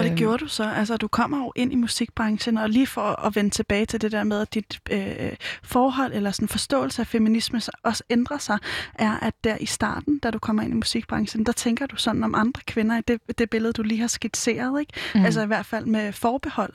Og 0.00 0.04
det 0.04 0.10
Øhm. 0.10 0.18
gjorde 0.18 0.38
du 0.38 0.48
så. 0.48 0.64
Altså, 0.64 0.96
du 0.96 1.08
kommer 1.08 1.38
jo 1.38 1.52
ind 1.56 1.72
i 1.72 1.76
musikbranchen, 1.76 2.58
og 2.58 2.68
lige 2.70 2.86
for 2.86 3.26
at 3.26 3.36
vende 3.36 3.50
tilbage 3.50 3.86
til 3.86 4.00
det 4.00 4.12
der 4.12 4.24
med, 4.24 4.40
at 4.40 4.54
dit 4.54 4.80
øh, 4.90 5.32
forhold 5.62 6.12
eller 6.14 6.30
sådan 6.30 6.48
forståelse 6.48 7.02
af 7.02 7.06
feminisme 7.06 7.60
så 7.60 7.70
også 7.82 8.02
ændrer 8.10 8.38
sig, 8.38 8.58
er, 8.94 9.12
at 9.22 9.34
der 9.44 9.56
i 9.60 9.66
starten, 9.66 10.18
da 10.18 10.30
du 10.30 10.38
kommer 10.38 10.62
ind 10.62 10.72
i 10.72 10.76
musikbranchen, 10.76 11.46
der 11.46 11.52
tænker 11.52 11.86
du 11.86 11.96
sådan 11.96 12.24
om 12.24 12.34
andre 12.34 12.60
kvinder 12.66 12.98
i 12.98 13.00
det, 13.08 13.20
det 13.38 13.50
billede, 13.50 13.72
du 13.72 13.82
lige 13.82 14.00
har 14.00 14.06
skitseret, 14.08 14.80
ikke? 14.80 14.92
Mm. 15.14 15.24
Altså 15.24 15.42
i 15.42 15.46
hvert 15.46 15.66
fald 15.66 15.86
med 15.86 16.12
forbehold. 16.12 16.72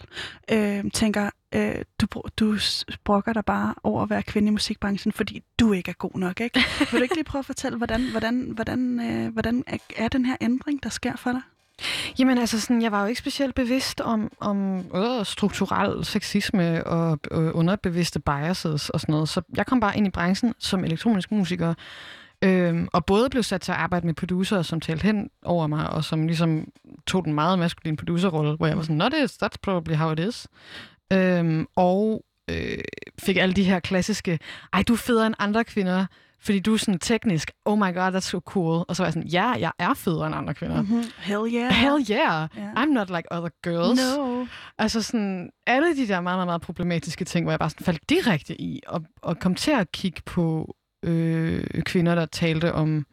Øh, 0.51 0.83
tænker, 0.93 1.29
øh, 1.55 1.75
du, 2.01 2.07
du 2.39 2.57
brokker 3.03 3.33
dig 3.33 3.45
bare 3.45 3.73
over 3.83 4.03
at 4.03 4.09
være 4.09 4.23
kvinde 4.23 4.47
i 4.47 4.51
musikbranchen, 4.51 5.11
fordi 5.11 5.41
du 5.59 5.73
ikke 5.73 5.89
er 5.89 5.93
god 5.93 6.11
nok, 6.19 6.41
ikke? 6.41 6.59
Vil 6.79 6.99
du 6.99 7.03
ikke 7.03 7.15
lige 7.15 7.23
prøve 7.23 7.39
at 7.39 7.45
fortælle, 7.45 7.77
hvordan, 7.77 8.11
hvordan, 8.11 8.51
hvordan, 8.55 8.99
øh, 8.99 9.33
hvordan 9.33 9.63
er 9.97 10.07
den 10.07 10.25
her 10.25 10.35
ændring, 10.41 10.83
der 10.83 10.89
sker 10.89 11.15
for 11.15 11.31
dig? 11.31 11.41
Jamen 12.19 12.37
altså, 12.37 12.61
sådan, 12.61 12.81
jeg 12.81 12.91
var 12.91 13.01
jo 13.01 13.07
ikke 13.07 13.19
specielt 13.19 13.55
bevidst 13.55 14.01
om, 14.01 14.31
om 14.39 14.85
øh, 14.95 15.25
strukturel 15.25 16.05
sexisme 16.05 16.87
og 16.87 17.19
øh, 17.31 17.51
underbevidste 17.53 18.19
biases 18.19 18.89
og 18.89 18.99
sådan 18.99 19.13
noget. 19.13 19.29
Så 19.29 19.41
jeg 19.57 19.65
kom 19.65 19.79
bare 19.79 19.97
ind 19.97 20.07
i 20.07 20.09
branchen 20.09 20.53
som 20.59 20.83
elektronisk 20.83 21.31
musiker, 21.31 21.73
øh, 22.41 22.87
og 22.93 23.05
både 23.05 23.29
blev 23.29 23.43
sat 23.43 23.61
til 23.61 23.71
at 23.71 23.77
arbejde 23.77 24.05
med 24.05 24.13
producer, 24.13 24.61
som 24.61 24.81
talte 24.81 25.03
hen 25.03 25.29
over 25.43 25.67
mig, 25.67 25.89
og 25.89 26.03
som 26.03 26.27
ligesom 26.27 26.67
tog 27.07 27.25
den 27.25 27.33
meget 27.33 27.59
maskuline 27.59 27.97
producerrolle, 27.97 28.55
hvor 28.55 28.67
jeg 28.67 28.77
var 28.77 28.83
sådan, 28.83 28.95
no, 28.95 29.09
this, 29.09 29.31
that's 29.43 29.57
probably 29.61 29.95
how 29.95 30.11
it 30.11 30.19
is. 30.19 30.47
Øh, 31.13 31.65
og 31.75 32.25
øh, 32.49 32.77
fik 33.19 33.37
alle 33.37 33.53
de 33.53 33.63
her 33.63 33.79
klassiske, 33.79 34.39
ej, 34.73 34.83
du 34.83 34.93
er 34.93 34.97
federe 34.97 35.27
end 35.27 35.35
andre 35.39 35.63
kvinder, 35.63 36.05
fordi 36.39 36.59
du 36.59 36.73
er 36.73 36.77
sådan 36.77 36.99
teknisk, 36.99 37.51
oh 37.65 37.77
my 37.77 37.93
god, 37.93 38.15
that's 38.15 38.19
so 38.19 38.39
cool. 38.39 38.85
Og 38.87 38.95
så 38.95 39.03
var 39.03 39.07
jeg 39.07 39.13
sådan, 39.13 39.29
ja, 39.29 39.51
jeg 39.51 39.71
er 39.79 39.93
federe 39.93 40.27
end 40.27 40.35
andre 40.35 40.53
kvinder. 40.53 40.81
Mm-hmm. 40.81 41.03
Hell 41.17 41.53
yeah. 41.53 41.71
Hell 41.71 42.05
yeah. 42.11 42.49
Ja. 42.57 42.73
I'm 42.73 42.93
not 42.93 43.09
like 43.09 43.31
other 43.31 43.49
girls. 43.63 44.17
No. 44.17 44.45
Altså 44.77 45.01
sådan, 45.01 45.49
alle 45.67 45.95
de 45.95 46.07
der 46.07 46.21
meget, 46.21 46.37
meget, 46.37 46.47
meget 46.47 46.61
problematiske 46.61 47.25
ting, 47.25 47.45
hvor 47.45 47.51
jeg 47.51 47.59
bare 47.59 47.69
sådan 47.69 47.85
faldt 47.85 48.09
direkte 48.09 48.61
i, 48.61 48.81
og, 48.87 49.03
og 49.21 49.39
kom 49.39 49.55
til 49.55 49.71
at 49.71 49.91
kigge 49.91 50.21
på 50.25 50.75
øh, 51.03 51.63
kvinder, 51.81 52.15
der 52.15 52.25
talte 52.25 52.73
om 52.73 53.05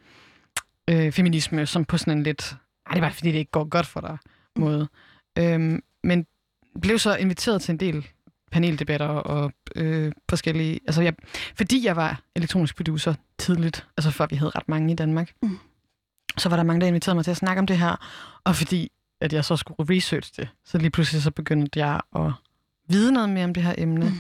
øh, 0.91 1.13
feminisme, 1.13 1.67
som 1.67 1.85
på 1.85 1.99
sådan 1.99 2.19
en 2.19 2.23
lidt, 2.23 2.57
ej, 2.87 2.91
det 2.95 2.97
er 2.97 3.05
bare 3.05 3.13
fordi, 3.13 3.33
det 3.33 3.39
ikke 3.39 3.51
går 3.51 3.65
godt 3.65 3.87
for 3.87 4.01
dig, 4.01 4.19
måde. 4.57 4.89
Øhm, 5.39 5.83
men 6.03 6.27
blev 6.83 6.99
så 6.99 7.17
inviteret 7.17 7.63
til 7.63 7.73
en 7.73 7.81
del 7.81 8.09
paneldebatter 8.53 9.07
og 9.07 9.53
øh, 9.77 10.13
forskellige... 10.29 10.81
Altså, 10.87 11.03
jeg, 11.03 11.15
fordi 11.55 11.87
jeg 11.87 11.97
var 11.97 12.21
elektronisk 12.37 12.77
producer 12.77 13.15
tidligt, 13.39 13.87
altså 13.97 14.11
før 14.11 14.27
vi 14.31 14.37
havde 14.37 14.51
ret 14.55 14.69
mange 14.69 14.93
i 14.93 14.97
Danmark, 14.97 15.33
Mm. 15.43 15.59
så 16.39 16.49
var 16.49 16.57
der 16.57 16.63
mange, 16.63 16.81
der 16.81 16.87
inviterede 16.87 17.15
mig 17.15 17.25
til 17.25 17.31
at 17.31 17.37
snakke 17.37 17.61
om 17.61 17.67
det 17.67 17.79
her, 17.79 17.97
og 18.45 18.57
fordi 18.57 18.93
at 19.21 19.33
jeg 19.33 19.45
så 19.45 19.57
skulle 19.57 19.97
research 19.97 20.33
det, 20.37 20.49
så 20.65 20.79
lige 20.79 20.91
pludselig 20.91 21.23
så 21.23 21.31
begyndte 21.31 21.79
jeg 21.79 22.01
at 22.17 22.33
vide 22.89 23.13
noget 23.13 23.29
mere 23.29 23.45
om 23.45 23.55
det 23.55 23.63
her 23.63 23.75
emne. 23.79 24.05
Mm. 24.07 24.13
Mm. 24.13 24.19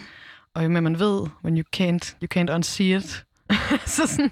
Og 0.54 0.64
jo 0.64 0.68
mere 0.68 0.82
man 0.82 0.98
ved, 0.98 1.26
when 1.44 1.58
you 1.58 1.64
can't, 1.76 2.16
you 2.22 2.28
can't 2.38 2.54
unsee 2.54 2.96
it, 2.96 3.24
så, 3.94 4.06
sådan, 4.06 4.30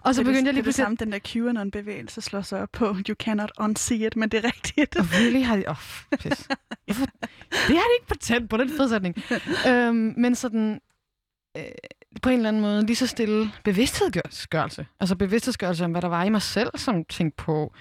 Og 0.00 0.14
så 0.14 0.20
det, 0.20 0.26
begyndte 0.26 0.28
jeg 0.28 0.34
det, 0.34 0.44
lige 0.44 0.46
det, 0.46 0.54
det 0.54 0.62
pludselig... 0.62 0.84
samme, 0.84 0.96
den 0.96 1.12
der 1.12 1.18
QAnon-bevægelse 1.18 2.20
slår 2.20 2.42
sig 2.42 2.62
op 2.62 2.68
på, 2.72 2.96
you 3.08 3.14
cannot 3.14 3.50
unsee 3.60 4.06
it, 4.06 4.16
men 4.16 4.28
det 4.28 4.44
er 4.44 4.44
rigtigt. 4.44 4.96
Og 4.96 5.04
really 5.12 5.44
har 5.44 5.56
de... 5.56 5.64
Oh, 5.68 5.76
pis. 6.18 6.48
Hvorfor? 6.86 7.06
Det 7.50 7.76
har 7.76 7.88
de 7.88 7.94
ikke 8.00 8.06
patent 8.08 8.50
på, 8.50 8.56
den 8.56 8.68
fede 8.68 8.88
sætning. 8.88 9.16
øhm, 9.68 10.14
men 10.16 10.34
sådan... 10.34 10.80
Øh, 11.56 11.64
på 12.22 12.28
en 12.28 12.36
eller 12.36 12.48
anden 12.48 12.62
måde 12.62 12.86
lige 12.86 12.96
så 12.96 13.06
stille 13.06 13.52
bevidsthedsgørelse. 13.64 14.86
Altså 15.00 15.16
bevidsthedsgørelse 15.16 15.84
om, 15.84 15.90
hvad 15.90 16.02
der 16.02 16.08
var 16.08 16.24
i 16.24 16.28
mig 16.28 16.42
selv, 16.42 16.70
som 16.74 17.04
tænkte 17.04 17.44
på 17.44 17.72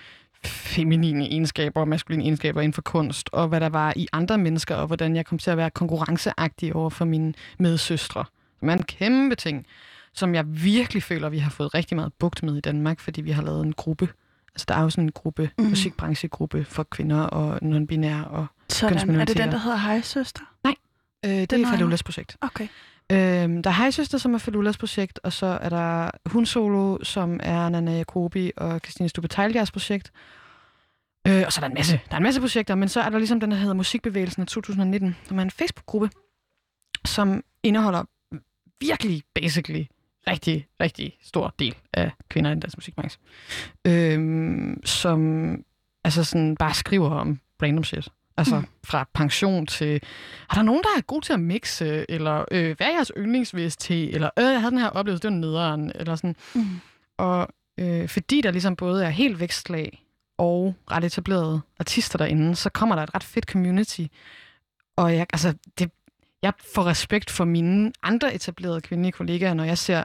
feminine 0.46 1.26
egenskaber 1.28 1.82
og 1.82 1.88
maskuline 1.88 2.24
egenskaber 2.24 2.62
inden 2.62 2.74
for 2.74 2.82
kunst, 2.82 3.30
og 3.34 3.48
hvad 3.48 3.60
der 3.60 3.70
var 3.70 3.94
i 3.96 4.08
andre 4.12 4.38
mennesker, 4.38 4.76
og 4.76 4.88
hvordan 4.88 5.16
jeg 5.16 5.26
kom 5.26 5.38
til 5.38 5.52
at 5.52 5.58
være 5.58 5.70
konkurrenceagtig 5.70 6.76
over 6.76 6.90
for 6.90 7.06
mine 7.06 7.34
medsøstre. 7.60 8.26
Som 8.60 8.70
er 8.70 8.74
en 8.74 8.84
kæmpe 8.84 9.36
ting, 9.36 9.66
som 10.14 10.36
jeg 10.36 10.46
virkelig 10.48 11.04
føler, 11.04 11.30
vi 11.30 11.38
har 11.38 11.50
fået 11.50 11.74
rigtig 11.74 11.96
meget 11.96 12.14
bugt 12.14 12.44
med 12.44 12.58
i 12.58 12.62
Danmark, 12.62 13.00
fordi 13.00 13.22
vi 13.22 13.32
har 13.32 13.42
lavet 13.42 13.66
en 13.66 13.74
gruppe. 13.74 14.10
Altså, 14.54 14.66
der 14.68 14.76
er 14.76 14.82
jo 14.82 14.90
sådan 14.90 15.04
en 15.04 15.12
gruppe, 15.12 15.50
mm. 15.58 15.66
musikbranchegruppe 15.66 16.66
for 16.66 16.84
kvinder 16.84 17.22
og 17.22 17.58
non-binære. 17.64 18.28
Og, 18.28 18.46
Sådan. 18.70 19.16
Er 19.16 19.26
det 19.26 19.38
den, 19.38 19.52
der 19.52 19.58
hedder 19.58 19.78
Hej 19.78 20.02
Søster? 20.02 20.42
øh, 21.26 21.32
det 21.32 21.50
Den 21.52 21.66
er 21.66 21.70
Falulas 21.70 22.04
projekt. 22.04 22.38
Okay. 22.42 22.68
Øhm, 23.12 23.64
der 23.64 23.70
er 23.70 23.74
Hejsøster, 23.74 24.18
som 24.18 24.34
er 24.34 24.38
Falulas 24.38 24.78
projekt, 24.78 25.20
og 25.24 25.34
så 25.34 25.46
er 25.46 25.70
der 25.70 26.12
Hun 26.26 26.46
Solo, 26.46 27.04
som 27.04 27.40
er 27.44 27.70
Nana 27.70 27.92
Jacobi 27.92 28.52
og 28.58 28.80
Christine 28.80 29.10
Stube 29.10 29.28
Tejlgers 29.28 29.72
projekt. 29.72 30.12
Øh, 31.28 31.44
og 31.46 31.54
så 31.54 31.60
er 31.60 31.62
der 31.62 31.68
en 31.68 31.74
masse, 31.74 32.00
der 32.08 32.14
er 32.14 32.18
en 32.18 32.24
masse 32.24 32.40
projekter, 32.40 32.76
men 32.76 32.90
så 32.90 33.02
er 33.02 33.10
der 33.10 33.18
ligesom 33.18 33.40
den, 33.40 33.52
der 33.52 33.58
hedder 33.58 33.74
Musikbevægelsen 33.74 34.42
af 34.42 34.48
2019, 34.48 35.16
som 35.28 35.38
er 35.38 35.42
en 35.42 35.52
Facebook-gruppe, 35.52 36.10
som 37.06 37.44
indeholder 37.64 38.04
virkelig, 38.80 39.24
basically, 39.36 39.84
rigtig, 40.28 40.68
rigtig 40.82 41.18
stor 41.24 41.54
del 41.60 41.76
af 41.94 42.12
kvinder 42.30 42.50
i 42.52 42.54
den 42.54 42.60
danske 42.60 42.78
musikbranche. 42.78 43.22
Øhm, 43.88 44.82
som 44.86 45.56
altså 46.04 46.24
sådan 46.24 46.56
bare 46.56 46.74
skriver 46.74 47.10
om 47.10 47.40
random 47.62 47.84
shit. 47.84 48.08
Altså 48.38 48.56
Mm. 48.60 48.66
fra 48.84 49.08
pension 49.14 49.66
til... 49.68 49.96
Er 50.50 50.54
der 50.56 50.62
nogen, 50.62 50.84
der 50.84 50.90
er 50.98 51.02
god 51.02 51.22
til 51.22 51.34
at 51.34 51.40
mixe? 51.40 52.06
Eller 52.10 52.46
øh, 52.52 52.78
hvad 52.78 52.88
er 52.88 52.92
jeres 52.92 53.12
yndlingsVST? 53.18 53.92
Eller 53.92 54.30
øh, 54.40 54.44
jeg 54.44 54.60
havde 54.60 54.72
den 54.72 54.80
her 54.80 54.90
oplevelse, 54.90 55.22
det 55.28 55.32
var 55.32 55.38
nederen. 55.38 55.92
Eller 55.96 56.16
sådan. 56.16 56.36
Mm. 56.56 56.66
Og 57.18 57.48
øh, 57.80 58.08
fordi 58.10 58.42
der 58.42 58.52
ligesom 58.52 58.76
både 58.76 59.06
er 59.06 59.10
helt 59.10 59.40
vækstlag 59.40 60.06
og 60.38 60.76
ret 60.92 61.04
etablerede 61.04 61.62
artister 61.80 62.18
derinde, 62.18 62.56
så 62.56 62.70
kommer 62.70 62.96
der 62.96 63.04
et 63.04 63.16
ret 63.16 63.24
fedt 63.24 63.46
community. 63.46 64.02
Og 64.96 65.16
jeg, 65.16 65.26
altså, 65.34 65.54
det, 65.80 65.92
jeg 66.42 66.54
får 66.74 66.86
respekt 66.86 67.30
for 67.30 67.46
mine 67.46 67.92
andre 68.04 68.34
etablerede 68.36 68.82
kvindelige 68.82 69.12
kollegaer, 69.12 69.54
når 69.54 69.64
jeg 69.64 69.78
ser 69.78 70.04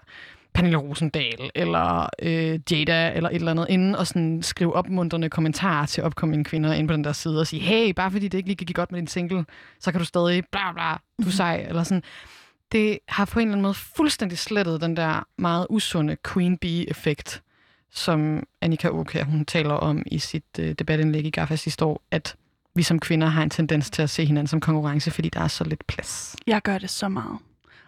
Pernille 0.54 0.78
Rosendal 0.78 1.50
eller 1.54 2.08
øh, 2.22 2.60
Jada 2.70 3.12
eller 3.14 3.30
et 3.30 3.34
eller 3.34 3.50
andet 3.50 3.66
inde 3.68 3.98
og 3.98 4.06
sådan 4.06 4.42
skrive 4.42 4.74
opmuntrende 4.74 5.30
kommentarer 5.30 5.86
til 5.86 6.02
opkommende 6.02 6.44
kvinder 6.44 6.72
inde 6.72 6.88
på 6.88 6.92
den 6.92 7.04
der 7.04 7.12
side 7.12 7.40
og 7.40 7.46
sige, 7.46 7.62
hey, 7.62 7.90
bare 7.90 8.10
fordi 8.10 8.28
det 8.28 8.38
ikke 8.38 8.48
lige 8.48 8.56
gik 8.56 8.76
godt 8.76 8.92
med 8.92 9.00
din 9.00 9.06
single, 9.06 9.44
så 9.80 9.90
kan 9.90 10.00
du 10.00 10.04
stadig 10.04 10.44
bla 10.52 10.72
bla, 10.72 10.92
du 11.24 11.28
er 11.28 11.32
sej, 11.32 11.66
eller 11.68 11.82
sådan. 11.82 12.02
Det 12.72 12.98
har 13.08 13.24
på 13.24 13.38
en 13.38 13.46
eller 13.46 13.52
anden 13.52 13.62
måde 13.62 13.74
fuldstændig 13.74 14.38
slettet 14.38 14.80
den 14.80 14.96
der 14.96 15.26
meget 15.38 15.66
usunde 15.70 16.16
queen 16.32 16.58
bee-effekt, 16.58 17.42
som 17.90 18.46
Annika 18.60 18.88
Oka, 18.88 19.22
hun 19.22 19.44
taler 19.44 19.74
om 19.74 20.02
i 20.06 20.18
sit 20.18 20.44
øh, 20.58 20.74
debatindlæg 20.78 21.24
i 21.24 21.30
GAFA 21.30 21.56
sidste 21.56 21.84
år, 21.84 22.02
at 22.10 22.36
vi 22.76 22.82
som 22.82 22.98
kvinder 22.98 23.26
har 23.26 23.42
en 23.42 23.50
tendens 23.50 23.90
til 23.90 24.02
at 24.02 24.10
se 24.10 24.24
hinanden 24.24 24.46
som 24.46 24.60
konkurrence, 24.60 25.10
fordi 25.10 25.28
der 25.28 25.40
er 25.40 25.48
så 25.48 25.64
lidt 25.64 25.86
plads. 25.86 26.36
Jeg 26.46 26.62
gør 26.62 26.78
det 26.78 26.90
så 26.90 27.08
meget. 27.08 27.38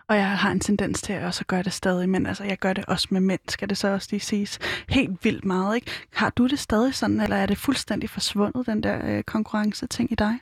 Og 0.08 0.16
jeg 0.16 0.38
har 0.38 0.50
en 0.50 0.60
tendens 0.60 1.02
til 1.02 1.12
at 1.12 1.24
også 1.24 1.44
gøre 1.44 1.62
det 1.62 1.72
stadig, 1.72 2.08
men 2.08 2.26
altså, 2.26 2.44
jeg 2.44 2.58
gør 2.58 2.72
det 2.72 2.84
også 2.84 3.08
med 3.10 3.20
mænd, 3.20 3.40
skal 3.48 3.68
det 3.68 3.76
så 3.76 3.88
også 3.88 4.08
lige 4.10 4.20
siges. 4.20 4.58
Helt 4.88 5.24
vildt 5.24 5.44
meget, 5.44 5.76
ikke? 5.76 5.90
Har 6.12 6.30
du 6.30 6.46
det 6.46 6.58
stadig 6.58 6.94
sådan, 6.94 7.20
eller 7.20 7.36
er 7.36 7.46
det 7.46 7.58
fuldstændig 7.58 8.10
forsvundet, 8.10 8.66
den 8.66 8.82
der 8.82 9.00
øh, 9.04 9.22
konkurrence-ting 9.22 10.12
i 10.12 10.14
dig? 10.14 10.38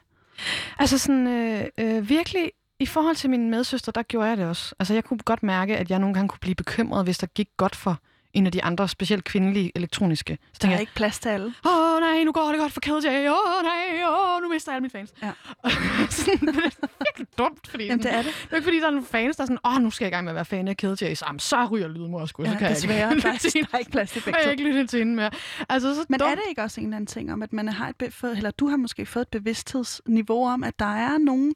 Altså 0.78 0.98
sådan 0.98 1.26
øh, 1.26 1.64
øh, 1.78 2.08
virkelig, 2.08 2.50
i 2.78 2.86
forhold 2.86 3.16
til 3.16 3.30
min 3.30 3.50
medsøster, 3.50 3.92
der 3.92 4.02
gjorde 4.02 4.28
jeg 4.28 4.36
det 4.36 4.46
også. 4.46 4.74
Altså 4.78 4.94
jeg 4.94 5.04
kunne 5.04 5.18
godt 5.18 5.42
mærke, 5.42 5.76
at 5.76 5.90
jeg 5.90 5.98
nogle 5.98 6.14
gange 6.14 6.28
kunne 6.28 6.40
blive 6.40 6.54
bekymret, 6.54 7.04
hvis 7.04 7.18
der 7.18 7.26
gik 7.26 7.48
godt 7.56 7.76
for 7.76 7.98
en 8.36 8.46
af 8.46 8.52
de 8.52 8.64
andre, 8.64 8.88
specielt 8.88 9.24
kvindelige 9.24 9.72
elektroniske. 9.74 10.38
Så 10.52 10.58
Der 10.62 10.68
er 10.68 10.72
jeg, 10.72 10.80
ikke 10.80 10.94
plads 10.94 11.18
til 11.18 11.28
alle. 11.28 11.46
åh 11.66 11.94
oh, 11.94 12.00
nej, 12.00 12.24
nu 12.24 12.32
går 12.32 12.48
det 12.48 12.58
godt 12.58 12.72
for 12.72 12.80
KJ, 12.80 12.88
åh 12.90 13.32
oh, 13.32 13.62
nej, 13.62 14.02
åh, 14.08 14.36
oh, 14.36 14.42
nu 14.42 14.48
mister 14.48 14.72
jeg 14.72 14.76
alle 14.76 14.82
mine 14.82 14.90
fans. 14.90 15.12
Ja. 15.22 15.30
sådan, 16.10 16.48
det 16.48 16.56
er 16.56 16.70
virkelig 17.04 17.26
dumt, 17.38 17.68
fordi 17.68 17.84
Jamen, 17.84 18.02
det 18.02 18.12
er 18.14 18.22
det. 18.22 18.32
det 18.44 18.52
er 18.52 18.56
ikke 18.56 18.64
fordi, 18.64 18.80
der 18.80 18.86
er 18.86 18.90
nogle 18.90 19.06
fans, 19.06 19.36
der 19.36 19.42
er 19.42 19.46
sådan, 19.46 19.58
åh, 19.64 19.74
oh, 19.74 19.82
nu 19.82 19.90
skal 19.90 20.04
jeg 20.04 20.10
i 20.12 20.14
gang 20.14 20.24
med 20.24 20.30
at 20.30 20.34
være 20.34 20.44
fan 20.44 20.68
af 20.68 20.76
KJ, 20.76 20.86
så, 21.14 21.24
jamen, 21.26 21.38
så 21.40 21.64
ryger 21.66 21.88
lydmor 21.88 22.26
sgu, 22.26 22.44
så 22.44 22.50
Ja, 22.50 22.58
kan 22.58 22.70
desværre. 22.70 22.98
jeg 22.98 23.16
ikke. 23.16 23.22
Der 23.22 23.28
er, 23.34 23.38
der 23.62 23.66
er 23.72 23.78
ikke 23.78 23.90
plads 23.90 24.10
til 24.10 24.20
begge 24.24 24.38
jeg 24.42 24.50
ikke 24.50 24.64
lytte 24.64 24.86
til 24.86 24.98
hende 24.98 25.14
mere. 25.14 25.30
Altså, 25.68 25.94
så 25.94 26.04
Men 26.08 26.20
dumt. 26.20 26.30
er 26.30 26.34
det 26.34 26.42
ikke 26.48 26.62
også 26.62 26.80
en 26.80 26.86
eller 26.86 26.96
anden 26.96 27.06
ting 27.06 27.32
om, 27.32 27.42
at 27.42 27.52
man 27.52 27.68
har 27.68 27.88
et, 28.00 28.14
eller 28.36 28.50
du 28.50 28.68
har 28.68 28.76
måske 28.76 29.06
fået 29.06 29.22
et 29.22 29.28
bevidsthedsniveau 29.30 30.48
om, 30.48 30.64
at 30.64 30.78
der 30.78 30.94
er 30.96 31.18
nogen 31.18 31.54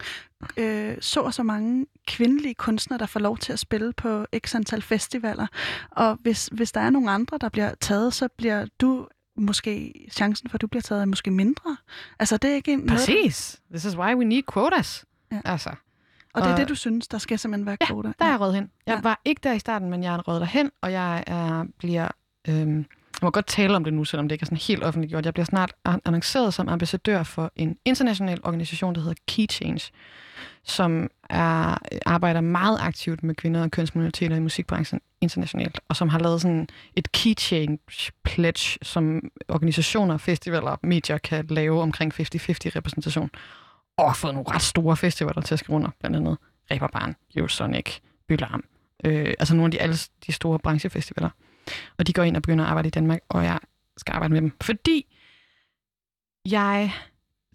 øh, 0.56 0.96
så 1.00 1.20
og 1.20 1.34
så 1.34 1.42
mange 1.42 1.86
kvindelige 2.06 2.54
kunstnere, 2.54 2.98
der 2.98 3.06
får 3.06 3.20
lov 3.20 3.38
til 3.38 3.52
at 3.52 3.58
spille 3.58 3.92
på 3.92 4.26
x 4.46 4.54
antal 4.54 4.82
festivaler, 4.82 5.46
og 5.90 6.18
hvis, 6.20 6.48
hvis 6.52 6.72
der 6.72 6.80
er 6.80 6.90
nogle 6.90 7.10
andre, 7.10 7.38
der 7.40 7.48
bliver 7.48 7.74
taget, 7.80 8.14
så 8.14 8.28
bliver 8.38 8.66
du 8.80 9.08
måske, 9.36 9.94
chancen 10.12 10.50
for, 10.50 10.56
at 10.56 10.60
du 10.60 10.66
bliver 10.66 10.82
taget, 10.82 11.02
er 11.02 11.06
måske 11.06 11.30
mindre. 11.30 11.76
Altså, 12.18 12.36
det 12.36 12.50
er 12.50 12.54
ikke 12.54 12.72
en 12.72 12.78
noget, 12.78 12.90
Præcis. 12.98 13.60
This 13.70 13.84
is 13.84 13.96
why 13.96 14.14
we 14.14 14.24
need 14.24 14.42
quotas. 14.52 15.04
Ja. 15.32 15.40
Altså. 15.44 15.70
og 16.34 16.42
det 16.42 16.48
er 16.48 16.52
Og- 16.52 16.60
det, 16.60 16.68
du 16.68 16.74
synes, 16.74 17.08
der 17.08 17.18
skal 17.18 17.38
simpelthen 17.38 17.66
være 17.66 17.76
kvoter. 17.76 18.12
Der 18.18 18.24
er 18.24 18.30
jeg 18.30 18.40
røget 18.40 18.54
hen. 18.54 18.70
Jeg 18.86 18.92
Ja. 18.92 18.96
ja. 18.96 19.00
var 19.02 19.20
ikke 19.24 19.40
der 19.44 19.52
i 19.52 19.58
starten, 19.58 19.90
men 19.90 20.02
jeg 20.02 20.14
er 20.14 20.18
røget 20.28 20.40
derhen, 20.40 20.70
og 20.80 20.92
jeg 20.92 21.24
er, 21.26 21.64
bliver... 21.78 22.08
Øhm, 22.48 22.76
jeg 23.20 23.26
må 23.26 23.30
godt 23.30 23.46
tale 23.46 23.76
om 23.76 23.84
det 23.84 23.94
nu, 23.94 24.04
selvom 24.04 24.28
det 24.28 24.34
ikke 24.34 24.42
er 24.42 24.46
sådan 24.46 24.58
helt 24.58 24.84
offentliggjort. 24.84 25.24
Jeg 25.24 25.34
bliver 25.34 25.44
snart 25.46 25.72
an- 25.84 26.00
annonceret 26.04 26.54
som 26.54 26.68
ambassadør 26.68 27.22
for 27.22 27.52
en 27.56 27.76
international 27.84 28.40
organisation, 28.44 28.94
der 28.94 29.00
hedder 29.00 29.14
Key 29.28 29.46
Change, 29.50 29.90
som 30.62 31.10
er, 31.30 31.78
arbejder 32.06 32.40
meget 32.40 32.78
aktivt 32.80 33.22
med 33.22 33.34
kvinder 33.34 33.62
og 33.62 33.70
kønsminoriteter 33.70 34.36
i 34.36 34.40
musikbranchen 34.40 35.00
internationalt, 35.20 35.80
og 35.88 35.96
som 35.96 36.08
har 36.08 36.18
lavet 36.18 36.40
sådan 36.40 36.68
et 36.96 37.12
Key 37.12 37.34
Change 37.38 37.78
pledge, 38.24 38.78
som 38.82 39.20
organisationer, 39.48 40.16
festivaler 40.16 40.70
og 40.70 40.78
medier 40.82 41.18
kan 41.18 41.46
lave 41.46 41.82
omkring 41.82 42.14
50-50 42.14 42.20
repræsentation. 42.20 43.30
Og 43.96 44.08
har 44.08 44.14
fået 44.14 44.34
nogle 44.34 44.50
ret 44.50 44.62
store 44.62 44.96
festivaler 44.96 45.42
til 45.42 45.54
at 45.54 45.58
skrive 45.58 45.76
under, 45.76 45.90
blandt 46.00 46.16
andet 46.16 46.38
Reeperbahn, 46.70 47.16
Eurosonic, 47.36 47.98
Bylarm. 48.28 48.64
Øh, 49.04 49.34
altså 49.38 49.54
nogle 49.54 49.66
af 49.66 49.70
de, 49.70 49.80
alle 49.80 49.96
de 50.26 50.32
store 50.32 50.58
branchefestivaler. 50.58 51.30
Og 51.98 52.06
de 52.06 52.12
går 52.12 52.22
ind 52.22 52.36
og 52.36 52.42
begynder 52.42 52.64
at 52.64 52.70
arbejde 52.70 52.86
i 52.86 52.90
Danmark, 52.90 53.20
og 53.28 53.44
jeg 53.44 53.58
skal 53.96 54.12
arbejde 54.12 54.34
med 54.34 54.40
dem. 54.40 54.52
Fordi 54.62 55.16
jeg 56.48 56.92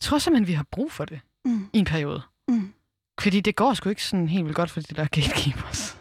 tror 0.01 0.17
simpelthen, 0.17 0.47
vi 0.47 0.53
har 0.53 0.65
brug 0.71 0.91
for 0.91 1.05
det 1.05 1.19
Mm, 1.45 1.69
i 1.73 1.79
en 1.79 1.86
periode. 1.86 2.21
Mm. 2.48 2.74
Fordi 3.20 3.39
det 3.39 3.56
går 3.56 3.74
sgu 3.74 3.89
ikke 3.89 4.04
sådan 4.04 4.28
helt 4.28 4.46
vildt 4.46 4.56
godt 4.56 4.70
for 4.70 4.82
de 4.82 4.96
der 4.96 5.08
gatekeepers. 5.08 5.98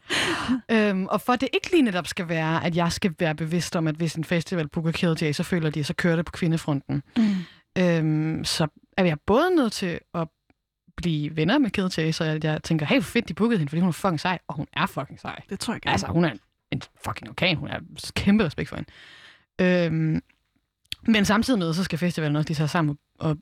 øhm, 0.74 1.06
og 1.06 1.20
for 1.20 1.36
det 1.36 1.48
ikke 1.54 1.70
lige 1.70 1.82
netop 1.82 2.06
skal 2.06 2.28
være, 2.28 2.64
at 2.64 2.76
jeg 2.76 2.92
skal 2.92 3.14
være 3.18 3.34
bevidst 3.34 3.76
om, 3.76 3.86
at 3.86 3.94
hvis 3.94 4.14
en 4.14 4.24
festival 4.24 4.68
booker 4.68 4.92
KLJ, 4.92 5.32
så 5.32 5.42
føler 5.42 5.70
de, 5.70 5.80
at 5.80 5.86
så 5.86 5.94
kører 5.94 6.16
det 6.16 6.24
på 6.24 6.32
kvindefronten. 6.32 7.02
Mm. 7.16 7.34
Øhm, 7.78 8.44
så 8.44 8.66
er 8.96 9.04
jeg 9.04 9.20
både 9.26 9.56
nødt 9.56 9.72
til 9.72 10.00
at 10.14 10.28
blive 10.96 11.36
venner 11.36 11.58
med 11.58 11.70
KLJ, 11.70 12.12
så 12.12 12.24
jeg, 12.24 12.44
jeg 12.44 12.62
tænker, 12.62 12.86
hey, 12.86 12.96
hvor 12.96 13.02
fedt, 13.02 13.28
de 13.28 13.34
bookede 13.34 13.58
hende, 13.58 13.70
fordi 13.70 13.80
hun 13.80 13.88
er 13.88 13.92
fucking 13.92 14.20
sej, 14.20 14.38
og 14.48 14.54
hun 14.54 14.66
er 14.72 14.86
fucking 14.86 15.20
sej. 15.20 15.40
Det 15.50 15.60
tror 15.60 15.74
jeg 15.74 15.80
gerne. 15.80 15.92
Altså, 15.92 16.06
hun 16.06 16.24
er 16.24 16.32
en 16.70 16.82
fucking 17.04 17.28
orkan. 17.28 17.56
Hun 17.56 17.68
er 17.68 17.78
kæmpe 18.16 18.44
respekt 18.44 18.68
for 18.68 18.76
hende. 18.76 18.90
Øhm, 19.60 20.22
men 21.06 21.24
samtidig 21.24 21.58
med, 21.58 21.74
så 21.74 21.84
skal 21.84 21.98
festivalen 21.98 22.36
også 22.36 22.48
lige 22.48 22.56
tage 22.56 22.68
sammen 22.68 22.98
og 23.18 23.36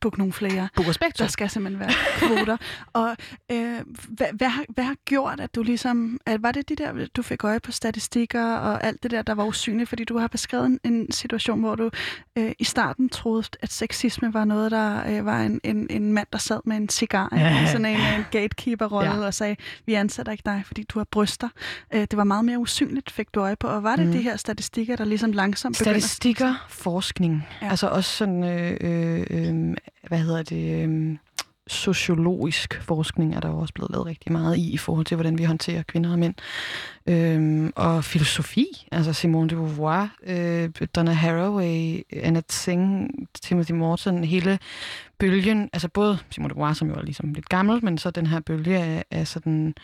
Book 0.00 0.18
nogle 0.18 0.32
flere. 0.32 0.68
booke 0.76 0.90
respekt. 0.90 1.18
Der 1.18 1.26
skal 1.26 1.50
simpelthen 1.50 1.80
være 1.80 1.90
kvoter. 2.18 2.56
og 2.92 3.16
øh, 3.52 3.80
hvad, 4.08 4.26
hvad, 4.34 4.48
har, 4.48 4.64
hvad 4.68 4.84
har 4.84 4.96
gjort, 5.04 5.40
at 5.40 5.54
du 5.54 5.62
ligesom... 5.62 6.20
At, 6.26 6.42
var 6.42 6.52
det 6.52 6.68
de 6.68 6.76
der, 6.76 7.06
du 7.16 7.22
fik 7.22 7.44
øje 7.44 7.60
på 7.60 7.72
statistikker 7.72 8.44
og 8.54 8.84
alt 8.84 9.02
det 9.02 9.10
der, 9.10 9.22
der 9.22 9.34
var 9.34 9.44
usynligt? 9.44 9.88
Fordi 9.88 10.04
du 10.04 10.18
har 10.18 10.26
beskrevet 10.28 10.66
en, 10.66 10.80
en 10.84 11.12
situation, 11.12 11.60
hvor 11.60 11.74
du 11.74 11.90
øh, 12.38 12.52
i 12.58 12.64
starten 12.64 13.08
troede, 13.08 13.44
at 13.62 13.72
sexisme 13.72 14.34
var 14.34 14.44
noget, 14.44 14.70
der 14.70 15.02
øh, 15.18 15.26
var 15.26 15.40
en, 15.42 15.60
en, 15.64 15.86
en 15.90 16.12
mand, 16.12 16.26
der 16.32 16.38
sad 16.38 16.60
med 16.64 16.76
en 16.76 16.88
cigar 16.88 17.28
Ja. 17.36 17.64
i 17.64 17.66
sådan 17.72 17.86
en, 17.86 17.96
en 18.00 18.24
gatekeeper-rolle 18.30 19.10
Ja. 19.10 19.26
og 19.26 19.34
sagde, 19.34 19.56
vi 19.86 19.94
ansætter 19.94 20.32
ikke 20.32 20.42
dig, 20.46 20.62
fordi 20.66 20.82
du 20.82 20.98
har 20.98 21.06
bryster. 21.10 21.48
Øh, 21.94 22.00
det 22.00 22.16
var 22.16 22.24
meget 22.24 22.44
mere 22.44 22.58
usynligt, 22.58 23.10
fik 23.10 23.34
du 23.34 23.40
øje 23.40 23.56
på. 23.56 23.66
Og 23.66 23.82
var 23.82 23.96
det 23.96 24.04
Mhm. 24.06 24.12
de 24.14 24.22
her 24.22 24.36
statistikker, 24.36 24.96
der 24.96 25.04
ligesom 25.04 25.32
langsomt 25.32 25.78
begyndte... 25.78 26.00
Statistikker, 26.00 26.66
forskning, 26.68 27.46
Ja. 27.62 27.68
altså 27.70 27.88
også 27.88 28.10
sådan, 28.16 28.44
øh, 28.44 28.76
øh, 28.80 29.26
øh, 29.30 29.74
hvad 30.08 30.18
hedder 30.18 30.42
det, 30.42 30.82
øh, 30.88 31.16
sociologisk 31.66 32.82
forskning 32.82 33.34
er 33.34 33.40
der 33.40 33.48
jo 33.48 33.58
også 33.58 33.74
blevet 33.74 33.90
lavet 33.90 34.06
rigtig 34.06 34.32
meget 34.32 34.56
i, 34.56 34.72
i 34.72 34.76
forhold 34.76 35.06
til, 35.06 35.14
hvordan 35.14 35.38
vi 35.38 35.44
håndterer 35.44 35.82
kvinder 35.82 36.12
og 36.12 36.18
mænd. 36.18 36.34
Øhm, 37.06 37.72
og 37.76 38.04
filosofi, 38.04 38.66
altså 38.92 39.12
Simone 39.12 39.48
de 39.50 39.54
Beauvoir, 39.54 40.08
øh, 40.22 40.70
Donna 40.96 41.12
Haraway, 41.12 42.02
Annette 42.12 42.54
Singh, 42.54 43.10
Timothy 43.42 43.72
Morton, 43.72 44.24
hele 44.24 44.58
bølgen, 45.18 45.70
altså 45.72 45.88
både 45.88 46.18
Simone 46.30 46.48
de 46.50 46.54
Beauvoir, 46.54 46.72
som 46.72 46.88
jo 46.88 46.94
er 46.94 47.02
ligesom 47.02 47.34
lidt 47.34 47.48
gammel, 47.48 47.84
men 47.84 47.98
så 47.98 48.10
den 48.10 48.26
her 48.26 48.40
bølge 48.40 48.78
af, 48.78 49.04
af 49.10 49.28
sådan 49.28 49.74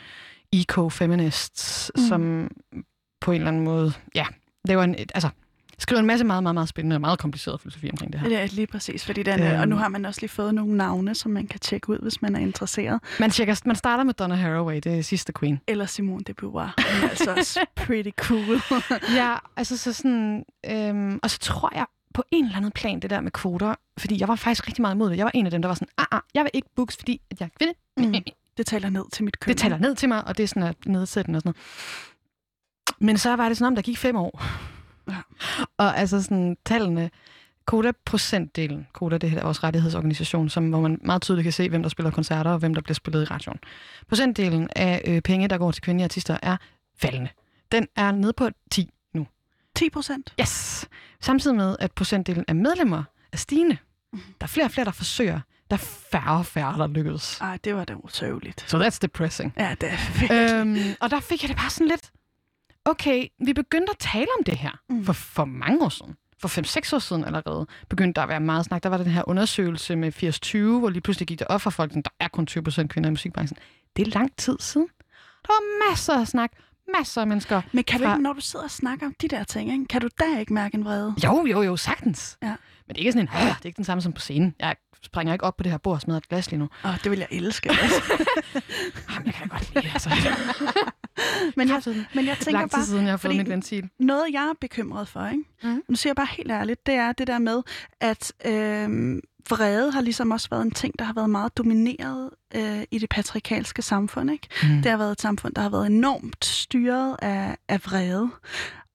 eco-feminists, 0.53 1.91
Mm. 1.97 2.03
som 2.09 2.51
på 3.21 3.31
en 3.33 3.37
eller 3.37 3.49
anden 3.49 3.65
måde, 3.65 3.93
ja, 4.15 4.27
laver 4.65 4.83
en, 4.83 4.95
altså, 5.15 5.29
skriver 5.81 6.01
en 6.01 6.07
masse 6.07 6.25
meget, 6.25 6.43
meget, 6.43 6.55
meget 6.55 6.69
spændende 6.69 6.97
og 6.97 7.01
meget 7.01 7.19
kompliceret 7.19 7.61
filosofi 7.61 7.91
omkring 7.91 8.13
det 8.13 8.21
her. 8.21 8.29
Det 8.29 8.39
er 8.39 8.47
lige 8.47 8.67
præcis, 8.67 9.05
fordi 9.07 9.23
den, 9.23 9.43
øhm. 9.43 9.61
og 9.61 9.69
nu 9.69 9.77
har 9.77 9.89
man 9.89 10.05
også 10.05 10.21
lige 10.21 10.29
fået 10.29 10.55
nogle 10.55 10.77
navne, 10.77 11.15
som 11.15 11.33
man 11.33 11.47
kan 11.47 11.61
tjekke 11.61 11.91
ud, 11.91 11.99
hvis 11.99 12.23
man 12.23 12.37
er 12.37 12.41
interesseret. 12.41 13.01
Man, 13.21 13.31
tjekker, 13.31 13.61
man 13.65 13.77
starter 13.77 14.05
med 14.05 14.15
Donna 14.15 14.35
Haraway, 14.35 14.77
det 14.77 14.99
er 14.99 15.03
sidste 15.03 15.33
queen. 15.41 15.61
Eller 15.67 15.87
Simone 15.87 16.25
de 16.27 16.35
Beauvoir. 16.35 16.75
Hun 16.95 17.05
er 17.05 17.09
altså 17.11 17.35
også 17.35 17.61
pretty 17.77 18.11
cool. 18.17 18.61
Ja, 19.21 19.37
altså 19.57 19.77
så 19.77 19.93
sådan, 19.93 20.45
øhm, 20.71 21.21
og 21.23 21.31
så 21.31 21.39
tror 21.39 21.71
jeg 21.75 21.87
på 22.15 22.23
en 22.31 22.45
eller 22.45 22.57
anden 22.57 22.73
plan, 22.73 23.01
det 23.01 23.11
der 23.11 23.21
med 23.21 23.31
kvoter, 23.31 23.75
fordi 23.99 24.21
jeg 24.21 24.29
var 24.29 24.37
faktisk 24.37 24.67
rigtig 24.67 24.83
meget 24.83 24.95
imod 24.95 25.11
det. 25.11 25.17
Jeg 25.17 25.25
var 25.25 25.31
en 25.35 25.47
af 25.47 25.51
dem, 25.51 25.63
der 25.63 25.69
var 25.69 25.75
sådan, 25.75 25.89
ah, 25.99 26.07
ah 26.11 26.21
jeg 26.35 26.45
vil 26.45 26.51
ikke 26.55 26.69
books, 26.77 26.97
fordi 26.97 27.21
at 27.31 27.41
jeg 27.41 27.47
er 27.47 27.59
kvinde. 27.59 27.75
Mm. 28.19 28.25
Det 28.57 28.67
taler 28.67 28.91
ned 28.91 29.05
til 29.13 29.25
mit 29.25 29.41
køn. 29.41 29.49
Det 29.49 29.59
taler 29.61 29.79
ned 29.79 29.95
til 29.95 30.09
mig, 30.09 30.25
og 30.27 30.37
det 30.37 30.43
er 30.43 30.47
sådan 30.49 30.63
at 30.63 30.77
nedsættende 30.87 31.37
og 31.37 31.41
sådan 31.41 31.49
noget. 31.49 33.01
Men 33.01 33.19
så 33.19 33.37
var 33.37 33.49
det 33.49 33.57
sådan 33.57 33.67
om, 33.67 33.75
der 33.75 33.83
gik 33.83 33.99
fem 33.99 34.17
år. 34.17 34.43
Ja. 35.09 35.17
Og 35.79 35.99
altså 35.99 36.23
sådan 36.23 36.57
tallene, 36.65 37.11
Koda-procentdelen, 37.67 38.87
Koda 38.93 39.19
det 39.19 39.33
er 39.33 39.43
vores 39.43 39.65
rettighedsorganisation, 39.65 40.49
som, 40.49 40.69
hvor 40.71 40.81
man 40.81 41.01
meget 41.05 41.23
tydeligt 41.23 41.45
kan 41.45 41.53
se, 41.53 41.69
hvem 41.69 41.83
der 41.83 41.89
spiller 41.89 42.11
koncerter 42.11 42.51
og 42.51 42.59
hvem 42.59 42.75
der 42.75 42.81
bliver 42.81 42.95
spillet 42.95 43.23
i 43.23 43.25
radioen. 43.25 43.59
Procentdelen 44.09 44.69
af 44.77 45.03
øh, 45.07 45.21
penge, 45.23 45.49
der 45.49 45.59
går 45.59 45.71
til 45.71 45.83
kvindelige 45.83 46.05
artister, 46.05 46.37
er 46.43 46.57
faldende. 46.99 47.29
Den 47.73 47.89
er 47.97 48.13
nede 48.13 48.33
på 48.33 48.49
10 48.71 48.91
nu. 49.15 49.27
10 49.77 49.91
procent. 49.91 50.35
Yes! 50.41 50.89
Samtidig 51.21 51.57
med, 51.57 51.77
at 51.79 51.93
procentdelen 51.93 52.45
af 52.49 52.55
medlemmer 52.55 53.05
er 53.33 53.37
stigende. 53.37 53.77
Mhm. 54.13 54.23
Der 54.41 54.45
er 54.45 54.49
flere 54.49 54.67
og 54.67 54.71
flere, 54.71 54.85
der 54.85 54.91
forsøger. 54.93 55.41
Der 55.71 55.77
er 55.77 55.81
færre 56.13 56.39
og 56.39 56.47
færre, 56.47 56.79
der 56.79 56.87
lykkes. 56.87 57.39
Ej, 57.41 57.59
det 57.65 57.75
var 57.75 57.85
da 57.85 57.95
usøgeligt. 57.95 58.65
So 58.71 58.83
that's 58.83 58.99
depressing. 59.03 59.55
Ja, 59.57 59.75
det 59.81 59.89
er 59.93 60.21
virkelig. 60.21 60.51
øhm, 60.53 60.95
og 61.01 61.11
der 61.11 61.21
fik 61.21 61.43
jeg 61.43 61.49
det 61.49 61.57
bare 61.57 61.71
sådan 61.71 61.89
lidt, 61.89 62.11
okay, 62.91 63.27
vi 63.47 63.53
begyndte 63.53 63.91
at 63.91 63.99
tale 63.99 64.27
om 64.39 64.45
det 64.45 64.57
her 64.57 64.71
Mm. 64.91 65.05
for, 65.05 65.13
for 65.13 65.45
mange 65.45 65.85
år 65.85 65.89
siden. 65.89 66.17
For 66.39 66.49
5-6 66.49 66.95
år 66.95 66.99
siden 66.99 67.25
allerede 67.25 67.67
begyndte 67.89 68.17
der 68.19 68.23
at 68.23 68.29
være 68.29 68.41
meget 68.41 68.65
snak. 68.65 68.83
Der 68.83 68.89
var 68.89 68.97
den 68.97 69.07
her 69.07 69.23
undersøgelse 69.29 69.97
med 69.97 70.13
80-20, 70.77 70.79
hvor 70.79 70.89
lige 70.89 71.01
pludselig 71.01 71.29
gik 71.29 71.39
det 71.39 71.47
op 71.47 71.61
for 71.63 71.71
folk, 71.71 71.97
at 71.97 72.05
der 72.05 72.11
er 72.21 72.29
kun 72.29 72.47
20% 72.51 72.87
kvinder 72.87 73.09
i 73.09 73.11
musikbranchen. 73.11 73.59
Det 73.97 74.07
er 74.07 74.11
lang 74.11 74.37
tid 74.37 74.57
siden. 74.61 74.89
Der 75.47 75.53
var 75.53 75.91
masser 75.91 76.21
af 76.21 76.29
snak, 76.29 76.51
masser 76.99 77.21
af 77.21 77.27
mennesker. 77.27 77.63
Men 77.73 77.85
kan 77.85 78.01
du 78.01 78.07
fra- 78.07 78.13
ikke, 78.13 78.23
når 78.23 78.33
du 78.33 78.41
sidder 78.41 78.65
og 78.65 78.71
snakker 78.71 79.07
om 79.07 79.15
de 79.21 79.29
der 79.29 79.45
ting, 79.45 79.73
ikke, 79.73 79.85
kan 79.85 80.01
du 80.01 80.09
da 80.21 80.39
ikke 80.39 80.53
mærke 80.55 80.75
en 80.75 80.85
vrede? 80.85 81.15
Jo, 81.25 81.47
jo, 81.47 81.63
jo, 81.63 81.77
sagtens. 81.77 82.39
Ja. 82.43 82.47
Men 82.49 82.57
det 82.89 82.97
er 82.97 82.99
ikke 82.99 83.13
sådan 83.13 83.29
en, 83.29 83.35
"Ah, 83.35 83.47
det 83.57 83.63
er 83.63 83.67
ikke 83.67 83.77
den 83.77 83.85
samme 83.85 84.03
som 84.03 84.13
på 84.13 84.21
scenen. 84.21 84.55
Jeg 84.61 84.77
springer 85.03 85.33
ikke 85.33 85.45
op 85.45 85.57
på 85.57 85.63
det 85.63 85.71
her 85.73 85.79
bord 85.79 85.95
og 85.95 86.01
smider 86.01 86.19
et 86.19 86.29
glas 86.29 86.51
lige 86.51 86.59
nu. 86.59 86.69
Åh, 86.85 86.95
det 87.05 87.11
vil 87.11 87.19
jeg 87.19 87.29
elske. 87.31 87.71
Altså. 87.71 88.03
Jamen, 89.11 89.27
jeg 89.27 89.35
kan 89.35 89.49
da 89.49 89.55
godt 89.57 89.75
lide, 89.75 89.89
altså. 89.93 90.11
men, 91.57 91.69
jeg, 91.69 91.83
men 92.15 92.27
jeg 92.27 92.37
tænker 92.39 92.61
Lang 92.61 92.71
tid 92.71 92.79
bare, 92.79 92.87
siden, 92.87 93.03
jeg 93.03 93.13
har 93.13 93.17
fået 93.17 93.37
mit 93.37 93.49
ventil. 93.49 93.89
noget 93.99 94.25
jeg 94.33 94.43
er 94.43 94.55
bekymret 94.61 95.09
for, 95.09 95.27
ikke? 95.27 95.45
Mhm. 95.63 95.83
nu 95.89 95.97
siger 95.97 96.11
jeg 96.11 96.17
bare 96.17 96.29
helt 96.37 96.51
ærligt, 96.51 96.87
det 96.87 96.95
er 96.95 97.13
det 97.13 97.27
der 97.27 97.39
med, 97.39 97.63
at 98.01 98.33
øh, 98.47 99.19
vrede 99.51 99.93
har 99.93 100.01
ligesom 100.01 100.31
også 100.31 100.49
været 100.51 100.63
en 100.63 100.71
ting, 100.71 100.99
der 100.99 101.05
har 101.05 101.13
været 101.13 101.31
meget 101.31 101.59
domineret 101.59 102.31
øh, 102.55 102.83
i 102.91 102.99
det 102.99 103.09
patriarkalske 103.09 103.83
samfund. 103.83 104.31
Ikke? 104.31 104.49
Mm. 104.63 104.83
Det 104.83 104.91
har 104.91 104.99
været 104.99 105.13
et 105.13 105.21
samfund, 105.21 105.55
der 105.55 105.63
har 105.63 105.69
været 105.69 105.87
enormt 105.87 106.45
styret 106.45 107.17
af, 107.23 107.57
af 107.69 107.85
vrede. 107.85 108.31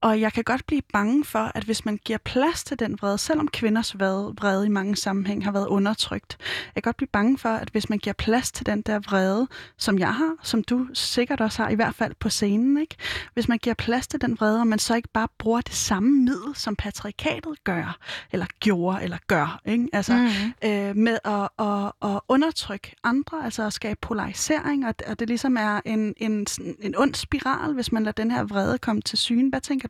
Og 0.05 0.21
jeg 0.21 0.33
kan 0.33 0.43
godt 0.43 0.65
blive 0.67 0.81
bange 0.93 1.25
for, 1.25 1.51
at 1.55 1.63
hvis 1.63 1.85
man 1.85 1.99
giver 2.05 2.17
plads 2.25 2.63
til 2.63 2.79
den 2.79 2.97
vrede, 3.01 3.17
selvom 3.17 3.47
kvinders 3.47 3.99
vrede, 3.99 4.65
i 4.65 4.69
mange 4.69 4.95
sammenhæng 4.95 5.43
har 5.43 5.51
været 5.51 5.67
undertrykt, 5.67 6.37
jeg 6.75 6.83
kan 6.83 6.89
godt 6.89 6.97
blive 6.97 7.07
bange 7.07 7.37
for, 7.37 7.49
at 7.49 7.69
hvis 7.69 7.89
man 7.89 7.99
giver 7.99 8.13
plads 8.13 8.51
til 8.51 8.65
den 8.65 8.81
der 8.81 8.99
vrede, 8.99 9.47
som 9.77 9.99
jeg 9.99 10.13
har, 10.13 10.33
som 10.43 10.63
du 10.63 10.87
sikkert 10.93 11.41
også 11.41 11.63
har, 11.63 11.69
i 11.69 11.75
hvert 11.75 11.95
fald 11.95 12.13
på 12.19 12.29
scenen, 12.29 12.77
ikke? 12.77 12.95
hvis 13.33 13.47
man 13.47 13.57
giver 13.57 13.73
plads 13.73 14.07
til 14.07 14.21
den 14.21 14.37
vrede, 14.39 14.59
og 14.59 14.67
man 14.67 14.79
så 14.79 14.95
ikke 14.95 15.09
bare 15.13 15.27
bruger 15.37 15.61
det 15.61 15.73
samme 15.73 16.09
middel, 16.09 16.55
som 16.55 16.75
patriarkatet 16.75 17.63
gør, 17.63 17.97
eller 18.31 18.45
gjorde, 18.59 19.03
eller 19.03 19.17
gør, 19.27 19.61
ikke? 19.65 19.87
Altså, 19.93 20.13
Mm. 20.15 20.69
øh, 20.69 20.95
med 20.95 21.17
at, 21.25 21.49
at, 21.59 22.11
at 22.11 22.19
undertrykke 22.27 22.95
andre, 23.03 23.45
altså 23.45 23.63
at 23.65 23.73
skabe 23.73 23.99
polarisering, 24.01 24.87
og, 24.87 24.95
og 25.07 25.19
det 25.19 25.27
ligesom 25.27 25.57
er 25.57 25.81
en, 25.85 26.13
en, 26.17 26.47
en 26.79 26.95
ond 26.97 27.13
spiral, 27.15 27.73
hvis 27.73 27.91
man 27.91 28.03
lader 28.03 28.23
den 28.23 28.31
her 28.31 28.43
vrede 28.43 28.77
komme 28.77 29.01
til 29.01 29.17
syne. 29.17 29.49
Hvad 29.49 29.61
tænker? 29.61 29.87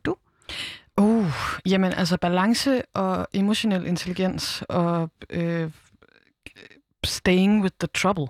Uh, 1.00 1.32
jamen 1.66 1.92
altså 1.92 2.16
balance 2.16 2.82
og 2.94 3.26
emotionel 3.32 3.86
intelligens 3.86 4.62
og 4.68 5.10
øh, 5.30 5.70
staying 7.04 7.62
with 7.62 7.74
the 7.80 7.88
trouble. 7.94 8.26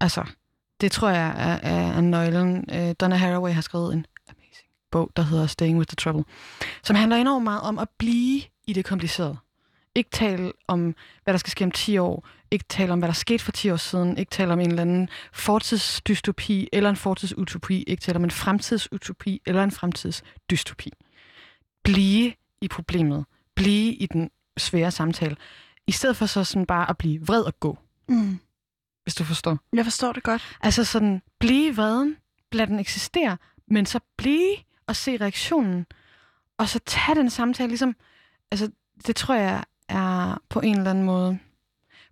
Altså, 0.00 0.24
det 0.80 0.92
tror 0.92 1.08
jeg 1.08 1.26
er, 1.26 1.70
er, 1.70 1.92
er 1.92 2.00
nøglen. 2.00 2.64
Øh, 2.72 2.94
Donna 3.00 3.16
Haraway 3.16 3.52
har 3.52 3.60
skrevet 3.60 3.92
en 3.92 4.06
amazing 4.28 4.68
bog, 4.90 5.10
der 5.16 5.22
hedder 5.22 5.46
Staying 5.46 5.78
with 5.78 5.88
the 5.88 5.94
Trouble, 5.96 6.24
som 6.82 6.96
handler 6.96 7.16
enormt 7.16 7.44
meget 7.44 7.60
om 7.60 7.78
at 7.78 7.88
blive 7.98 8.42
i 8.66 8.72
det 8.72 8.84
komplicerede. 8.84 9.36
Ikke 9.94 10.10
tale 10.10 10.52
om, 10.68 10.94
hvad 11.24 11.34
der 11.34 11.38
skal 11.38 11.50
ske 11.50 11.64
om 11.64 11.70
10 11.70 11.98
år. 11.98 12.28
Ikke 12.50 12.64
tale 12.68 12.92
om, 12.92 12.98
hvad 12.98 13.08
der 13.08 13.14
skete 13.14 13.44
for 13.44 13.52
10 13.52 13.70
år 13.70 13.76
siden. 13.76 14.18
Ikke 14.18 14.30
tale 14.30 14.52
om 14.52 14.60
en 14.60 14.68
eller 14.70 14.82
anden 14.82 15.08
fortidsdystopi 15.32 16.68
eller 16.72 16.90
en 16.90 16.96
fortidsutopi. 16.96 17.82
Ikke 17.82 18.00
tale 18.00 18.16
om 18.16 18.24
en 18.24 18.30
fremtidsutopi 18.30 19.42
eller 19.46 19.64
en 19.64 19.70
fremtidsdystopi 19.70 20.90
blive 21.86 22.32
i 22.60 22.68
problemet, 22.68 23.24
blive 23.54 23.94
i 23.94 24.06
den 24.06 24.30
svære 24.56 24.90
samtale, 24.90 25.36
i 25.86 25.92
stedet 25.92 26.16
for 26.16 26.26
så 26.26 26.44
sådan 26.44 26.66
bare 26.66 26.90
at 26.90 26.98
blive 26.98 27.26
vred 27.26 27.42
og 27.42 27.60
gå, 27.60 27.78
Mm. 28.08 28.38
hvis 29.02 29.14
du 29.14 29.24
forstår. 29.24 29.58
Jeg 29.72 29.84
forstår 29.84 30.12
det 30.12 30.22
godt. 30.22 30.56
Altså 30.60 30.84
sådan, 30.84 31.22
blive 31.38 31.76
vreden, 31.76 32.16
lad 32.52 32.66
den 32.66 32.78
eksistere, 32.78 33.36
men 33.68 33.86
så 33.86 34.00
blive 34.16 34.56
og 34.86 34.96
se 34.96 35.16
reaktionen, 35.16 35.86
og 36.58 36.68
så 36.68 36.80
tage 36.86 37.14
den 37.14 37.30
samtale, 37.30 37.68
ligesom, 37.68 37.96
altså, 38.50 38.70
det 39.06 39.16
tror 39.16 39.34
jeg 39.34 39.64
er 39.88 40.38
på 40.48 40.60
en 40.60 40.76
eller 40.76 40.90
anden 40.90 41.04
måde, 41.04 41.38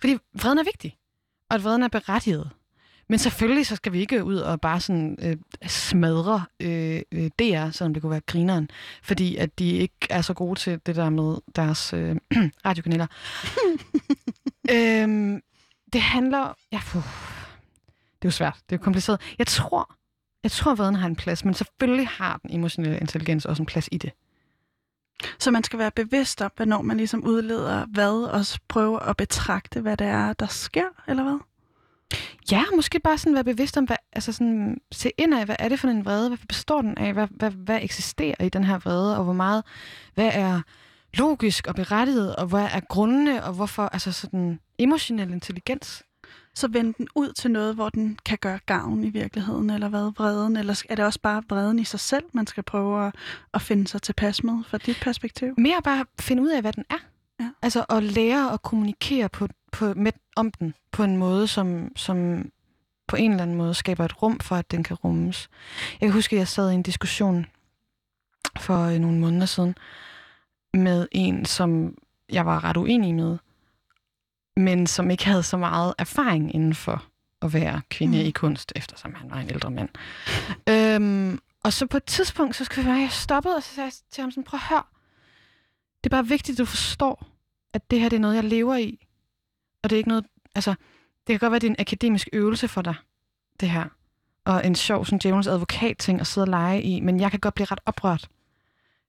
fordi 0.00 0.16
vreden 0.42 0.58
er 0.58 0.64
vigtig, 0.64 0.96
og 1.48 1.54
at 1.54 1.64
vreden 1.64 1.82
er 1.82 1.88
berettiget. 1.88 2.50
Men 3.08 3.18
selvfølgelig 3.18 3.66
så 3.66 3.76
skal 3.76 3.92
vi 3.92 4.00
ikke 4.00 4.24
ud 4.24 4.36
og 4.36 4.60
bare 4.60 4.80
sådan 4.80 5.18
øh, 5.22 5.36
smadre 5.66 6.44
øh, 6.60 7.02
øh, 7.12 7.30
DR, 7.38 7.70
selvom 7.70 7.94
det 7.94 8.02
kunne 8.02 8.10
være 8.10 8.20
grineren, 8.20 8.70
fordi 9.02 9.36
at 9.36 9.58
de 9.58 9.70
ikke 9.70 9.94
er 10.10 10.22
så 10.22 10.34
gode 10.34 10.60
til 10.60 10.80
det 10.86 10.96
der 10.96 11.10
med 11.10 11.36
deres 11.56 11.92
øh, 11.92 12.16
radiokanaler. 12.66 13.06
øhm, 14.74 15.42
det 15.92 16.00
handler... 16.00 16.56
Ja, 16.72 16.80
puh, 16.86 17.02
det 18.22 18.24
er 18.24 18.28
jo 18.28 18.30
svært. 18.30 18.54
Det 18.54 18.74
er 18.74 18.78
jo 18.78 18.82
kompliceret. 18.82 19.20
Jeg 19.38 19.46
tror, 19.46 19.94
jeg 20.42 20.50
tror, 20.50 20.74
vreden 20.74 20.94
har 20.94 21.06
en 21.06 21.16
plads, 21.16 21.44
men 21.44 21.54
selvfølgelig 21.54 22.08
har 22.08 22.40
den 22.42 22.50
emotionelle 22.52 22.98
intelligens 22.98 23.44
også 23.44 23.62
en 23.62 23.66
plads 23.66 23.88
i 23.92 23.98
det. 23.98 24.12
Så 25.38 25.50
man 25.50 25.64
skal 25.64 25.78
være 25.78 25.90
bevidst 25.90 26.42
om, 26.42 26.50
hvornår 26.56 26.82
man 26.82 26.96
ligesom 26.96 27.24
udleder 27.24 27.86
hvad, 27.86 28.30
og 28.30 28.44
prøve 28.68 29.08
at 29.08 29.16
betragte, 29.16 29.80
hvad 29.80 29.96
det 29.96 30.06
er, 30.06 30.32
der 30.32 30.46
sker, 30.46 30.86
eller 31.08 31.22
hvad? 31.22 31.38
Ja, 32.50 32.64
måske 32.76 33.00
bare 33.00 33.18
sådan 33.18 33.34
være 33.34 33.44
bevidst 33.44 33.76
om, 33.76 33.84
hvad, 33.84 33.96
altså 34.12 34.32
sådan, 34.32 34.80
se 34.92 35.10
ind 35.18 35.34
af, 35.34 35.44
hvad 35.44 35.56
er 35.58 35.68
det 35.68 35.80
for 35.80 35.88
en 35.88 36.04
vrede, 36.04 36.28
hvad 36.28 36.38
består 36.48 36.82
den 36.82 36.98
af, 36.98 37.12
hvad, 37.12 37.28
hvad, 37.30 37.50
hvad 37.50 37.78
eksisterer 37.82 38.44
i 38.44 38.48
den 38.48 38.64
her 38.64 38.78
vrede, 38.78 39.18
og 39.18 39.24
hvor 39.24 39.32
meget, 39.32 39.64
hvad 40.14 40.30
er 40.34 40.60
logisk 41.14 41.66
og 41.66 41.74
berettiget, 41.74 42.36
og 42.36 42.46
hvad 42.46 42.68
er 42.72 42.80
grundene, 42.80 43.44
og 43.44 43.52
hvorfor, 43.52 43.82
altså 43.82 44.12
sådan 44.12 44.60
emotionel 44.78 45.32
intelligens. 45.32 46.02
Så 46.54 46.68
vend 46.68 46.94
den 46.94 47.08
ud 47.14 47.32
til 47.32 47.50
noget, 47.50 47.74
hvor 47.74 47.88
den 47.88 48.18
kan 48.24 48.38
gøre 48.40 48.58
gavn 48.66 49.04
i 49.04 49.10
virkeligheden, 49.10 49.70
eller 49.70 49.88
hvad, 49.88 50.12
vreden, 50.16 50.56
eller 50.56 50.82
er 50.88 50.94
det 50.94 51.04
også 51.04 51.20
bare 51.20 51.42
vreden 51.48 51.78
i 51.78 51.84
sig 51.84 52.00
selv, 52.00 52.24
man 52.32 52.46
skal 52.46 52.62
prøve 52.62 53.06
at, 53.06 53.14
at 53.54 53.62
finde 53.62 53.88
sig 53.88 54.02
tilpas 54.02 54.44
med 54.44 54.64
fra 54.66 54.78
dit 54.78 54.98
perspektiv? 55.02 55.54
Mere 55.58 55.82
bare 55.84 56.04
finde 56.20 56.42
ud 56.42 56.48
af, 56.48 56.60
hvad 56.60 56.72
den 56.72 56.84
er. 56.90 56.98
Ja. 57.40 57.50
Altså 57.62 57.84
at 57.88 58.02
lære 58.02 58.52
at 58.52 58.62
kommunikere 58.62 59.28
på, 59.28 59.48
på, 59.72 59.94
med, 59.96 60.12
om 60.36 60.50
den 60.50 60.74
på 60.92 61.02
en 61.02 61.16
måde, 61.16 61.46
som, 61.46 61.96
som 61.96 62.48
på 63.06 63.16
en 63.16 63.30
eller 63.30 63.42
anden 63.42 63.56
måde 63.56 63.74
skaber 63.74 64.04
et 64.04 64.22
rum 64.22 64.40
for, 64.40 64.56
at 64.56 64.70
den 64.70 64.82
kan 64.82 64.96
rummes. 64.96 65.48
Jeg 66.00 66.06
kan 66.06 66.12
huske, 66.12 66.36
at 66.36 66.38
jeg 66.38 66.48
sad 66.48 66.70
i 66.70 66.74
en 66.74 66.82
diskussion 66.82 67.46
for 68.60 68.84
øh, 68.84 68.98
nogle 68.98 69.18
måneder 69.18 69.46
siden 69.46 69.74
med 70.74 71.08
en, 71.12 71.44
som 71.44 71.94
jeg 72.32 72.46
var 72.46 72.64
ret 72.64 72.76
uenig 72.76 73.14
med, 73.14 73.38
men 74.56 74.86
som 74.86 75.10
ikke 75.10 75.26
havde 75.26 75.42
så 75.42 75.56
meget 75.56 75.94
erfaring 75.98 76.54
inden 76.54 76.74
for 76.74 77.04
at 77.42 77.52
være 77.52 77.80
kvinde 77.90 78.18
Mm. 78.18 78.24
i 78.24 78.30
kunst, 78.30 78.72
eftersom 78.76 79.14
han 79.14 79.30
var 79.30 79.36
en 79.36 79.50
ældre 79.50 79.70
mand. 79.70 79.88
Øhm, 80.68 81.38
og 81.62 81.72
så 81.72 81.86
på 81.86 81.96
et 81.96 82.04
tidspunkt, 82.04 82.56
så 82.56 82.64
skal 82.64 82.84
jeg 82.84 83.08
stoppede, 83.10 83.56
og 83.56 83.62
så 83.62 83.74
sagde 83.74 83.86
jeg 83.86 83.92
til 84.10 84.20
ham 84.22 84.30
sådan, 84.30 84.44
prøv 84.44 84.58
at 84.58 84.66
høre, 84.68 84.82
det 86.04 86.10
er 86.10 86.16
bare 86.16 86.26
vigtigt, 86.26 86.54
at 86.56 86.58
du 86.58 86.64
forstår, 86.64 87.26
at 87.72 87.90
det 87.90 88.00
her 88.00 88.08
det 88.08 88.16
er 88.16 88.20
noget, 88.20 88.34
jeg 88.36 88.44
lever 88.44 88.76
i. 88.76 89.06
Og 89.82 89.90
det 89.90 89.96
er 89.96 89.98
ikke 89.98 90.08
noget, 90.08 90.24
altså, 90.54 90.70
det 91.26 91.32
kan 91.32 91.38
godt 91.38 91.50
være, 91.50 91.56
at 91.56 91.62
det 91.62 91.68
er 91.68 91.70
en 91.72 91.76
akademisk 91.80 92.28
øvelse 92.32 92.68
for 92.68 92.82
dig, 92.82 92.94
det 93.60 93.70
her. 93.70 93.84
Og 94.44 94.66
en 94.66 94.74
sjov, 94.74 95.04
sådan 95.04 95.18
djævelens 95.18 95.46
advokat-ting 95.46 96.20
at 96.20 96.26
sidde 96.26 96.44
og 96.44 96.48
lege 96.48 96.82
i, 96.82 97.00
men 97.00 97.20
jeg 97.20 97.30
kan 97.30 97.40
godt 97.40 97.54
blive 97.54 97.66
ret 97.70 97.80
oprørt. 97.86 98.28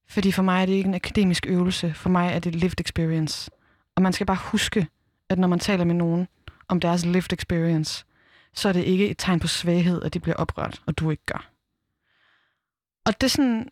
Fordi 0.07 0.31
for 0.31 0.43
mig 0.43 0.61
er 0.61 0.65
det 0.65 0.73
ikke 0.73 0.87
en 0.87 0.93
akademisk 0.93 1.45
øvelse, 1.49 1.93
for 1.93 2.09
mig 2.09 2.31
er 2.33 2.39
det 2.39 2.55
lived 2.55 2.79
experience. 2.81 3.51
Og 3.95 4.01
man 4.01 4.13
skal 4.13 4.25
bare 4.27 4.37
huske, 4.41 4.87
at 5.30 5.39
når 5.39 5.47
man 5.47 5.59
taler 5.59 5.84
med 5.84 5.95
nogen 5.95 6.28
om 6.67 6.80
deres 6.80 7.05
lived 7.05 7.34
experience, 7.34 8.05
så 8.53 8.69
er 8.69 8.73
det 8.73 8.84
ikke 8.84 9.09
et 9.09 9.17
tegn 9.17 9.39
på 9.39 9.47
svaghed, 9.47 10.01
at 10.03 10.13
de 10.13 10.19
bliver 10.19 10.36
oprørt, 10.36 10.82
og 10.86 10.97
du 10.97 11.11
ikke 11.11 11.26
gør. 11.26 11.49
Og 13.05 13.21
det 13.21 13.28
er 13.28 13.30
sådan, 13.32 13.69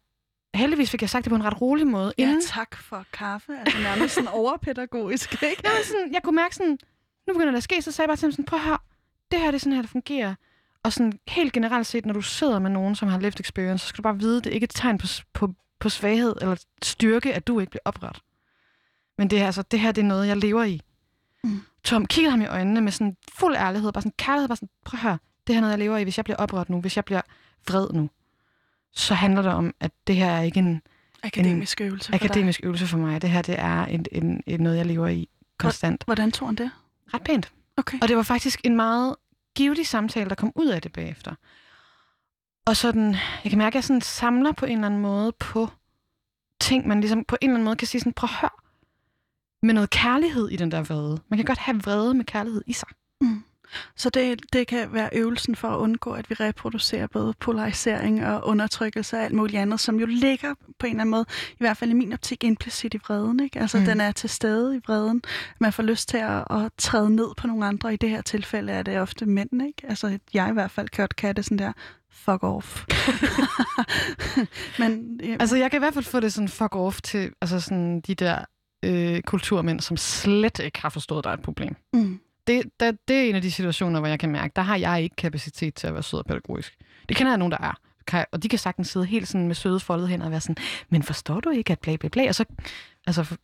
heldigvis 0.56 0.91
fik 0.91 1.01
jeg 1.01 1.10
sagt 1.10 1.24
det 1.26 1.30
på 1.32 1.36
en 1.36 1.43
ret 1.43 1.62
rolig 1.62 1.88
måde. 1.88 2.14
Ja, 2.18 2.24
inden- 2.24 2.41
tak 2.47 2.76
for 2.78 3.06
kaffe. 3.14 3.60
Altså 3.60 3.78
nærmest 3.80 4.16
sådan 4.16 4.28
overpædagogisk, 4.28 5.34
ikke? 5.43 5.62
Ja, 5.66 5.70
men 5.74 5.84
sådan, 5.86 6.14
jeg 6.14 6.22
kunne 6.24 6.36
mærke 6.36 6.56
sådan, 6.56 6.78
nu 7.28 7.34
begynder 7.34 7.51
der 7.51 7.58
at 7.58 7.64
ske, 7.64 7.82
så 7.82 7.91
sagde 7.91 8.06
jeg 8.06 8.10
bare 8.10 8.18
til 8.18 8.26
ham 8.26 8.32
sådan, 8.32 8.45
prøv 8.45 8.60
at 8.60 8.66
høre, 8.66 8.78
det 9.32 9.39
her 9.39 9.47
det 9.47 9.56
er 9.56 9.60
sådan 9.60 9.74
her, 9.74 9.82
det 9.82 9.91
fungerer. 9.91 10.36
Og 10.84 10.93
sådan 10.93 11.20
helt 11.28 11.54
generelt 11.54 11.88
set, 11.88 12.06
når 12.06 12.14
du 12.14 12.22
sidder 12.22 12.60
med 12.60 12.70
nogen, 12.70 12.95
som 12.95 13.08
har 13.08 13.20
lived 13.20 13.39
experience, 13.39 13.84
så 13.84 13.88
skal 13.89 13.97
du 13.97 14.01
bare 14.04 14.20
vide, 14.20 14.36
det 14.38 14.45
er 14.47 14.51
ikke 14.54 14.64
et 14.64 14.70
tegn 14.76 14.97
på, 14.97 15.08
på, 15.34 15.54
på 15.80 15.89
svaghed 15.89 16.36
eller 16.41 16.64
styrke, 16.84 17.34
at 17.34 17.47
du 17.47 17.60
ikke 17.60 17.70
bliver 17.70 17.82
oprørt. 17.86 18.22
Men 19.18 19.30
det 19.30 19.39
her, 19.39 19.45
altså, 19.45 19.62
det 19.62 19.80
her 19.80 19.91
det 19.91 20.01
er 20.01 20.06
noget, 20.06 20.28
jeg 20.28 20.38
lever 20.38 20.64
i. 20.64 20.82
Mm. 21.44 21.62
Tom 21.84 22.06
kiggede 22.06 22.32
ham 22.32 22.41
i 22.41 22.46
øjnene 22.46 22.82
med 22.82 22.91
sådan 22.91 23.18
fuld 23.32 23.56
ærlighed, 23.56 23.91
bare 23.91 24.02
sådan 24.02 24.14
kærlighed, 24.18 24.48
bare 24.48 24.56
sådan, 24.56 24.70
prøv 24.86 24.98
at 24.98 25.02
høre, 25.02 25.18
det 25.48 25.56
her 25.56 25.58
er 25.58 25.62
noget, 25.62 25.72
jeg 25.72 25.80
lever 25.80 25.98
i. 25.98 26.04
Hvis 26.04 26.18
jeg 26.18 26.26
bliver 26.26 26.38
oprørt 26.38 26.70
nu, 26.70 26.82
hvis 26.82 26.96
jeg 26.96 27.06
bliver 27.06 27.22
vred 27.68 27.89
nu, 27.94 28.10
så 28.91 29.14
handler 29.14 29.41
det 29.41 29.52
om, 29.52 29.74
at 29.80 29.91
det 30.08 30.16
her 30.16 30.32
er 30.32 30.41
ikke 30.41 30.60
en 30.60 30.82
Akademisk 31.24 31.82
øvelse 31.82 32.12
for 32.12 32.18
dig. 32.18 32.30
akademisk 32.30 32.60
øvelse 32.64 32.88
for 32.88 32.98
mig. 32.98 33.22
Det 33.22 33.30
her, 33.30 33.41
det 33.41 33.60
er 33.60 33.86
en, 33.86 34.06
en, 34.12 34.44
en 34.48 34.60
noget, 34.60 34.78
jeg 34.78 34.86
lever 34.86 35.08
i 35.08 35.30
konstant. 35.58 36.04
Hvordan 36.06 36.32
tog 36.32 36.48
han 36.48 36.56
det? 36.56 36.72
Ret 37.14 37.22
pænt. 37.22 37.52
Okay. 37.78 37.98
Og 38.02 38.08
det 38.08 38.18
var 38.18 38.24
faktisk 38.24 38.62
en 38.64 38.76
meget 38.76 39.16
givetig 39.56 39.88
samtale, 39.88 40.30
der 40.30 40.36
kom 40.36 40.52
ud 40.56 40.68
af 40.68 40.82
det 40.82 40.94
bagefter. 40.94 41.36
Og 42.66 42.78
sådan, 42.78 43.16
jeg 43.44 43.50
kan 43.50 43.58
mærke, 43.58 43.74
at 43.74 43.76
jeg 43.76 43.84
sådan 43.84 44.02
samler 44.02 44.52
på 44.52 44.66
en 44.66 44.72
eller 44.72 44.86
anden 44.86 45.02
måde 45.02 45.32
på 45.32 45.70
ting, 46.60 46.88
man 46.88 47.00
ligesom 47.00 47.26
på 47.26 47.38
en 47.41 47.50
eller 47.50 47.56
anden 47.56 47.66
måde 47.66 47.76
kan 47.76 47.88
sige 47.88 48.02
sådan, 48.02 48.14
prøv 48.14 48.28
at 48.32 48.36
høre, 48.41 48.50
med 49.64 49.74
noget 49.74 49.89
kærlighed 49.89 50.49
i 50.49 50.55
den 50.55 50.72
der 50.72 50.84
vrede. 50.84 51.20
Man 51.30 51.38
kan 51.38 51.45
godt 51.45 51.57
have 51.59 51.80
vrede 51.84 52.14
med 52.14 52.26
kærlighed 52.26 52.61
i 52.68 52.74
sig. 52.74 52.88
Så 53.95 54.09
det, 54.09 54.41
det 54.53 54.68
kan 54.68 54.93
være 54.93 55.09
øvelsen 55.14 55.55
for 55.55 55.68
at 55.68 55.78
undgå, 55.78 56.11
at 56.11 56.30
vi 56.30 56.36
reproducerer 56.39 57.07
både 57.07 57.34
polarisering 57.39 58.26
og 58.26 58.47
undertrykkelse 58.47 59.18
og 59.18 59.24
alt 59.24 59.34
muligt 59.34 59.59
andet, 59.61 59.80
som 59.80 59.99
jo 59.99 60.05
ligger 60.05 60.53
på 60.80 60.86
en 60.86 60.89
eller 60.91 61.01
anden 61.01 61.11
måde, 61.11 61.26
i 61.51 61.55
hvert 61.59 61.78
fald 61.78 61.89
i 61.89 61.93
min 61.93 62.14
optik, 62.14 62.43
implicit 62.43 62.93
i 62.93 62.97
vreden. 63.07 63.39
Ikke? 63.39 63.59
Altså, 63.59 63.78
Mm. 63.78 63.84
mm. 63.84 63.88
den 63.89 64.01
er 64.01 64.11
til 64.11 64.30
stede 64.30 64.76
i 64.78 64.80
vreden. 64.88 65.22
Man 65.59 65.74
får 65.74 65.84
lyst 65.84 66.09
til 66.09 66.18
at, 66.18 66.43
at 66.49 66.72
træde 66.78 67.09
ned 67.09 67.28
på 67.38 67.47
nogle 67.47 67.66
andre. 67.66 67.93
I 67.93 67.97
det 67.97 68.09
her 68.09 68.22
tilfælde 68.22 68.72
er 68.74 68.84
det 68.84 68.99
ofte 68.99 69.26
mænd. 69.26 69.61
Ikke? 69.68 69.89
Altså, 69.89 70.20
jeg 70.34 70.49
i 70.49 70.53
hvert 70.53 70.72
fald 70.72 70.88
godt 70.97 71.16
kan 71.16 71.36
det 71.36 71.45
sådan 71.45 71.57
der, 71.57 71.72
fuck 72.11 72.43
off. 72.43 72.84
Men 74.80 75.20
ja, 75.24 75.36
Altså, 75.39 75.55
jeg 75.57 75.72
kan 75.72 75.78
i 75.78 75.80
hvert 75.84 75.93
fald 75.93 76.05
få 76.05 76.20
det 76.20 76.34
sådan 76.34 76.49
fuck 76.49 76.76
off 76.76 77.01
til 77.01 77.32
altså 77.41 77.59
sådan 77.59 78.01
de 78.01 78.16
der 78.16 78.45
øh, 78.84 79.21
kulturmænd, 79.21 79.79
som 79.79 79.97
slet 79.97 80.59
ikke 80.59 80.81
har 80.81 80.89
forstået, 80.89 81.17
at 81.19 81.23
der 81.23 81.29
er 81.29 81.34
et 81.34 81.41
problem. 81.41 81.75
mm, 81.93 82.19
Det, 82.47 82.63
der, 82.79 82.91
det 83.07 83.15
er 83.15 83.29
en 83.29 83.36
af 83.36 83.41
de 83.41 83.51
situationer, 83.51 83.99
hvor 83.99 84.07
jeg 84.07 84.19
kan 84.19 84.29
mærke, 84.31 84.51
der 84.55 84.61
har 84.61 84.75
jeg 84.75 85.03
ikke 85.03 85.15
kapacitet 85.15 85.73
til 85.75 85.88
at 85.88 85.93
være 85.93 86.03
sød 86.03 86.19
og 86.19 86.25
pædagogisk. 86.25 86.77
Det 87.09 87.17
kender 87.17 87.31
jeg 87.31 87.38
nogen, 87.38 87.51
der 87.51 87.57
er. 87.57 87.73
Kan, 88.07 88.25
og 88.31 88.43
de 88.43 88.49
kan 88.49 88.59
sagtens 88.59 88.88
sidde 88.88 89.05
helt 89.05 89.27
sådan 89.27 89.47
med 89.47 89.55
søde 89.55 89.79
foldede 89.79 90.07
hænder 90.07 90.25
og 90.25 90.31
være 90.31 90.41
sådan, 90.41 90.63
men 90.89 91.03
forstår 91.03 91.39
du 91.39 91.49
ikke, 91.49 91.71
at 91.71 91.79
bla 91.79 91.95
bla 91.95 92.09
bla? 92.09 92.27
Og 92.27 92.36
så, 92.36 92.45
altså, 93.07 93.23
for, 93.23 93.36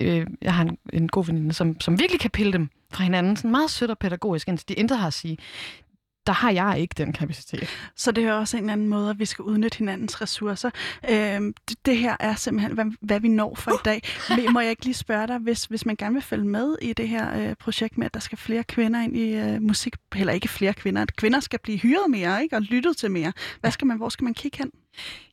øh, 0.00 0.26
jeg 0.42 0.54
har 0.54 0.62
en, 0.62 0.78
en 0.92 1.08
god 1.08 1.24
veninde, 1.24 1.52
som, 1.52 1.80
som 1.80 1.98
virkelig 1.98 2.20
kan 2.20 2.30
pille 2.30 2.52
dem 2.52 2.68
fra 2.92 3.04
hinanden, 3.04 3.36
sådan 3.36 3.50
meget 3.50 3.70
sødt 3.70 3.90
og 3.90 3.98
pædagogisk, 3.98 4.48
indtil 4.48 4.68
de 4.68 4.74
intet 4.74 4.98
har 4.98 5.06
at 5.06 5.14
sige. 5.14 5.38
Der 6.26 6.32
har 6.32 6.50
jeg 6.50 6.78
ikke 6.80 6.94
den 6.96 7.12
kapacitet. 7.12 7.68
Så 7.96 8.12
det 8.12 8.24
er 8.24 8.32
også 8.32 8.56
en 8.56 8.62
eller 8.62 8.72
anden 8.72 8.88
måde, 8.88 9.10
at 9.10 9.18
vi 9.18 9.24
skal 9.24 9.42
udnytte 9.42 9.78
hinandens 9.78 10.20
ressourcer. 10.20 10.70
Øhm, 11.10 11.54
det, 11.68 11.86
det 11.86 11.96
her 11.96 12.16
er 12.20 12.34
simpelthen, 12.34 12.72
hvad, 12.72 12.84
hvad 13.00 13.20
vi 13.20 13.28
når 13.28 13.54
for 13.54 13.70
i 13.70 13.82
dag. 13.84 14.02
Men 14.36 14.52
Må 14.52 14.60
jeg 14.60 14.70
ikke 14.70 14.84
lige 14.84 14.94
spørge 14.94 15.26
dig, 15.26 15.38
hvis, 15.38 15.64
hvis 15.64 15.86
man 15.86 15.96
gerne 15.96 16.14
vil 16.14 16.22
følge 16.22 16.46
med 16.46 16.76
i 16.82 16.92
det 16.92 17.08
her 17.08 17.48
øh, 17.48 17.54
projekt 17.54 17.98
med, 17.98 18.06
at 18.06 18.14
der 18.14 18.20
skal 18.20 18.38
flere 18.38 18.64
kvinder 18.64 19.00
ind 19.00 19.16
i 19.16 19.34
øh, 19.34 19.62
musik, 19.62 19.94
heller 20.14 20.32
ikke 20.32 20.48
flere 20.48 20.74
kvinder, 20.74 21.02
at 21.02 21.16
kvinder 21.16 21.40
skal 21.40 21.58
blive 21.58 21.78
hyret 21.78 22.10
mere 22.10 22.42
ikke, 22.42 22.56
og 22.56 22.62
lyttet 22.62 22.96
til 22.96 23.10
mere. 23.10 23.32
Hvad 23.60 23.70
skal 23.70 23.86
man, 23.86 23.96
hvor 23.96 24.08
skal 24.08 24.24
man 24.24 24.34
kigge 24.34 24.58
hen? 24.58 24.70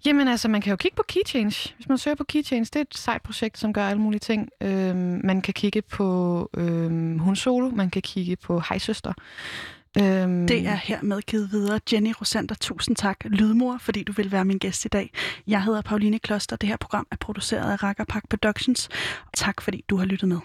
Jamen 0.06 0.28
altså, 0.28 0.48
man 0.48 0.62
kan 0.62 0.72
jo 0.72 0.76
kigge 0.76 0.96
på 0.96 1.04
Key 1.08 1.22
Change. 1.28 1.74
Hvis 1.76 1.90
man 1.90 1.98
søger 1.98 2.16
på 2.16 2.24
Key 2.24 2.44
Change, 2.44 2.66
det 2.66 2.76
er 2.76 2.82
et 2.82 2.98
sejt 2.98 3.22
projekt, 3.22 3.58
som 3.58 3.74
gør 3.74 3.88
alle 3.88 4.02
mulige 4.02 4.20
ting. 4.20 4.50
Øhm, 4.62 5.22
man 5.24 5.42
kan 5.42 5.54
kigge 5.54 5.82
på 5.82 6.50
øhm, 6.58 7.20
Hun 7.20 7.36
Solo, 7.36 7.70
man 7.70 7.90
kan 7.90 8.02
kigge 8.02 8.36
på 8.36 8.60
Hej 8.60 8.78
Søster. 8.78 9.14
Øhm, 10.00 10.48
Det 10.48 10.68
er 10.68 10.76
hermed 10.76 11.22
givet 11.22 11.52
videre. 11.52 11.80
Jenny 11.94 12.14
Rosander, 12.22 12.56
tusind 12.56 12.96
tak, 12.96 13.18
Lydmor, 13.26 13.78
fordi 13.78 14.04
du 14.04 14.12
vil 14.12 14.32
være 14.32 14.46
min 14.46 14.58
gæst 14.58 14.86
i 14.86 14.88
dag. 14.88 15.12
Jeg 15.48 15.64
hedder 15.64 15.82
Pauline 15.82 16.20
Kloster. 16.20 16.56
Det 16.56 16.70
her 16.70 16.78
program 16.78 17.08
er 17.12 17.16
produceret 17.20 17.72
af 17.72 17.84
Rakkerpak 17.84 18.24
Productions. 18.30 18.90
Tak 19.34 19.62
fordi 19.62 19.84
du 19.90 19.98
har 19.98 20.06
lyttet 20.06 20.30
med. 20.30 20.38